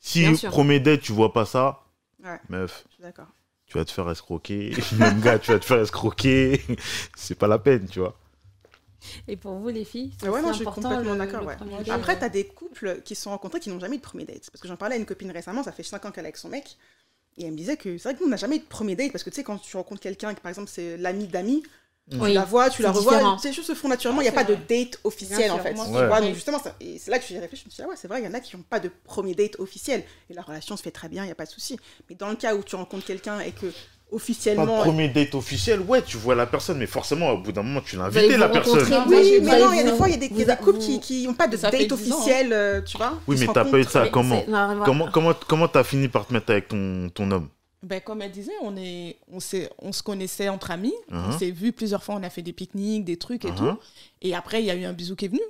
[0.00, 0.50] Si sûr.
[0.50, 1.80] premier date tu vois pas ça,
[2.22, 2.38] Ouais.
[2.48, 3.26] meuf, d'accord.
[3.66, 4.72] tu vas te faire escroquer.
[4.98, 6.60] Même gars, tu vas te faire escroquer.
[7.16, 8.18] c'est pas la peine, tu vois.
[9.28, 11.40] Et pour vous, les filles, c'est Ouais, non, je suis important, complètement le- d'accord.
[11.42, 11.90] le ouais.
[11.90, 14.48] Après, t'as des couples qui se sont rencontrés qui n'ont jamais eu de premier date.
[14.50, 16.38] Parce que j'en parlais à une copine récemment, ça fait 5 ans qu'elle est avec
[16.38, 16.78] son mec.
[17.36, 18.96] Et elle me disait que c'est vrai que nous, on n'a jamais eu de premier
[18.96, 19.12] date.
[19.12, 21.62] Parce que tu sais, quand tu rencontres quelqu'un, que par exemple, c'est l'ami d'amis,
[22.12, 22.28] Oui.
[22.28, 23.38] tu la vois, tu la revois, différent.
[23.38, 24.20] ces choses se font naturellement.
[24.20, 25.72] Il n'y a C'est pas de date officiel Bien en fait.
[25.72, 27.62] tu vois, donc justement, ça- et c'est là que j'ai réfléchi.
[27.62, 28.78] Je me suis dit, ah ouais, c'est vrai, il y en a qui n'ont pas
[28.78, 30.04] de premier date officiel.
[30.28, 31.78] Et la relation se fait très bien, il n'y a pas de souci.
[32.10, 34.66] Mais dans le cas où tu rencontres quelqu'un et que Pas officiellement.
[34.66, 37.80] de premier date officiel, ouais, tu vois la personne, mais forcément, au bout d'un moment,
[37.80, 38.86] tu l'as invité, vous la personne.
[38.90, 40.42] Non, Oui, mais non, il y a des fois, il y a des, il y
[40.42, 42.52] a vous- des couples vous- qui n'ont pas de Ça date fait 10 ans, officiel,
[42.52, 43.14] euh, tu vois.
[43.26, 44.44] Oui, mais t'as pas eu ça comment.
[44.84, 47.48] Comment comment comment t'as fini par te mettre avec ton ton homme?
[47.84, 50.94] Ben, comme elle disait, on, est, on, s'est- on se connaissait entre amis.
[51.10, 53.56] On s'est vu plusieurs fois, on a fait des pique-niques, des trucs et Mhm.
[53.56, 53.78] tout.
[54.22, 55.40] Et après, il y a eu un bisou qui est venu.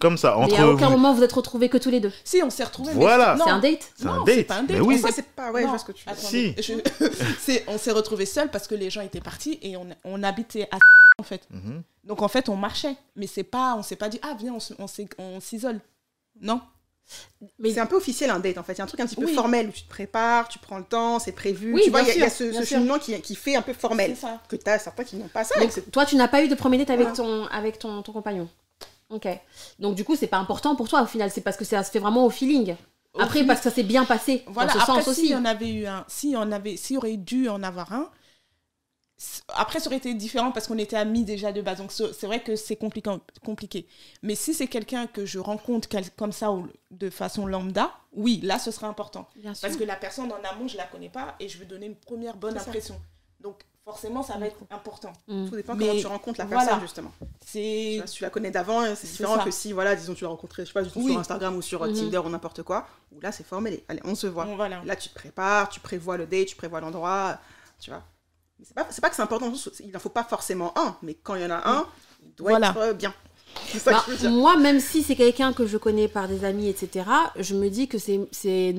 [0.00, 0.92] Comme ça, Mais entre à aucun vous.
[0.92, 2.10] moment vous êtes retrouvés que tous les deux.
[2.24, 2.92] Si, on s'est retrouvés.
[2.94, 3.36] mais Voilà.
[3.36, 4.34] C'est un date C'est un non, date.
[4.34, 4.78] c'est pas un date.
[4.78, 4.98] Mais oui.
[4.98, 5.52] Ça, c'est pas.
[5.52, 6.54] Ouais, je Non, vois ce que tu veux Si.
[6.62, 10.68] je- on s'est retrouvés seuls parce que les gens étaient partis et on, on habitait
[10.72, 10.78] à
[11.18, 11.46] en fait.
[11.50, 11.82] Mhm.
[12.04, 12.96] Donc en fait, on marchait.
[13.14, 14.56] Mais c'est pas, on s'est pas dit, ah viens,
[15.18, 15.80] on s'isole.
[16.40, 16.62] Non.
[17.58, 18.74] Mais C'est un peu officiel un date en fait.
[18.74, 19.34] Il y a un truc un petit peu Oui.
[19.34, 21.72] formel où tu te prépares, tu prends le temps, c'est prévu.
[21.74, 23.72] Oui, tu vois, il y a, y ce, ce cheminement qui, qui fait un peu
[23.72, 24.12] formel.
[24.14, 24.40] C'est ça.
[24.48, 25.58] Que tu as certains qui n'ont pas ça.
[25.58, 27.16] donc toi tu n'as pas eu de premier date avec Voilà.
[27.16, 28.48] ton avec ton, ton compagnon.
[29.08, 29.26] Ok.
[29.78, 31.90] Donc du coup c'est pas important pour toi au final, c'est parce que ça se
[31.90, 32.76] fait vraiment au feeling.
[33.14, 33.48] Au Après feeling.
[33.48, 35.34] parce que ça s'est bien passé Voilà, dans ce après, sens s'il aussi.
[35.34, 38.08] en avait eu un, si on avait, s'il y aurait dû en avoir un,
[39.54, 41.78] après, ça aurait été différent parce qu'on était amis déjà de base.
[41.78, 43.10] Donc, c'est vrai que c'est compliqué,
[43.44, 43.86] compliqué.
[44.22, 48.58] Mais si c'est quelqu'un que je rencontre comme ça ou de façon lambda, oui, là,
[48.58, 49.28] ce serait important.
[49.36, 49.62] Bien sûr.
[49.68, 51.96] Parce que la personne en amont, je la connais pas et je veux donner une
[51.96, 52.62] première bonne ça.
[52.62, 53.00] impression.
[53.40, 55.12] Donc, forcément, ça va être important.
[55.28, 55.48] Mm.
[55.48, 56.62] Tout dépend Mais comment tu rencontres la voilà.
[56.64, 57.12] personne, justement.
[57.20, 60.68] Tu C'est la connais d'avant, c'est différent que si, voilà, disons, tu l'as rencontré, je
[60.68, 61.10] sais pas, Oui.
[61.12, 61.94] sur Instagram ou sur euh, Mhm.
[61.94, 63.80] Tinder ou n'importe quoi, où là, c'est formel.
[63.88, 64.44] Allez, on se voit.
[64.46, 64.82] bon, voilà.
[64.84, 67.38] Là, tu te prépares, tu prévois le date, tu prévois l'endroit,
[67.80, 68.02] tu vois.
[68.62, 69.52] C'est pas, que c'est important,
[69.84, 71.86] il n'en faut pas forcément un, mais quand il y en a un,
[72.22, 72.74] il doit Voilà.
[72.88, 73.14] être bien.
[73.84, 77.04] Bah, moi, même si c'est quelqu'un que je connais par des amis, etc.,
[77.38, 78.74] je me dis que c'est, c'est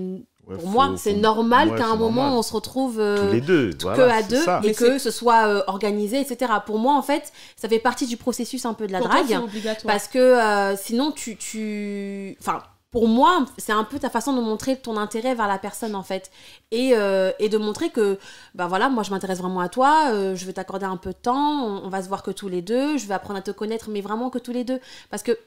[0.48, 2.34] Ouais, pour faut- moi, c'est faut- normal ouais, qu'à un moment normal.
[2.40, 3.72] on se retrouve euh, Tous les deux.
[3.74, 4.60] que voilà, à deux ça.
[4.64, 6.52] et Mais que ce soit euh, organisé, etc.
[6.66, 9.40] Pour moi, en fait, ça fait partie du processus un peu de la Pour drague.
[9.86, 12.36] Parce que euh, sinon, tu, tu.
[12.40, 15.96] Enfin, pour moi, c'est un peu ta façon de montrer ton intérêt vers la personne,
[15.96, 16.30] en fait.
[16.72, 18.20] Et, euh, et de montrer que,
[18.54, 21.18] bah voilà, moi, je m'intéresse vraiment à toi, euh, je vais t'accorder un peu de
[21.18, 23.90] temps, on, va se voir que tous les deux, je vais apprendre à te connaître,
[23.90, 24.80] mais vraiment que tous les deux.
[25.10, 25.38] Parce que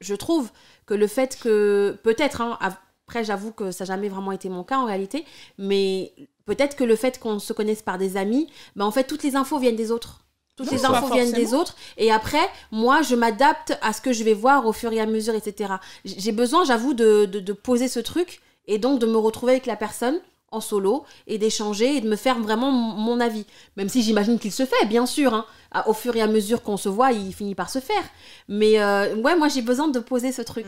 [0.00, 0.50] je trouve
[0.86, 1.98] que le fait que.
[2.02, 5.24] Peut-être, hein, après, j'avoue que ça n'a jamais vraiment été mon cas en réalité,
[5.58, 6.12] mais
[6.46, 9.36] peut-être que le fait qu'on se connaisse par des amis, bah, en fait, toutes les
[9.36, 10.20] infos viennent des autres.
[10.64, 11.76] Toutes les infos viennent des autres.
[11.96, 15.06] Et après, moi, je m'adapte à ce que je vais voir au fur et à
[15.06, 15.74] mesure, etc.
[16.04, 19.66] J'ai besoin, j'avoue, de, de, de poser ce truc et donc de me retrouver avec
[19.66, 20.20] la personne
[20.52, 23.46] en solo et d'échanger et de me faire vraiment mon avis.
[23.76, 25.32] Même si j'imagine qu'il se fait, bien sûr.
[25.32, 25.46] hein.
[25.70, 28.02] À- Au fur et à mesure qu'on se voit, il finit par se faire.
[28.48, 30.66] Mais euh, ouais, moi, j'ai besoin de poser ce truc.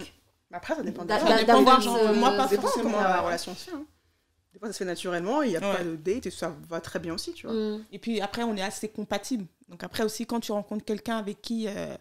[0.50, 2.14] Mais Après, ça dépend des gens.
[2.14, 2.90] Moi, pas Ça dépend forcément.
[2.92, 3.82] comment la relation hein.
[4.62, 5.76] Ça se fait naturellement, il n'y a Ouais.
[5.76, 7.54] pas de date et ça va très bien aussi, tu vois.
[7.56, 7.84] Mm.
[7.92, 9.46] Et puis après, on est assez compatibles.
[9.68, 11.96] Donc après aussi, quand tu rencontres quelqu'un avec qui euh,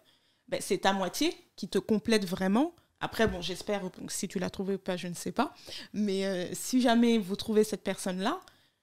[0.48, 2.72] ben, c'est ta moitié, qui te complète vraiment.
[3.00, 5.54] Après, bon, j'espère, si tu l'as trouvé ou pas, je ne sais pas.
[5.92, 8.38] Mais euh, si jamais vous trouvez cette personne-là,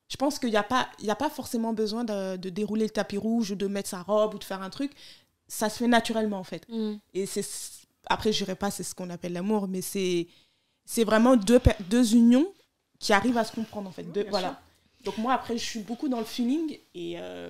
[0.09, 2.83] je pense qu'il n'y a, pas- il y a pas forcément besoin de, de dérouler
[2.83, 4.91] le tapis rouge ou de mettre sa robe ou de faire un truc.
[5.47, 6.67] Ça se fait naturellement, en fait.
[6.67, 6.95] Mm.
[7.13, 7.45] Et c'est
[8.07, 10.27] après, je dirais pas c'est ce qu'on appelle l'amour, mais c'est
[10.85, 11.59] c'est vraiment deux,
[11.89, 12.51] deux unions
[12.99, 14.03] qui arrivent à se comprendre, en fait.
[14.03, 14.59] Bien voilà.
[15.05, 17.15] Donc moi, après, je suis beaucoup dans le feeling et...
[17.17, 17.49] euh,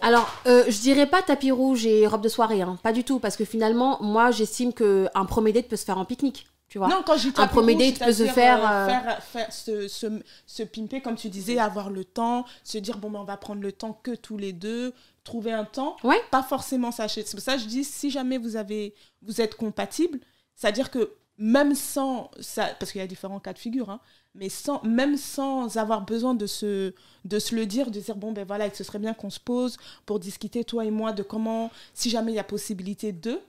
[0.00, 2.78] Alors, euh, je dirais pas tapis rouge et robe de soirée, hein.
[2.82, 5.98] pas du tout, parce que finalement, moi, j'estime que un premier date peut se faire
[5.98, 6.86] en pique-nique, tu vois.
[6.86, 10.06] Non, quand j'ai Un premier date peut se faire, euh, faire, faire se, se,
[10.46, 13.60] se pimper, comme tu disais, avoir le temps, se dire, bon, ben, on va prendre
[13.60, 14.92] le temps que tous les deux,
[15.24, 15.96] trouver un temps.
[16.04, 16.20] Ouais.
[16.30, 17.08] Pas forcément ça.
[17.08, 20.20] C'est pour ça que je dis, si jamais vous, avez, vous êtes compatibles,
[20.54, 24.00] c'est-à-dire que même sans, ça, parce qu'il y a différents cas de figure, hein,
[24.34, 28.32] mais sans, même sans avoir besoin de se, de se le dire, de dire, bon,
[28.32, 29.76] ben voilà, ce serait bien qu'on se pose
[30.06, 33.40] pour discuter, toi et moi, de comment, si jamais il y a possibilité de,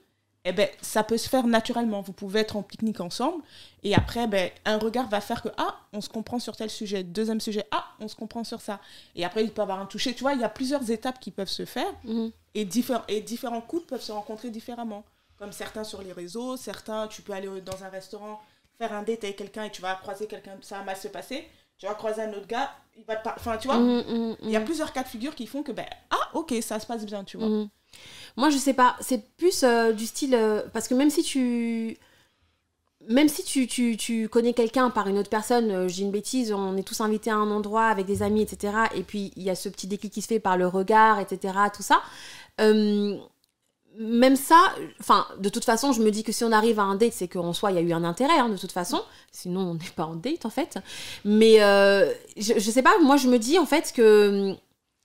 [0.48, 2.02] eh ben, ça peut se faire naturellement.
[2.02, 3.42] Vous pouvez être en pique-nique ensemble
[3.82, 7.02] et après, ben, un regard va faire que, ah, on se comprend sur tel sujet.
[7.02, 8.78] Deuxième sujet, ah, on se comprend sur ça.
[9.16, 10.14] Et après, il peut y avoir un toucher.
[10.14, 12.30] Tu vois, il y a plusieurs étapes qui peuvent se faire Mhm.
[12.54, 15.04] et, diffé- et différents couples peuvent se rencontrer différemment.
[15.38, 18.40] Comme certains sur les réseaux, certains, tu peux aller dans un restaurant,
[18.78, 21.46] faire un date avec quelqu'un et tu vas croiser quelqu'un, ça va mal se passer.
[21.78, 24.50] Tu vas croiser un autre gars, il va te Enfin, tu vois, Mhm, mhm, il
[24.50, 27.04] y a plusieurs cas de figure qui font que, ben, ah, ok, ça se passe
[27.04, 27.48] bien, tu vois.
[28.36, 28.96] Moi, je sais pas.
[29.00, 30.34] C'est plus euh, du style.
[30.34, 31.98] euh, parce que même si tu.
[33.08, 36.52] Même si tu, tu, tu connais quelqu'un par une autre personne, euh, j'ai une bêtise,
[36.52, 38.72] on est tous invités à un endroit avec des amis, etc.
[38.94, 41.54] Et puis il y a ce petit déclic qui se fait par le regard, etc.
[41.74, 42.02] Tout ça.
[43.98, 44.74] Même ça,
[45.38, 47.52] de toute façon, je me dis que si on arrive à un date, c'est qu'en
[47.52, 49.00] soi, il y a eu un intérêt, hein, de toute façon.
[49.32, 50.78] Sinon, on n'est pas en date, en fait.
[51.24, 54.54] Mais euh, je, je sais pas, moi, je me dis, en fait, que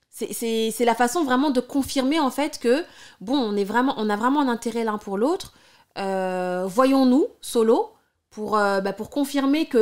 [0.09, 2.83] c'est- c'est c'est la façon vraiment de confirmer, en fait, que,
[3.21, 5.53] bon, on, est vraiment, on a vraiment un intérêt l'un pour l'autre.
[5.97, 7.91] Euh, Voyons-nous, solo,
[8.31, 9.79] pour, euh, bah, pour confirmer qu'il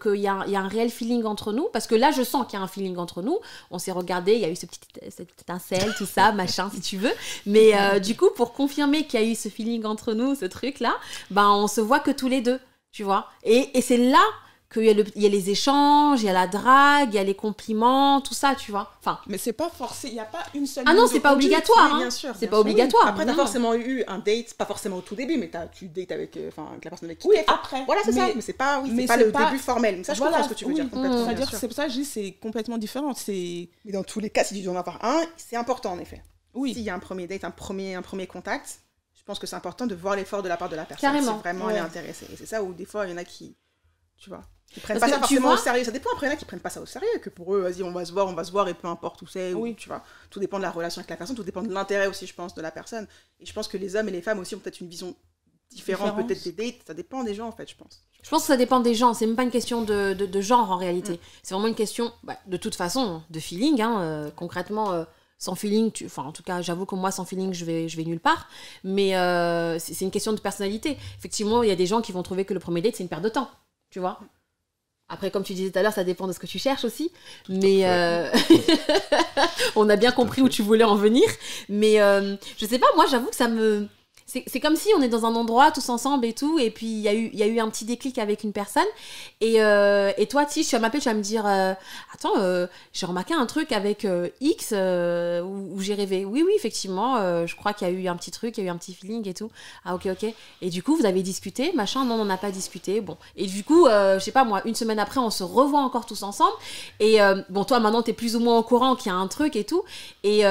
[0.00, 1.68] que y, a, y a un réel feeling entre nous.
[1.72, 3.38] Parce que là, je sens qu'il y a un feeling entre nous.
[3.70, 4.80] On s'est regardé, il y a eu ce petit,
[5.10, 7.12] cette étincelle, tout ça, machin, si tu veux.
[7.46, 10.46] Mais euh, du coup, pour confirmer qu'il y a eu ce feeling entre nous, ce
[10.46, 10.96] truc-là,
[11.30, 12.58] ben, on se voit que tous les deux,
[12.90, 13.28] tu vois.
[13.44, 14.24] Et, et c'est là
[14.72, 17.16] qu'il y, a le- il y a les échanges, il y a la drague, il
[17.16, 18.92] y a les compliments, tout ça, tu vois.
[19.00, 20.84] Enfin, Mais c'est pas forcé, il n'y a pas une seule.
[20.86, 21.48] ah non, c'est pas conduite.
[21.48, 21.86] obligatoire.
[21.88, 21.98] Oui, hein.
[21.98, 22.34] bien sûr.
[22.38, 22.60] C'est pas sûr.
[22.60, 23.06] obligatoire.
[23.08, 26.12] Après, t'as forcément eu un date, pas forcément au tout début, mais t'as, tu dates
[26.12, 27.84] avec, euh, enfin, avec la personne avec qui Oui, après.
[27.84, 28.28] Voilà, c'est ça.
[28.34, 29.96] mais- c'est pas, oui, mais c'est pas le pas- début formel.
[29.98, 30.74] Mais ça, je voilà, comprends ce que tu veux oui.
[30.76, 31.26] dire complètement.
[31.26, 31.36] Mmh.
[31.48, 31.58] sûr.
[31.58, 33.12] c'est pour ça que je dis c'est complètement différent.
[33.14, 35.98] C'est Mais dans tous les cas, si tu dois en avoir un, c'est important en
[35.98, 36.22] effet.
[36.54, 36.74] oui.
[36.74, 38.80] S'il y a un premier date, un premier, un premier contact,
[39.18, 41.10] je pense que c'est important de voir l'effort de la part de la personne.
[41.10, 41.34] Carrément.
[41.36, 41.72] Si vraiment Ouais.
[41.72, 42.26] elle est intéressée.
[42.32, 43.56] Et c'est ça où des fois, il y en a qui,
[44.16, 45.84] tu vois, qui prennent Parce pas ça tu forcément vois- au sérieux.
[45.84, 47.08] Ça dépend après, il y en a qui prennent pas ça au sérieux.
[47.22, 49.20] Que pour eux, vas-y, on va se voir, on va se voir et peu importe
[49.22, 49.52] où c'est.
[49.52, 49.74] ou, Oui.
[49.76, 52.26] Tu vois, tout dépend de la relation avec la personne, tout dépend de l'intérêt aussi,
[52.26, 53.06] je pense, de la personne.
[53.40, 55.14] Et je pense que les hommes et les femmes aussi ont peut-être une vision
[55.70, 56.80] différente, peut-être des dates.
[56.86, 58.04] Ça dépend des gens, en fait, je pense.
[58.22, 60.40] Je pense que ça dépend des gens, c'est même pas une question de, de- de
[60.40, 61.12] genre en réalité.
[61.14, 61.18] Mm.
[61.42, 63.80] C'est vraiment une question, bah, de toute façon, de feeling.
[63.80, 65.04] hein, euh, concrètement, euh,
[65.38, 66.04] sans feeling, tu...
[66.04, 68.46] enfin en tout cas, j'avoue que moi, sans feeling, je vais, je vais nulle part.
[68.84, 70.98] Mais euh, c'est c'est une question de personnalité.
[71.18, 73.08] Effectivement, il y a des gens qui vont trouver que le premier date, c'est une
[73.08, 73.48] perte de temps,
[73.90, 74.20] tu vois?
[75.10, 77.10] Après, comme tu disais tout à l'heure, ça dépend de ce que tu cherches aussi.
[77.48, 78.30] Mais euh,
[79.76, 81.24] on a bien compris où tu voulais en venir.
[81.68, 83.88] Mais euh, je sais pas, moi, j'avoue que ça me.
[84.46, 87.00] C'est comme si on est dans un endroit tous ensemble et tout, et puis il
[87.00, 88.86] y, a eu- y a eu un petit déclic avec une personne.
[89.40, 91.72] Et, euh, et toi, Tish, tu vas m'appeler, tu vas me dire euh,
[92.14, 96.24] Attends, euh, j'ai remarqué un truc avec euh, X euh, où, où j'ai rêvé.
[96.24, 98.64] Oui, oui, effectivement, euh, je crois qu'il y a eu un petit truc, il y
[98.64, 99.50] a eu un petit feeling et tout.
[99.84, 100.32] Ah, ok, ok.
[100.62, 103.00] Et du coup, vous avez discuté, machin, non, on n'a pas discuté.
[103.00, 103.16] Bon.
[103.36, 106.22] Et du coup, je sais pas, moi, une semaine après, on se revoit encore tous
[106.22, 106.54] ensemble.
[107.00, 107.18] Et
[107.48, 109.64] bon, toi, maintenant, t'es plus ou moins au courant qu'il y a un truc et
[109.64, 109.82] tout.
[110.22, 110.44] Et.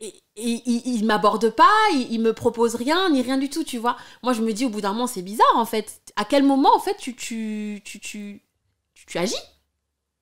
[0.00, 3.64] Et, et il, il m'aborde pas, il, il me propose rien, ni rien du tout,
[3.64, 3.96] tu vois.
[4.22, 6.00] Moi, je me dis, au bout d'un moment, c'est bizarre, en fait.
[6.16, 8.42] À quel moment, en fait, tu, tu, tu, tu,
[8.94, 9.34] tu, tu agis?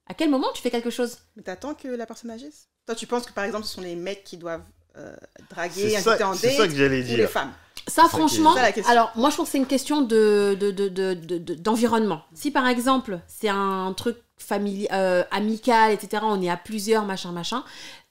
[0.09, 1.19] À quel moment tu fais quelque chose?
[1.37, 2.69] Mais t'attends que la personne agisse?
[2.87, 4.63] Toi, tu penses que par exemple, ce sont les mecs qui doivent
[4.97, 5.17] euh,
[5.51, 7.31] draguer, inviter ça, en c'est date ça que j'allais ou les dire.
[7.31, 7.53] femmes?
[7.89, 11.15] Ça, franchement, ça alors moi, je trouve que c'est une question de, de, de, de-
[11.15, 12.23] de- de- d'environnement.
[12.35, 17.33] Si par exemple, c'est un truc familial, euh, amical, etc., on est à plusieurs, machin,
[17.33, 17.65] machin,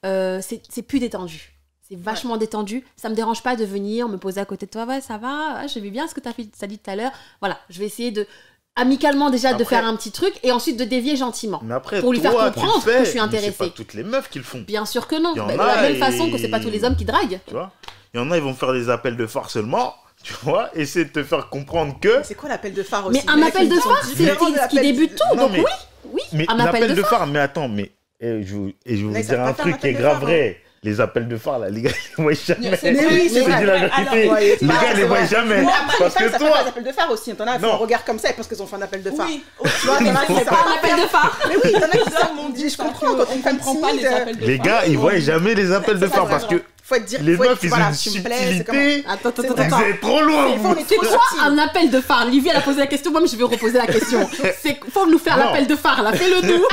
[0.04, 1.55] euh, c'est, c'est plus détendu.
[1.88, 2.84] C'est vachement détendu.
[2.96, 4.86] Ça me dérange pas de venir me poser à côté de toi.
[4.86, 5.58] Ouais, ça va.
[5.58, 7.12] Ah, J'ai vu bien ce que tu as dit tout à l'heure.
[7.40, 8.26] Voilà, je vais essayer de
[8.74, 11.60] amicalement déjà de faire un petit truc et ensuite de dévier gentiment.
[11.64, 13.54] Mais après, Pour lui faire toi, comprendre fais, que je suis intéressée.
[13.58, 15.34] C'est pas toutes les meufs qui le font, Bien sûr que non.
[15.34, 17.40] Bah, de la même et- façon que c'est pas tous les hommes qui draguent.
[17.46, 17.72] tu vois?
[18.12, 21.04] Il y en a, ils vont faire des appels de phare seulement, tu vois, essayer
[21.04, 22.20] de te faire comprendre que.
[22.24, 23.22] C'est quoi l'appel de phare aussi?
[23.24, 25.36] Mais un appel de phare, c'est ce qui débute tout.
[25.36, 28.54] Non, Donc mais- oui, oui, Mais un appel de phare, mais attends, mais eh, je,
[28.54, 30.26] vous- et je vous dire un truc qui est grave phare, hein.
[30.26, 30.60] vrai.
[30.86, 32.76] Les appels de phare, là, les gars, ils voient jamais.
[32.76, 33.64] C'est- Mais oui, c'est vrai.
[33.66, 34.30] la vérité.
[34.30, 35.62] les c'est gars, ils les c'est voient jamais.
[35.62, 37.34] Mais après, Parce les femmes, que ça fait pas des toi, appels de phare aussi.
[37.34, 37.72] T'en as, elles font Non.
[37.72, 39.26] un regard comme ça parce qu'elles ont fait un appel de phare.
[39.26, 39.42] Oui,
[39.80, 41.38] Tu vois, t'en as qui c'est savent pas un appel de phare.
[41.48, 42.34] Mais oui, t'en as qui savent.
[42.36, 44.66] mon Je comprends quand on comprend pas les euh, appels de les phare.
[44.66, 47.20] gars, ils voient jamais les appels de C'est phare parce que Faut être dire.
[47.20, 49.04] les faut être- meufs, ils ont voilà, une c'est subtilité.
[49.08, 50.46] Attends, attends, C'est attends, êtes trop loin,
[50.88, 53.34] C'est trop quoi un appel de phare Livia elle a posé la question, moi je
[53.36, 54.28] vais reposer la question.
[54.62, 56.64] C'est faut nous faire l'appel de phare là, fais-le nous.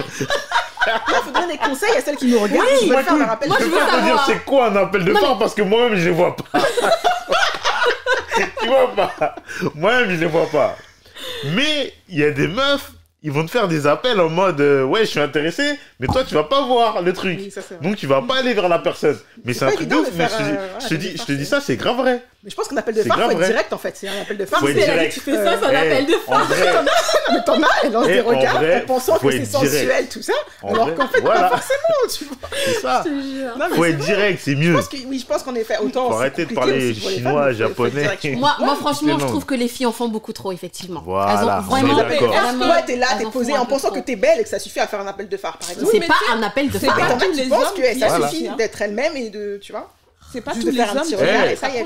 [0.88, 2.68] Il faut donner des conseils à celles qui nous regardent.
[2.80, 4.26] qui Moi, veulent faire leur appel moi, de je Je veux te dire savoir.
[4.28, 5.38] c'est quoi un appel de phare?
[5.40, 6.60] parce que moi-même je les vois pas.
[8.62, 9.36] tu vois pas
[9.76, 10.76] Moi-même je les vois pas.
[11.56, 14.84] Mais il y a des meufs, ils vont te faire des appels en mode euh,
[14.84, 17.38] ouais je suis intéressé, mais toi tu vas pas voir le truc.
[17.40, 17.62] Oui, ça.
[17.82, 19.18] Donc tu vas pas aller vers la personne.
[19.46, 20.10] Mais C'est un truc de ouf.
[20.16, 21.66] mais je te dis- euh, je te voilà, dis, des je te dis phare, ça,
[21.66, 22.24] c'est grave vrai.
[22.44, 23.96] Mais je pense qu'un appel de phare, faut être direct en fait.
[23.96, 24.62] C'est un appel de phare.
[24.66, 25.14] Direct.
[25.14, 26.46] tu Fais ça, c'est un Eh, appel de phare.
[27.32, 30.34] Mais t'en as, elle lance des regards en pensant que c'est sensuel, tout ça.
[30.62, 32.50] Alors qu'en fait, pas forcément, tu vois.
[32.66, 33.04] c'est ça.
[33.74, 34.74] Faut être direct, c'est Je mieux.
[34.76, 36.10] pense que, oui, je pense qu'en effet, autant.
[36.10, 38.10] Faut arrêter de parler aussi pour les chinois, japonais.
[38.36, 41.02] Moi, franchement, je trouve que les filles en font beaucoup trop effectivement.
[41.06, 41.96] Voilà, Elles ont vraiment,
[42.74, 44.50] ouais, t'es là, t'es en posé font un en pensant que t'es belle et que
[44.50, 45.91] ça suffit à faire un appel de phare, par exemple.
[45.94, 46.96] C'est pas un appel de phare.
[46.98, 49.89] Pensent hommes que ça suffit d'être elle-même et de, tu vois.
[50.34, 51.78] C'est pas tous de les faire un hommes petit qui regard vont et ça y
[51.78, 51.86] est.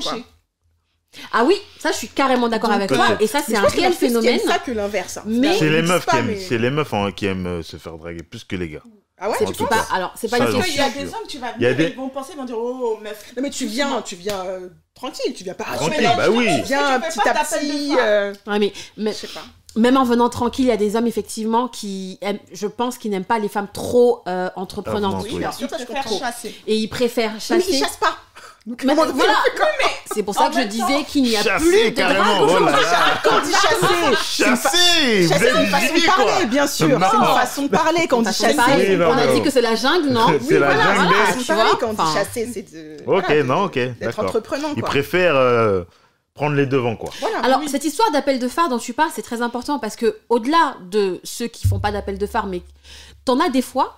[1.32, 3.16] Ah oui, ça je suis carrément d'accord avec toi.
[3.20, 4.40] Et ça c'est Mais un réel phénomène.
[4.46, 5.16] ça que l'inverse.
[5.16, 5.22] hein.
[5.26, 7.62] Mais- C'est les meufs pas, qui aiment, mais- c'est les meufs hein, qui aiment euh,
[7.62, 8.82] se faire draguer plus que les gars.
[9.20, 9.76] Ah ouais, C'est pas.
[9.78, 9.86] cas.
[9.92, 12.08] Alors c'est pas Parce qu'il y a des hommes, tu vas venir, des- ils vont
[12.08, 13.32] penser, ils vont dire, oh, meuf.
[13.36, 16.46] Non mais tu viens, tu viens euh, tranquille, tu viens pas Tranquille, mais bah oui.
[16.60, 17.96] Tu viens petit à petit.
[17.98, 19.42] euh, Ouais, mais, mais Je sais pas.
[19.74, 23.08] même en venant tranquille, il y a des hommes effectivement qui aiment, je pense, qui
[23.08, 25.24] n'aiment pas les femmes trop euh, entreprenantes.
[25.28, 26.54] Oui, bien Ils sûr, préfèrent chasser.
[26.68, 27.72] Et ils préfèrent Mais chasser.
[27.72, 28.16] ils chassent pas.
[28.68, 29.32] Donc, Mais comment- voilà,
[30.12, 32.74] c'est pour ça en que je disais qu'il n'y a plus de carrément, drague.
[33.24, 36.86] Quand on dit chasser, Chasser Vous chasser, c'est une façon de parler, bien sûr.
[36.86, 38.98] C'est une façon de parler quand on dit chasser.
[39.00, 41.06] on a dit que c'est la jungle, non C'est la jungle.
[41.06, 41.78] voilà, Façon de tu parler vois.
[41.80, 42.96] quand on dit chasser, c'est de.
[43.06, 45.84] Ok, voilà, non, ok, D'être entreprenant, Ils préfèrent euh,
[46.34, 47.08] prendre les devants, quoi.
[47.20, 47.38] Voilà.
[47.38, 47.68] Alors, oui.
[47.70, 51.20] cette histoire d'appel de phare dont tu parles, c'est très important parce que, au-delà de
[51.24, 52.60] ceux qui font pas d'appel de phare, mais
[53.24, 53.96] t'en as des fois,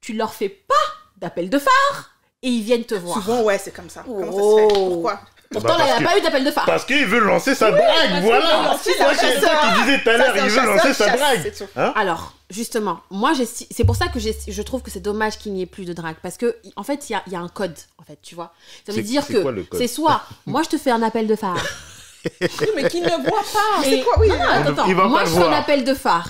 [0.00, 0.74] tu leur fais pas
[1.16, 2.10] d'appel de phare
[2.42, 3.16] et ils viennent te voir.
[3.22, 4.02] Souvent, ouais, c'est comme ça.
[4.06, 4.74] Comment ça se fait?
[4.74, 5.20] Pourquoi?
[5.50, 6.64] Pourtant, Bah, là, il parce n'y a que- pas eu d'appel de phare.
[6.64, 9.40] Parce qu'il veut lancer sa drague, qu'il voilà c'est chasseur.
[9.40, 11.52] toi qui disais tout à Ça, l'heure, il veut lancer sa drague.
[11.76, 11.92] Hein?
[11.94, 13.32] Alors, justement, moi,
[13.70, 16.16] c'est pour ça que je trouve que c'est dommage qu'il n'y ait plus de drague.
[16.22, 18.34] Parce que, en fait, il y a, il y a un code, en fait, tu
[18.34, 18.54] vois.
[18.86, 21.62] Ça veut dire c'est que c'est soit, moi, je te fais un appel de phare.
[22.40, 23.82] Oui, mais qu'ils ne voient pas.
[23.84, 24.84] C'est quoi, oui Non, non, attends, attends.
[24.86, 26.28] Il va Moi, je fais un appel de phare.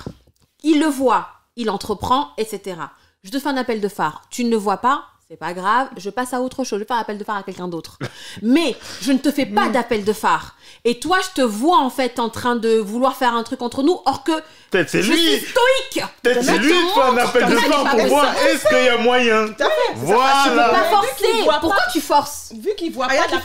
[0.64, 2.76] Il le voit, il entreprend, etc.
[3.22, 4.22] Je te fais un appel de phare.
[4.30, 5.88] Tu ne le vois pas, c'est pas grave.
[5.96, 6.78] Je passe à autre chose.
[6.80, 7.96] Je fais un appel de phare à quelqu'un d'autre.
[8.42, 10.56] Mais je ne te fais pas d'appel de phare.
[10.84, 13.82] Et toi, je te vois en fait en train de vouloir faire un truc entre
[13.82, 14.32] nous, or que
[14.70, 16.04] Peut-être c'est je suis lui stoïque.
[16.22, 18.88] Peut-être c'est lui qui fait un appel de phare pour pas voir est-ce qu'il y
[18.88, 19.94] a moyen Tout à fait.
[19.94, 20.70] c'est sa Tu peux façon.
[20.70, 20.82] pas Voilà.
[20.82, 21.42] Mais vu qu'il forcer.
[21.44, 23.40] voit Pourquoi pas- tu forces Vu qu'ils voient Ah, y a pas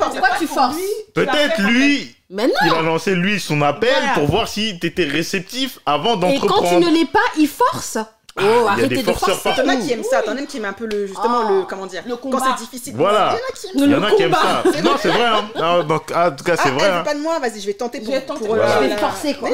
[7.40, 7.98] qui l'appel force.
[8.38, 9.62] Ah, oh, ah, arrêtez y a des de forceurs forcer.
[9.62, 11.64] T'en as qui aiment ça, t'en aimes qui aiment un peu le, justement ah, le,
[11.64, 12.38] comment dire, le combat.
[12.38, 12.94] quand c'est difficile.
[12.96, 13.36] Voilà.
[13.74, 14.82] Il y en a qui aiment, ça.
[14.84, 15.26] Non, c'est vrai.
[15.26, 15.50] Hein.
[15.56, 16.88] Non, donc, ah, en tout cas, ah, c'est vrai.
[16.88, 17.04] Hein.
[17.04, 18.14] pas de moi, vas-y, je vais tenter pour.
[18.14, 18.56] Je vais pour.
[18.56, 19.50] Je vais forcer quoi.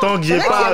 [0.00, 0.72] Tant qu'il n'y pas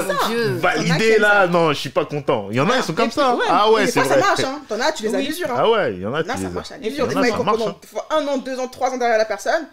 [0.59, 2.49] validé là, non, je suis pas content.
[2.51, 3.37] Il y en a, ils sont comme ça.
[3.49, 4.09] Ah ouais, c'est vrai.
[4.09, 4.61] Ça marche, hein.
[4.69, 5.51] T'en as, tu les as l'usure.
[5.51, 5.57] Hein.
[5.59, 6.29] Ah ouais, il y en a qui.
[6.29, 7.07] Non, ça marche à l'usure.
[7.07, 7.75] Des fois, ils comprennent
[8.11, 9.67] un an, deux ans, trois ans derrière la personne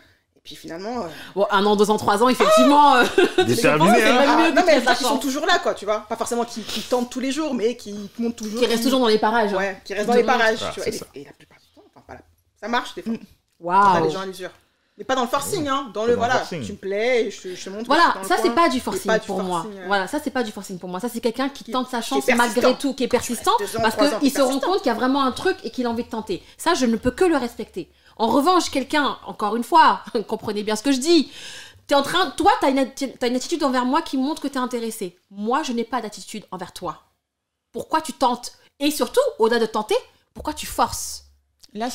[0.43, 1.05] puis finalement.
[1.37, 2.95] Euh, un an, deux ans, trois ans, effectivement.
[2.95, 3.05] Ah euh...
[3.63, 3.77] Hein.
[3.77, 6.01] ah, Non, mais qui sont toujours là, quoi, tu vois.
[6.01, 8.59] Pas forcément qui, qui tentent tous les jours, mais qui montent toujours.
[8.59, 9.53] Qui restent toujours dans les parages.
[9.53, 9.57] Hein.
[9.57, 10.59] Ouais, qui restent dans les parages.
[10.85, 12.17] Et, la plupart du temps, enfin, pas
[12.61, 13.13] ça marche, des fois.
[13.13, 13.19] Mm.
[13.59, 14.05] Waouh.
[14.05, 14.51] les gens à l'usure.
[14.97, 15.89] Mais pas dans le forcing, hein.
[15.91, 17.85] Dans le voilà, tu me plais, je, te montre.
[17.85, 19.65] Voilà, ça c'est pas du forcing pour moi.
[19.67, 20.99] Euh, voilà, ça c'est pas du forcing pour moi.
[20.99, 24.41] Ça c'est quelqu'un qui tente sa chance malgré tout, qui est persistant, parce qu'il se
[24.41, 26.43] rend compte qu'il y a vraiment un truc et qu'il a envie de tenter.
[26.57, 27.89] Ça, je ne peux que le respecter.
[28.17, 31.31] En revanche, quelqu'un, encore une fois, comprenez bien ce que je dis,
[31.89, 32.69] es en train, toi, tu as,
[33.27, 35.17] une attitude envers moi qui montre que tu es intéressé.
[35.31, 37.03] Moi, je n'ai pas d'attitude envers toi.
[37.71, 38.53] Pourquoi tu tentes?
[38.79, 39.95] Et surtout, au-delà de tenter,
[40.33, 41.25] pourquoi tu forces?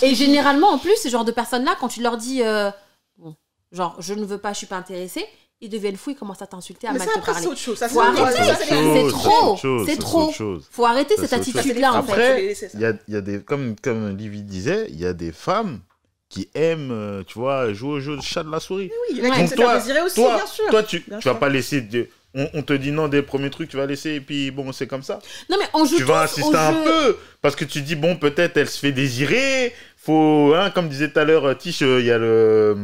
[0.03, 2.71] Et généralement, en plus, ce genre de personnes-là, quand tu leur dis, euh,
[3.17, 3.37] bon,
[3.71, 5.25] genre, je ne veux pas, je suis pas intéressé,
[5.61, 7.43] ils deviennent fous, ils commencent à t'insulter, à mais mal te parler.
[7.43, 7.79] C'est autre chose.
[7.79, 8.01] Ça, faut.
[8.35, 9.57] C'est trop.
[9.87, 10.33] C'est trop.
[10.71, 11.95] Faut arrêter cette attitude-là.
[11.95, 15.81] En fait, comme comme disait, il y a des femmes
[16.29, 18.91] qui aime, euh, tu vois, jouer au jeu de chat de la souris.
[19.11, 20.65] Oui, il y en a qui toi, aussi, toi, bien sûr.
[20.71, 21.33] Toi, tu, bien tu sûr.
[21.33, 21.87] vas pas laisser.
[22.35, 25.03] On, te dit non des premiers trucs, tu vas laisser, et puis bon, c'est comme
[25.03, 25.19] ça.
[25.49, 28.59] Non, mais on joue Tu vas insister un peu, parce que tu dis, bon, peut-être
[28.59, 29.75] elle se fait désirer.
[29.97, 32.77] Faut, hein, comme disait tout à l'heure euh, Tish, euh, il y a le.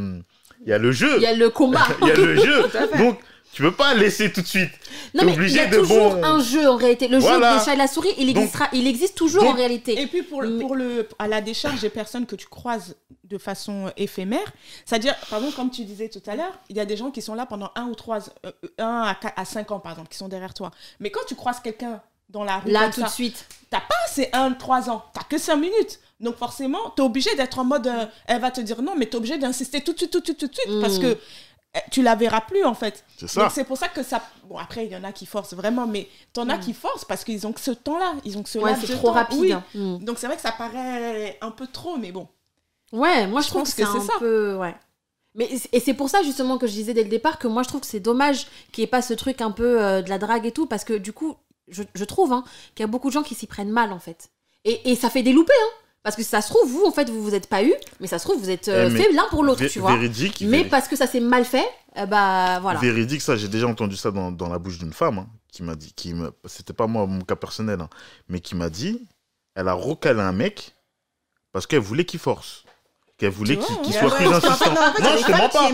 [0.66, 1.16] Il y a le jeu.
[1.16, 1.86] Il y a le combat.
[2.01, 2.64] Il y a le jeu.
[2.99, 3.18] Donc,
[3.55, 4.72] tu peux pas laisser tout de suite.
[5.14, 6.24] Non, mais obligé il y a de toujours bon...
[6.24, 7.07] un jeu en réalité.
[7.07, 8.36] Le jeu des chats et la souris, il,
[8.72, 10.00] il existe toujours en réalité.
[10.00, 14.52] Et puis pour, le, à la décharge des personnes que tu croises de façon éphémère,
[14.84, 17.34] c'est-à-dire, pardon, comme tu disais tout à l'heure, il y a des gens qui sont
[17.34, 20.28] là pendant un ou trois, euh, un à, à cinq ans par exemple, qui sont
[20.28, 20.72] derrière toi.
[21.00, 24.28] Mais quand tu croises quelqu'un dans la rue, là tout de suite, t'as pas ces
[24.32, 26.00] un, trois ans, t'as que cinq minutes.
[26.20, 29.16] Donc forcément, t'es obligé d'être en mode, euh, elle va te dire non, mais t'es
[29.16, 31.02] obligé d'insister tout de suite, tout de suite, tout de suite, parce mm.
[31.02, 31.18] que
[31.76, 33.04] eh, tu la verras plus en fait.
[33.18, 33.48] C'est ça.
[33.50, 34.22] c'est pour ça que ça.
[34.48, 36.60] Bon, après, il y en a qui forcent vraiment, mais t'en as mm.
[36.60, 38.14] qui forcent parce qu'ils ont que ce temps-là.
[38.24, 39.14] Ils ont que ce ouais, c'est trop temps.
[39.14, 39.60] rapide.
[39.74, 39.98] Mm.
[39.98, 42.28] Donc c'est vrai que ça paraît un peu trop, mais bon.
[42.92, 44.12] Ouais, moi je, trouve pense que, c'est ça.
[44.20, 44.56] Peu...
[44.56, 44.74] Ouais.
[45.34, 47.68] Mais, et c'est pour ça justement que je disais dès le départ que moi je
[47.68, 50.18] trouve que c'est dommage qu'il n'y ait pas ce truc un peu euh, de la
[50.18, 51.34] drague et tout, parce que du coup,
[51.66, 52.44] je, je trouve hein,
[52.76, 54.30] qu'il y a beaucoup de gens qui s'y prennent mal en fait.
[54.64, 55.84] Et, et ça fait des loupés, hein.
[56.05, 58.18] Parce que ça se trouve, vous, en fait, vous vous êtes pas eu, mais ça
[58.18, 59.96] se trouve, vous êtes euh, eh, fait l'un pour l'autre, tu vois.
[60.42, 61.66] Mais parce que ça s'est mal fait,
[62.09, 62.78] bah voilà.
[62.78, 65.74] Véridique, ça, j'ai déjà entendu ça dans, dans la bouche d'une femme hein, qui m'a
[65.74, 67.88] dit, qui me, c'était pas moi mon cas personnel, hein,
[68.28, 69.09] mais qui m'a dit,
[69.55, 70.74] elle a recalé un mec
[71.52, 72.63] parce qu'elle voulait qu'il force
[73.16, 74.00] qu'elle voulait qu'il hein.
[74.00, 74.72] soit plus insistant.
[74.72, 75.70] Non, en fait, non je comprends pas.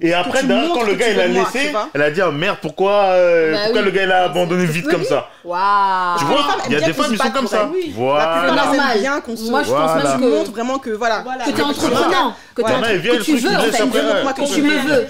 [0.00, 3.72] Et après, quand le gars il a laissé, elle a dit ah, merde, pourquoi, euh,
[3.74, 6.18] bah le gars il a abandonné vite comme ça wow.
[6.18, 7.70] Tu vois, il y a des femmes qui sont comme ça.
[7.92, 8.52] Voilà.
[8.52, 9.22] normal.
[9.50, 12.62] Moi, je pense même que montre vraiment que voilà, que t'es entreprenant, que
[13.22, 15.06] tu veux, que tu me veux.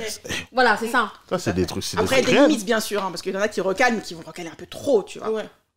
[0.52, 1.12] Voilà, c'est ça.
[1.28, 1.84] Ça, c'est des trucs.
[1.98, 4.22] Après, des limites, bien sûr, hein, parce qu'il y en a qui recalment, qui vont
[4.26, 5.28] recaler un peu trop, tu vois.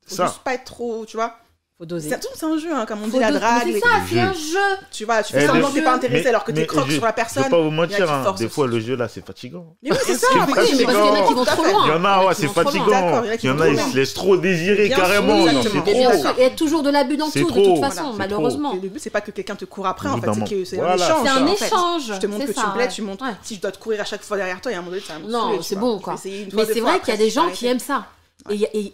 [0.07, 1.35] Faut juste pas être trop, tu vois.
[1.79, 2.09] Faut doser.
[2.09, 3.63] C'est un jeu, hein, comme on dit, la drague.
[3.71, 4.59] C'est ça, c'est un jeu.
[4.91, 7.05] Tu vois, tu fais eh, semblant que t'es pas intéressé alors que t'es croque sur
[7.05, 7.43] la personne.
[7.43, 9.77] Je vais pas vous mentir, hein, des fois le jeu là c'est fatigant.
[9.81, 10.69] Mais oui, c'est ça, oui, parce.
[10.71, 13.23] Il y en a, c'est fatigant.
[13.41, 15.47] Il y en a, ils se laissent trop désirer carrément.
[15.47, 18.73] Il y a toujours de l'abus dans tout, de toute façon, malheureusement.
[18.73, 20.27] Le but, c'est pas que quelqu'un te court après, en fait,
[20.65, 21.23] c'est un échange.
[21.23, 22.13] C'est un échange.
[22.15, 23.23] Je te montre que tu me plais, tu montres.
[23.41, 24.97] Si je dois te courir à chaque fois derrière toi, il y a un moment
[24.97, 26.15] donné, Non, c'est bon, quoi.
[26.25, 28.05] Mais c'est vrai qu'il y a des gens qui aiment ça.
[28.49, 28.93] Et, et,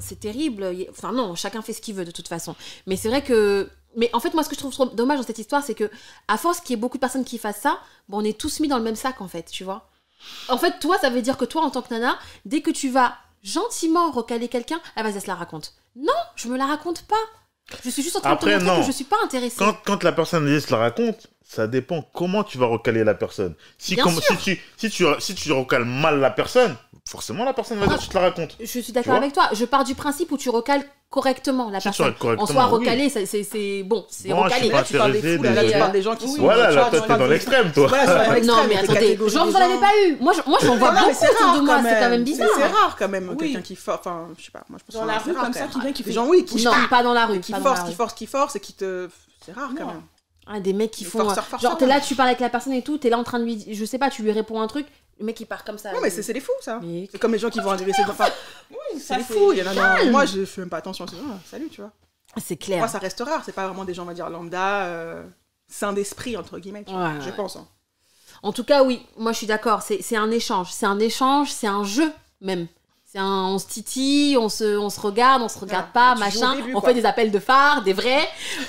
[0.00, 0.66] c'est terrible.
[0.90, 2.54] Enfin, non, chacun fait ce qu'il veut de toute façon.
[2.86, 3.68] Mais c'est vrai que.
[3.96, 5.88] Mais en fait, moi, ce que je trouve trop dommage dans cette histoire, c'est que,
[6.26, 7.78] à force qu'il y ait beaucoup de personnes qui fassent ça,
[8.08, 9.88] bon, on est tous mis dans le même sac, en fait, tu vois.
[10.48, 12.90] En fait, toi, ça veut dire que toi, en tant que nana, dès que tu
[12.90, 15.74] vas gentiment recaler quelqu'un, ah, vas-y, elle se la raconte.
[15.96, 17.14] Non, je me la raconte pas.
[17.84, 18.80] Je suis juste en train Après, de te montrer non.
[18.82, 19.64] que je suis pas intéressée.
[19.84, 23.54] Quand, la personne se la raconte, ça dépend comment tu vas recaler la personne.
[23.88, 24.22] Bien sûr.
[24.22, 26.76] si, tu, si, tu, si tu recales mal la personne,
[27.08, 28.56] forcément la personne va dire ah, je te la raconte.
[28.60, 29.48] Je suis d'accord avec toi.
[29.52, 32.14] Je pars du principe où tu recales correctement la personne.
[32.38, 33.26] En soi, recalé, oui.
[33.26, 34.68] c'est bon, c'est bon, recalé.
[34.68, 36.42] Là, tu parles des gens qui sont.
[36.42, 37.90] Voilà, là, toi, t'es dans l'extrême, toi.
[38.44, 40.16] Non, mais attendez, genre, vous l'avez pas eu.
[40.20, 42.48] Moi, j'en je, vois beaucoup autour de moi, c'est quand même bizarre.
[42.56, 44.00] C'est rare quand même, quelqu'un qui force.
[44.00, 46.02] Enfin, je sais pas, moi, je pense Dans la rue, comme ça, qui vient, qui
[46.02, 46.12] fait.
[47.60, 49.08] Force, qui force, qui force et qui te.
[49.44, 50.02] C'est rare quand même.
[50.46, 51.30] Ah, des mecs qui font.
[51.30, 53.38] Euh, genre, t'es là, tu parles avec la personne et tout, t'es là en train
[53.38, 53.64] de lui.
[53.72, 54.86] Je sais pas, tu lui réponds un truc,
[55.18, 55.92] le mec, il part comme ça.
[55.92, 56.80] Non, mais c'est des fous, ça.
[57.10, 58.02] C'est comme les gens qui vont agresser.
[58.08, 58.28] Enfin,
[58.70, 59.52] oui, c'est des fous.
[60.10, 61.06] Moi, je fais même pas attention.
[61.08, 61.92] Ah, salut, tu vois.
[62.42, 62.78] C'est clair.
[62.78, 63.42] Moi, ça reste rare.
[63.44, 65.22] C'est pas vraiment des gens, on va dire, lambda, euh,
[65.68, 66.84] sains d'esprit, entre guillemets.
[66.88, 67.56] Je pense.
[67.56, 67.66] Hein.
[68.42, 69.82] En tout cas, oui, moi, je suis d'accord.
[69.82, 70.70] C'est un échange.
[70.72, 72.10] C'est un échange, c'est un jeu,
[72.40, 72.66] même.
[73.16, 76.56] Un, on se titille, on se, on se regarde, on se regarde pas, machin.
[76.74, 78.28] On fait des appels de phare, des vrais.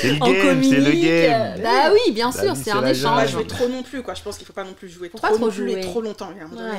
[0.00, 1.42] C'est le game, c'est le game.
[1.58, 3.16] Euh, bah oui, bien bah sûr, c'est un échange.
[3.16, 4.14] Pas jouer trop non plus, quoi.
[4.14, 5.80] Je pense qu'il faut pas non plus jouer trop, trop, jouer.
[5.80, 6.30] trop longtemps.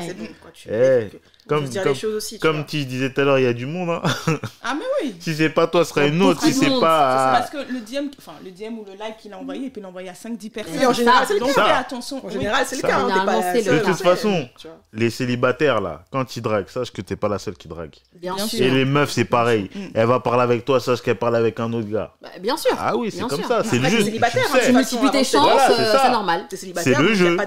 [0.05, 0.51] C'est bon, quoi.
[0.53, 1.09] Tu, eh.
[1.47, 3.89] Comme, comme, aussi, tu disais tout à l'heure, il y a du monde.
[3.89, 4.01] Hein.
[4.67, 5.15] Ah, mais oui.
[5.19, 6.41] si c'est pas toi, ce serait une autre.
[6.41, 7.37] Si c'est pas.
[7.37, 9.71] parce euh, que le DM, enfin, le DM ou le live qu'il a envoyé, il
[9.71, 10.85] peut l'envoyer à 5-10 personnes.
[10.87, 11.75] En général, c'est le cas.
[11.77, 12.25] Attention.
[12.25, 12.99] En général, c'est le cas.
[12.99, 14.49] Hein, de toute façon,
[14.91, 17.93] les célibataires, là, quand ils draguent, sache que t'es pas la seule qui drague.
[18.15, 18.65] Bien sûr.
[18.65, 19.69] Et les meufs, c'est pareil.
[19.75, 19.79] Mm.
[19.93, 22.15] Elle va parler avec toi, sache qu'elle parle avec un autre gars.
[22.21, 22.75] Bah, bien sûr.
[22.79, 23.63] Ah oui, c'est comme ça.
[23.63, 24.03] C'est le jeu.
[24.03, 26.45] Tu hein, multiplies tes chances, euh, c'est normal.
[26.49, 27.37] C'est le jeu.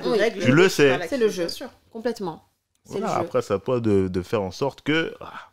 [0.41, 1.01] Tu le sais.
[1.09, 1.49] C'est le jeu.
[1.91, 2.45] Complètement.
[3.05, 5.15] Après, ça peut de, de faire en sorte que.
[5.21, 5.51] Ah,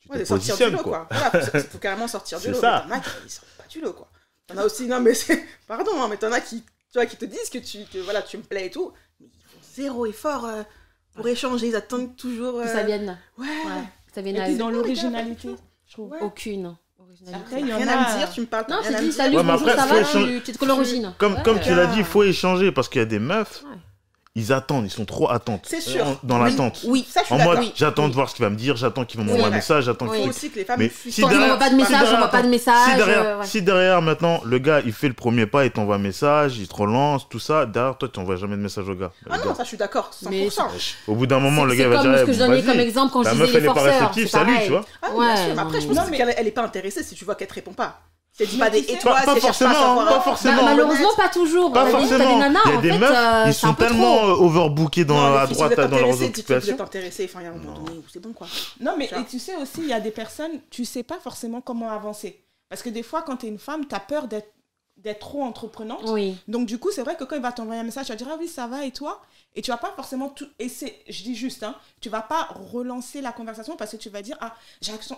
[0.00, 1.08] tu ouais, te de sortir du lot, quoi.
[1.08, 1.40] quoi.
[1.40, 2.60] Faut, carrément sortir du lot.
[2.60, 2.84] Ça.
[2.88, 4.08] Mais en a qui ne sortent pas du lot, quoi.
[4.46, 5.12] T'en as aussi, non, mais.
[5.68, 8.22] Pardon, hein, mais t'en as qui, tu vois, qui te disent que tu, que, voilà,
[8.22, 8.92] tu me plais et tout.
[9.20, 10.62] Mais ils font zéro effort euh,
[11.14, 11.68] pour échanger.
[11.68, 12.60] Ils attendent toujours.
[12.60, 13.18] Que euh, ça vienne.
[13.38, 13.46] Ouais.
[13.46, 13.84] ouais.
[14.06, 15.50] Que ça vienne et à dans l'originalité,
[15.86, 16.14] je trouve.
[16.20, 16.76] Aucune.
[17.32, 17.78] Après, il y en a.
[17.78, 18.66] Rien à me dire, tu me parles.
[18.68, 21.16] Non, c'est dit, salut, bonjour, ça va, tu te.
[21.18, 23.64] Comme, comme tu l'as dit, il faut échanger parce qu'il y a des meufs
[24.36, 25.64] ils attendent, ils sont trop attentes.
[25.66, 26.20] C'est sûr.
[26.22, 26.82] Dans l'attente.
[26.86, 29.04] Oui, ça, je suis En mode, j'attends de voir ce qu'il va me dire, j'attends
[29.04, 30.28] qu'il m'envoie un message, j'attends qu'il.
[30.28, 30.88] aussi que les femmes mais.
[30.88, 33.00] Si derrière, pas de message, on pas de message.
[33.00, 36.58] Euh, si derrière, maintenant, le gars, il fait le premier pas, il t'envoie un message,
[36.58, 39.10] il te relance, tout ça, derrière, toi, tu n'envoies jamais de message au gars.
[39.28, 40.28] Ah non, ça, je suis d'accord, 100%.
[40.30, 40.48] Mais...
[41.08, 42.12] Au bout d'un moment, le gars va dire.
[42.12, 43.40] C'est ce eh, que je donnais comme exemple quand je disais.
[43.40, 44.84] La meuf, elle est pas réceptive, salut, tu vois.
[45.02, 45.58] Ah, bien sûr.
[45.58, 48.00] Après, je pense qu'elle n'est pas intéressée si tu vois qu'elle te répond pas.
[48.46, 50.64] C'est pas des et pas, pas forcément, pas, pas forcément.
[50.64, 51.72] Malheureusement, pas toujours.
[51.72, 52.40] Pas forcément.
[52.66, 55.46] Il y a des en fait, meufs, euh, ils sont tellement overbookés dans non, à
[55.46, 56.76] si droite dans leurs occupations.
[56.76, 58.46] Vous êtes enfin, il y a un c'est bon quoi.
[58.80, 61.60] Non, mais et tu sais aussi, il y a des personnes, tu sais pas forcément
[61.60, 62.42] comment avancer.
[62.68, 64.52] Parce que des fois, quand tu es une femme, tu as peur d'être
[64.96, 66.04] d'être trop entreprenante.
[66.46, 68.28] Donc, du coup, c'est vrai que quand il va t'envoyer un message, tu vas dire
[68.30, 69.22] Ah oui, ça va, et toi?
[69.56, 70.46] Et tu vas pas forcément tout.
[70.60, 74.08] Et c'est, je dis juste, hein, tu vas pas relancer la conversation parce que tu
[74.08, 74.54] vas dire Ah,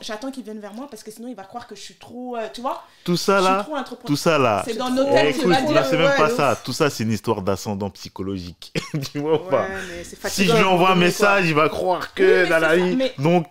[0.00, 2.36] j'attends qu'il vienne vers moi parce que sinon il va croire que je suis trop.
[2.36, 2.82] Euh, tu vois?
[3.04, 3.66] Tout ça là.
[4.06, 4.62] Tout ça là.
[4.66, 5.36] C'est dans nos têtes.
[5.36, 5.54] Eh, écoute,
[5.90, 6.56] c'est même pas ça.
[6.56, 8.72] Tout ça, c'est une histoire d'ascendant psychologique.
[9.12, 12.78] tu vois ouais, pas Si je lui envoie un message, il va croire que.
[12.80, 13.46] Oui, mais Donc,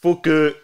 [0.00, 0.56] faut que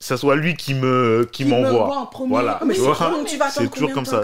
[0.00, 2.10] ça soit lui qui me m'envoie.
[2.28, 2.60] voilà.
[2.60, 4.22] Ah, c'est toujours comme ça.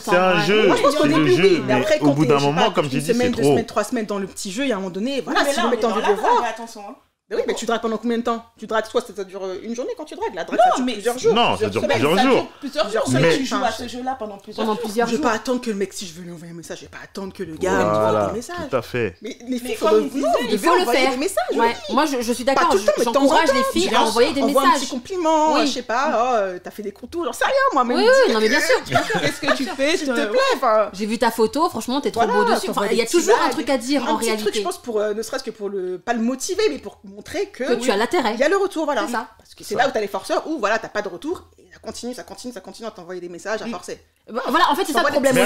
[0.00, 3.30] C'est un jeu c'est jeu mais après, au bout d'un moment comme j'ai dit c'est
[3.30, 3.42] trop.
[3.42, 5.60] semaines trois semaines dans le petit jeu il y a un moment donné voilà si
[5.60, 6.82] je mets en devoir attention
[7.30, 8.42] ben oui, mais tu dragues pendant combien de temps?
[8.56, 11.18] Tu dragues soit ça dure euh, une journée quand tu dragues, la non, mais plusieurs
[11.18, 11.34] jours.
[11.34, 12.46] Non, plusieurs ça dure plusieurs jours.
[12.58, 13.36] Plusieurs jours, mais...
[13.36, 15.18] tu joues à ce jeu-là pendant plusieurs, pendant plusieurs jours.
[15.18, 16.84] Je vais pas attendre que le mec, si je veux lui envoyer un message, je
[16.84, 18.56] ne vais pas attendre que le gars voilà, me envoie un message.
[18.70, 19.16] Tout à fait.
[19.20, 21.10] Mais les filles, mais vous, non, il faut le faire.
[21.10, 21.76] Des messages, ouais.
[21.88, 21.94] oui.
[21.94, 22.74] Moi, je, je suis d'accord.
[22.96, 24.64] J'encourage les filles à envoyer des messages.
[24.64, 25.66] Un petit compliment, oui.
[25.66, 26.54] je sais pas, mm-hmm.
[26.54, 27.84] oh, t'as fait des contours, j'en sais rien moi.
[27.84, 27.98] même.
[27.98, 28.82] Oui, oui, non, mais bien sûr.
[29.20, 32.26] Qu'est-ce que tu fais, s'il te euh, plaît J'ai vu ta photo, franchement, t'es trop
[32.26, 32.70] beau dessus.
[32.90, 34.50] Il y a toujours un truc à dire en réalité.
[34.54, 37.74] Je pense pour, euh, ne serait-ce que pour le, pas le motiver, mais pour que,
[37.76, 38.34] tu as l'intérêt.
[38.34, 39.06] Il y a le retour, voilà.
[39.06, 39.12] C'est.
[39.12, 41.44] Parce que c'est là où tu as les forceurs, où voilà, t'as pas de retour,
[41.58, 44.00] et ça continue, ça continue, ça continue à t'envoyer des messages, à forcer.
[44.28, 45.36] Euh, bah, voilà, en fait, c'est ça le problème.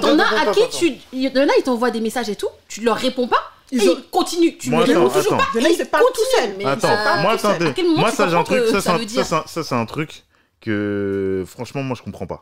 [0.00, 0.92] T'en as à qui tu.
[1.12, 4.56] Il y ils t'envoient des messages et tout, tu leur réponds pas, ils et continuent.
[4.58, 5.46] Tu ne ne réponds toujours pas.
[5.54, 6.66] Il en ils se parlent tout seuls.
[6.66, 7.72] Attends, moi, attendez.
[7.96, 10.24] Moi, ça, j'ai un truc, ça, c'est un truc
[10.60, 12.40] que, franchement, moi, je comprends pas.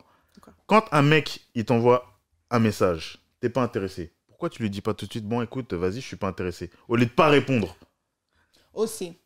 [0.65, 2.05] Quand un mec, il t'envoie
[2.49, 5.73] un message, t'es pas intéressé, pourquoi tu lui dis pas tout de suite, bon, écoute,
[5.73, 7.75] vas-y, je suis pas intéressé, au lieu de pas répondre
[8.73, 9.17] aussi.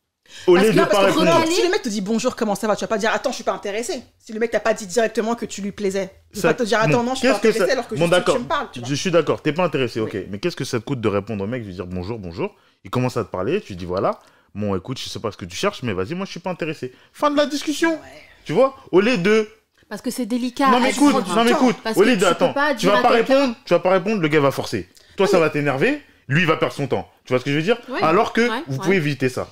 [0.45, 2.67] Au parce lieu que, de parce que si le mec te dit bonjour, comment ça
[2.67, 4.03] va, tu vas pas dire attends, je suis pas intéressé.
[4.19, 6.63] Si le mec t'a pas dit directement que tu lui plaisais, tu vas pas te
[6.63, 7.71] dire attends, non, je suis pas intéressé ça...
[7.71, 8.67] alors que bon, je, tu me parles.
[8.83, 10.17] Je suis d'accord, t'es pas intéressé, ok.
[10.29, 12.53] Mais qu'est-ce que ça te coûte de répondre au mec, de lui dire bonjour, bonjour?
[12.83, 14.19] Il commence à te parler, tu dis voilà,
[14.53, 16.51] bon écoute, je sais pas ce que tu cherches, mais vas-y, moi je suis pas
[16.51, 16.93] intéressé.
[17.13, 17.97] Fin de la discussion,
[18.43, 19.49] tu vois, au lieu de.
[19.87, 20.69] Parce que c'est délicat.
[20.71, 23.91] Non mais écoute, non mais écoute, au lieu de attends, tu vas tu vas pas
[23.91, 24.89] répondre, le gars va forcer.
[25.15, 27.09] Toi ça va t'énerver lui il va perdre son temps.
[27.25, 29.47] Tu vois ce que je veux dire Alors que vous pouvez éviter ça.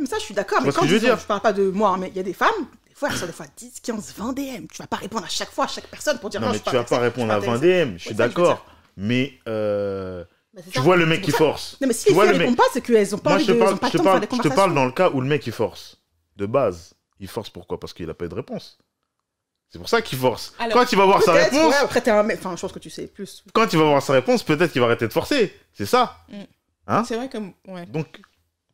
[0.00, 0.60] Mais ça, je suis d'accord.
[0.62, 1.18] Mais quand que je, veux dire.
[1.18, 2.48] je parle pas de moi, hein, mais il y a des femmes,
[2.88, 4.66] des fois, elles sont des fois 10, 15, 20 DM.
[4.72, 6.58] Tu vas pas répondre à chaque fois, à chaque personne pour dire non, non mais
[6.58, 8.66] je tu vas pas répondre à 20 DM, je suis d'accord.
[8.96, 10.24] Mais euh,
[10.70, 11.78] tu vois le mec qui force.
[11.80, 14.28] Non, mais si tu vois, pas, c'est qu'elles ont pas de faire des.
[14.30, 15.98] Je te parle dans le cas où le mec il force.
[16.36, 17.78] De base, il force pourquoi?
[17.78, 18.78] Parce qu'il a pas eu de réponse.
[19.72, 20.52] C'est pour ça qu'il force.
[20.70, 21.74] Quand il va voir sa réponse.
[21.80, 22.38] Après, t'es un mec.
[22.38, 23.42] Enfin, je pense que tu sais plus.
[23.54, 25.56] Quand il va voir sa réponse, peut-être qu'il va arrêter de forcer.
[25.72, 26.18] C'est ça.
[26.28, 26.42] Mm.
[26.88, 27.38] Hein c'est vrai que.
[27.90, 28.20] Donc,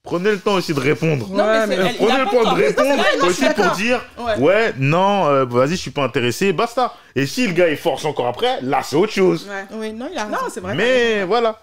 [0.02, 1.28] prenez le temps aussi de répondre.
[1.28, 1.94] Prenez le
[2.34, 4.04] temps de répondre aussi pour dire
[4.38, 6.94] ouais, non, euh, vas-y, je suis pas intéressé, basta.
[7.14, 9.48] Et si le gars il force encore après, là c'est autre chose.
[9.48, 9.76] Ouais.
[9.78, 10.24] Oui, non, il a.
[10.24, 10.74] Non, c'est vrai.
[10.74, 11.60] Mais voilà.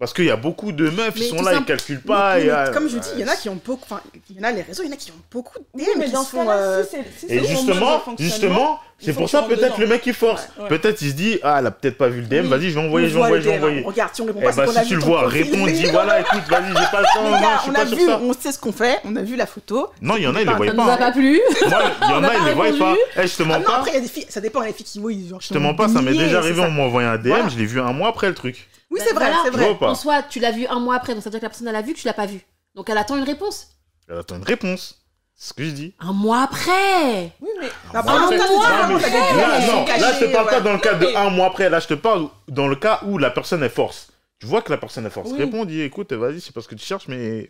[0.00, 2.36] Parce qu'il y a beaucoup de meufs, Mais ils sont là, ils calculent pas.
[2.36, 3.82] Mais- et, mais ah, comme je dis, il y en a qui ont beaucoup.
[3.84, 5.64] Enfin, il y en a les réseaux, il y en a qui ont beaucoup de
[5.74, 8.16] Oui, mais qui dans ce sont, cas-là, euh, si c'est si c'est Et justement, fonctionnement,
[8.18, 10.48] justement, c'est pour ça peut-être le mec il force.
[10.56, 10.68] Ouais, ouais.
[10.68, 12.48] Peut-être il se dit, ah, elle a peut-être pas vu le DM, Oui.
[12.48, 13.82] vas-y, je vais envoyer, je vais envoyer, les je vais envoyer.
[13.82, 15.66] Regarde, si on répond Eh pas, c'est bah, qu'on a si tu le vois, réponds,
[15.66, 17.80] dis voilà, écoute, vas-y, j'ai pas le temps, Les non, gars, je suis on pas
[17.80, 18.20] a sur vu, ça.
[18.22, 19.88] on sait ce qu'on fait, on a vu la photo.
[20.02, 20.96] Non, il y en a, ils les voient Ça nous a pas.
[20.96, 21.12] pas hein.
[21.12, 21.40] plu.
[21.40, 22.94] Moi, il y en a, ils pas les voient pas.
[23.16, 23.76] Eh, je te Ah mens non, pas.
[23.76, 25.26] après, il y a des filles, ça dépend, il y a des filles qui, oui,
[25.28, 27.58] genre, Je te mens pas, ça m'est déjà arrivé, on m'a envoyé un DM, je
[27.58, 28.68] l'ai vu un mois après le truc.
[28.90, 29.64] Oui, Bah, c'est vrai, c'est vrai.
[29.66, 31.44] vois pas En soi, tu l'as vu un mois après, donc ça veut dire que
[31.44, 32.40] la personne elle a vu que tu l'as pas vu.
[32.74, 33.68] Donc elle attend une réponse.
[34.08, 34.99] Elle attend une réponse.
[35.42, 35.94] C'est ce que je dis.
[36.00, 37.32] Un mois après.
[37.40, 38.36] Oui, mais Un mois après.
[38.36, 41.70] Là, non, là, je te parle pas dans le cas de un mois après.
[41.70, 44.08] Là, je te parle dans le cas où la personne est force.
[44.38, 45.30] Tu vois que la personne est force.
[45.32, 45.38] Oui.
[45.38, 47.48] Réponds, dis écoute, vas-y, c'est pas ce que tu cherches, mais.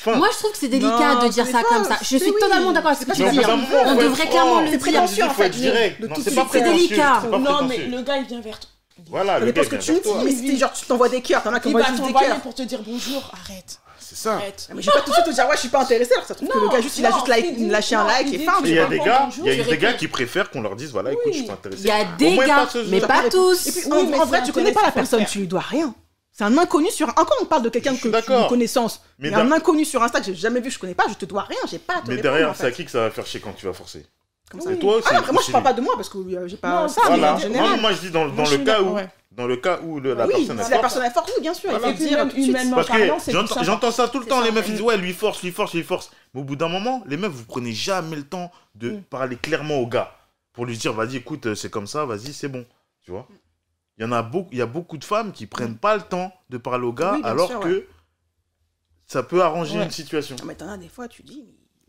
[0.00, 1.98] Enfin, Moi, je trouve que c'est délicat Non, de dire c'est ça pas- comme ça.
[2.00, 2.36] Je c'est suis oui.
[2.40, 3.44] totalement d'accord avec ce que C'est tu dis.
[3.44, 3.58] hein.
[3.86, 5.02] On devrait clairement le C'est dire.
[5.16, 5.50] Il en fait.
[5.50, 6.04] direct.
[6.22, 7.22] C'est c'est délicat.
[7.22, 8.68] c'est non, mais le gars, il vient vers toi.
[9.08, 10.24] Voilà, le gars ce que vient tu me vers toi.
[10.30, 10.58] dis.
[10.58, 12.40] Genre, tu t'envoies des cœurs, t'en as qui des cœurs.
[12.40, 13.32] pour te dire bonjour.
[13.32, 13.80] Arrête.
[14.14, 14.34] C'est ça.
[14.34, 14.68] Arrête.
[14.74, 16.26] Mais je vais pas tout de suite te dire, ouais, je suis pas intéressé, alors
[16.26, 18.06] ça se trouve que le gars, juste, il a juste like- il dit- lâché un
[18.06, 18.52] like il et fin.
[18.62, 20.92] il y a des gars, il y a des gars qui préfèrent qu'on leur dise
[20.92, 21.82] voilà, écoute, je suis pas intéressé.
[21.82, 23.66] Il y a des gars, mais pas tous.
[23.66, 25.94] Et puis, en, vrai, tu connais pas la personne, tu lui dois rien.
[26.34, 27.08] C'est un inconnu sur.
[27.10, 28.44] Encore, on parle de quelqu'un que tu d'accord.
[28.44, 29.02] une connaissance.
[29.18, 31.26] Mais Mais un inconnu sur Insta que j'ai jamais vu, je connais pas, je te
[31.26, 33.26] dois rien, j'ai pas à te Mais derrière, c'est à qui que ça va faire
[33.26, 34.06] chier quand tu vas forcer
[34.52, 34.70] Comme ça.
[34.70, 36.82] C'est toi Ah, après, moi, je parle pas de moi parce que euh, j'ai pas
[36.82, 37.34] Non, ça, mais Voilà.
[37.34, 37.70] en général.
[37.70, 39.08] Non, moi je dis dans, dans le cas où ouais.
[39.32, 40.80] dans le cas où le- la oui, personne est si la forte.
[40.82, 41.86] personne est forte, oui, bien sûr, il Voilà.
[41.96, 42.48] faut le dire tout de suite.
[42.48, 43.32] Humainement Parce que parlant, c'est
[43.64, 45.72] j'entends- ça tout le temps, ça, les meufs ils disent ouais, lui force, lui force,
[45.74, 46.10] lui force.
[46.34, 49.02] Mais au bout d'un moment, les meufs, vous prenez jamais le temps de Mm.
[49.04, 50.12] parler clairement au gars
[50.52, 52.66] pour lui dire vas-y, écoute, euh, c'est comme ça, vas-y, c'est bon.
[53.02, 53.26] Tu vois?
[53.98, 56.02] Il y en a beaucoup, il y a beaucoup de femmes qui prennent pas le
[56.02, 57.86] temps de parler au gars Oui, alors sûr, que
[59.06, 59.84] ça peut arranger Ouais.
[59.84, 60.36] une situation.
[60.38, 61.44] Non, Mais t'en as des fois, tu dis.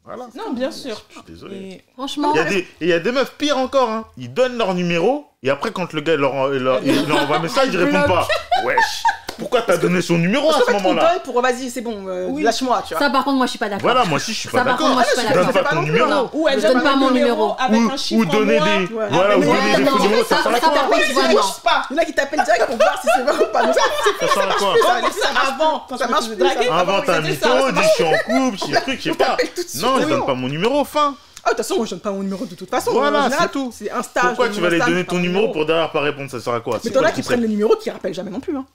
[0.06, 0.28] Voilà.
[0.36, 1.02] Non, bien sûr.
[1.10, 1.56] Je suis désolé.
[1.56, 4.06] Et Franchement, Il y, a des, et il y a des meufs pires encore, hein.
[4.18, 7.42] ils donnent leur numéro et après quand le gars leur, leur, il leur envoie un
[7.42, 8.28] message, ils répondent pas.
[8.66, 9.04] Wesh,
[9.38, 12.44] pourquoi t'as donné son numéro Parce à ce moment-là pour vas-y, c'est bon, euh, Oui.
[12.44, 13.04] lâche-moi, tu vois.
[13.04, 13.82] ça par contre, moi je suis pas d'accord.
[13.84, 14.96] Voilà, moi aussi je suis Ça, pas par contre, d'accord.
[14.96, 15.64] moi, je suis pas Donne d'accord.
[15.70, 16.08] pas ton numéro.
[16.10, 16.30] non.
[16.34, 17.56] Ou elle Je donne pas mon numéro.
[17.60, 18.66] avec Ou, un chiffre ou donner moins.
[18.82, 19.06] des, Ouais.
[19.12, 21.14] voilà, ou mais donner des non, faux numéros, ça- ça sert à ça, quoi tu
[21.16, 21.42] non.
[21.42, 21.82] touche pas.
[21.90, 23.64] Il y en a qui t'appellent direct pour voir si c'est vrai ou pas.
[23.66, 23.82] Donc ça,
[24.20, 26.74] c'est Ça sert à quoi ça, ça Avant, quand Ça marche plus, draguer, ça.
[26.76, 29.16] Invente un mytho, ça, ça dis je suis en couple, je suis truc, je sais
[29.18, 29.26] pas.
[29.26, 29.82] t'appelle tout de suite.
[29.84, 30.26] Non, je oui, donne non.
[30.26, 31.16] pas mon numéro, fin.
[31.46, 32.92] Ah, de toute façon, moi, je donne pas mon numéro de toute façon.
[32.94, 33.74] Voilà, En général, c'est tout.
[33.78, 34.22] C'est Insta.
[34.22, 36.00] Pourquoi je tu donne vas mon aller Insta, donner ton mon numéro pour derrière pas
[36.00, 36.76] répondre Ça sert à quoi?
[36.76, 38.40] Mais C'est t'en quoi as le qui prennent concept le numéro qui rappellent jamais non
[38.40, 38.56] plus.
[38.56, 38.66] Hein.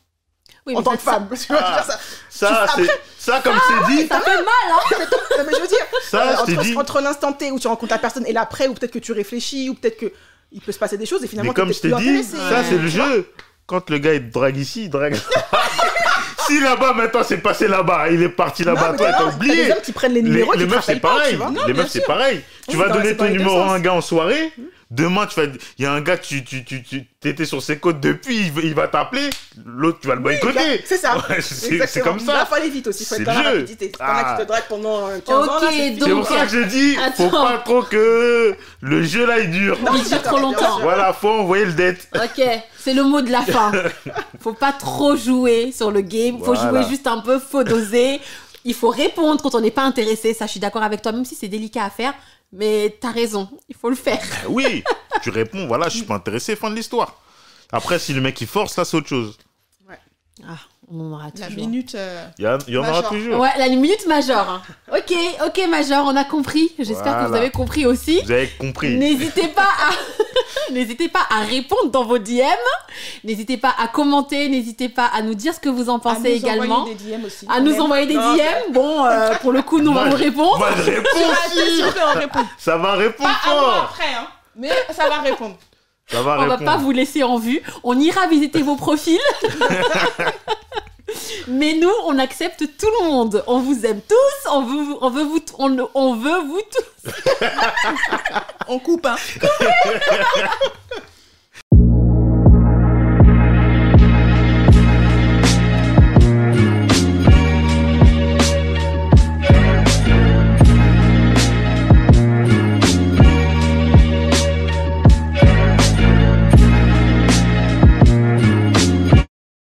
[0.68, 1.28] Oui, En tant ça- que femme.
[1.30, 1.98] Tu vois, je veux dire, ça-
[2.28, 2.84] Ça, Après-
[3.18, 4.06] c'est ça comme c'est dit.
[4.06, 4.96] Ça fait mal, hein
[5.38, 6.76] Non, mais je veux dire, Ça, euh, entre, dit.
[6.76, 9.68] entre l'instant T où tu rencontres la personne et l'après, ou peut-être que tu réfléchis,
[9.70, 10.12] ou peut-être que
[10.52, 12.76] il peut se passer des choses et finalement Mais comme je t'ai dit, ça c'est
[12.78, 13.28] le jeu.
[13.66, 15.16] Quand le gars il drague ici, il drague.
[16.46, 19.72] si là-bas maintenant c'est passé là-bas, il est parti là-bas, toi t'as oublié.
[19.72, 21.32] hommes qui prennent les Les, numéros les meufs c'est pareil.
[21.32, 21.52] tu vois.
[21.66, 22.40] les meufs c'est pareil.
[22.68, 24.52] Tu Oui, vas donner ton les numéro à un gars en soirée.
[24.90, 25.46] Demain tu vas,
[25.78, 28.52] il y a un gars tu tu tu tu t'étais sur ses côtes depuis, il
[28.52, 29.28] va- il va t'appeler.
[29.66, 30.82] L'autre tu vas le boycotter.
[30.86, 31.18] C'est ça.
[31.28, 32.46] Ouais, c'est comme ça.
[32.46, 33.60] faut aller vite aussi, faut C'est être dans la le jeu.
[33.60, 33.92] rapidité.
[34.00, 34.36] Ah.
[34.38, 35.60] qui te draguent pendant euh, 15 ans.
[35.60, 39.40] là, Ok, c'est- pour ça que j'ai dit, faut pas trop que le jeu là
[39.40, 39.78] il dure.
[39.84, 40.80] Non, Il dure trop longtemps.
[40.80, 42.08] Voilà, faut envoyer le dette.
[42.14, 42.42] Ok,
[42.78, 43.70] c'est le mot de la fin.
[44.40, 46.70] Faut pas trop jouer sur le game, faut Voilà.
[46.82, 48.20] jouer juste un peu, faut doser.
[48.64, 51.24] Il faut répondre quand on n'est pas intéressé, ça je suis d'accord avec toi, même
[51.24, 52.14] si c'est délicat à faire,
[52.52, 54.20] mais t'as raison, il faut le faire.
[54.42, 54.84] Ben oui,
[55.22, 57.20] tu réponds, voilà, je suis pas intéressé, fin de l'histoire.
[57.70, 59.38] Après, si le mec il force, là c'est autre chose.
[60.46, 60.58] Ah,
[60.90, 61.60] on en aura La toujours.
[61.68, 61.94] minute.
[61.94, 63.08] euh, Il y, a- il y en aura Major.
[63.10, 63.40] toujours.
[63.40, 64.38] Ouais, la minute major.
[64.48, 64.62] hein.
[64.96, 65.14] Ok,
[65.46, 66.72] ok major, on a compris.
[66.78, 68.20] J'espère que vous avez compris aussi.
[68.24, 68.96] Vous avez compris.
[68.96, 69.90] N'hésitez pas à
[70.72, 72.42] n'hésitez pas à répondre dans vos DM.
[73.24, 74.48] N'hésitez pas à commenter.
[74.48, 76.76] N'hésitez pas à nous dire ce que vous en à pensez nous également.
[76.80, 77.46] envoyer des DM aussi.
[77.48, 77.80] À nous aime.
[77.82, 78.72] envoyer des Non, DM.
[78.72, 80.58] Bon, euh, pour le coup, nous on va vous je- répondre.
[80.58, 81.76] Moi, je réponds Ah, c'est aussi.
[81.76, 82.40] sûr qu'on répond.
[82.58, 83.84] Ça va répondre Pas à moi fort.
[83.90, 84.26] après, hein.
[84.56, 85.56] Mais ça va répondre.
[86.10, 87.62] Ça va On va pas vous laisser en vue.
[87.84, 89.20] On ira visiter vos profils.
[91.48, 93.42] Mais nous, on accepte tout le monde.
[93.46, 94.50] On vous aime tous.
[94.50, 97.10] On veut, on veut vous, on, on veut vous tous.
[98.70, 99.16] On coupe, hein.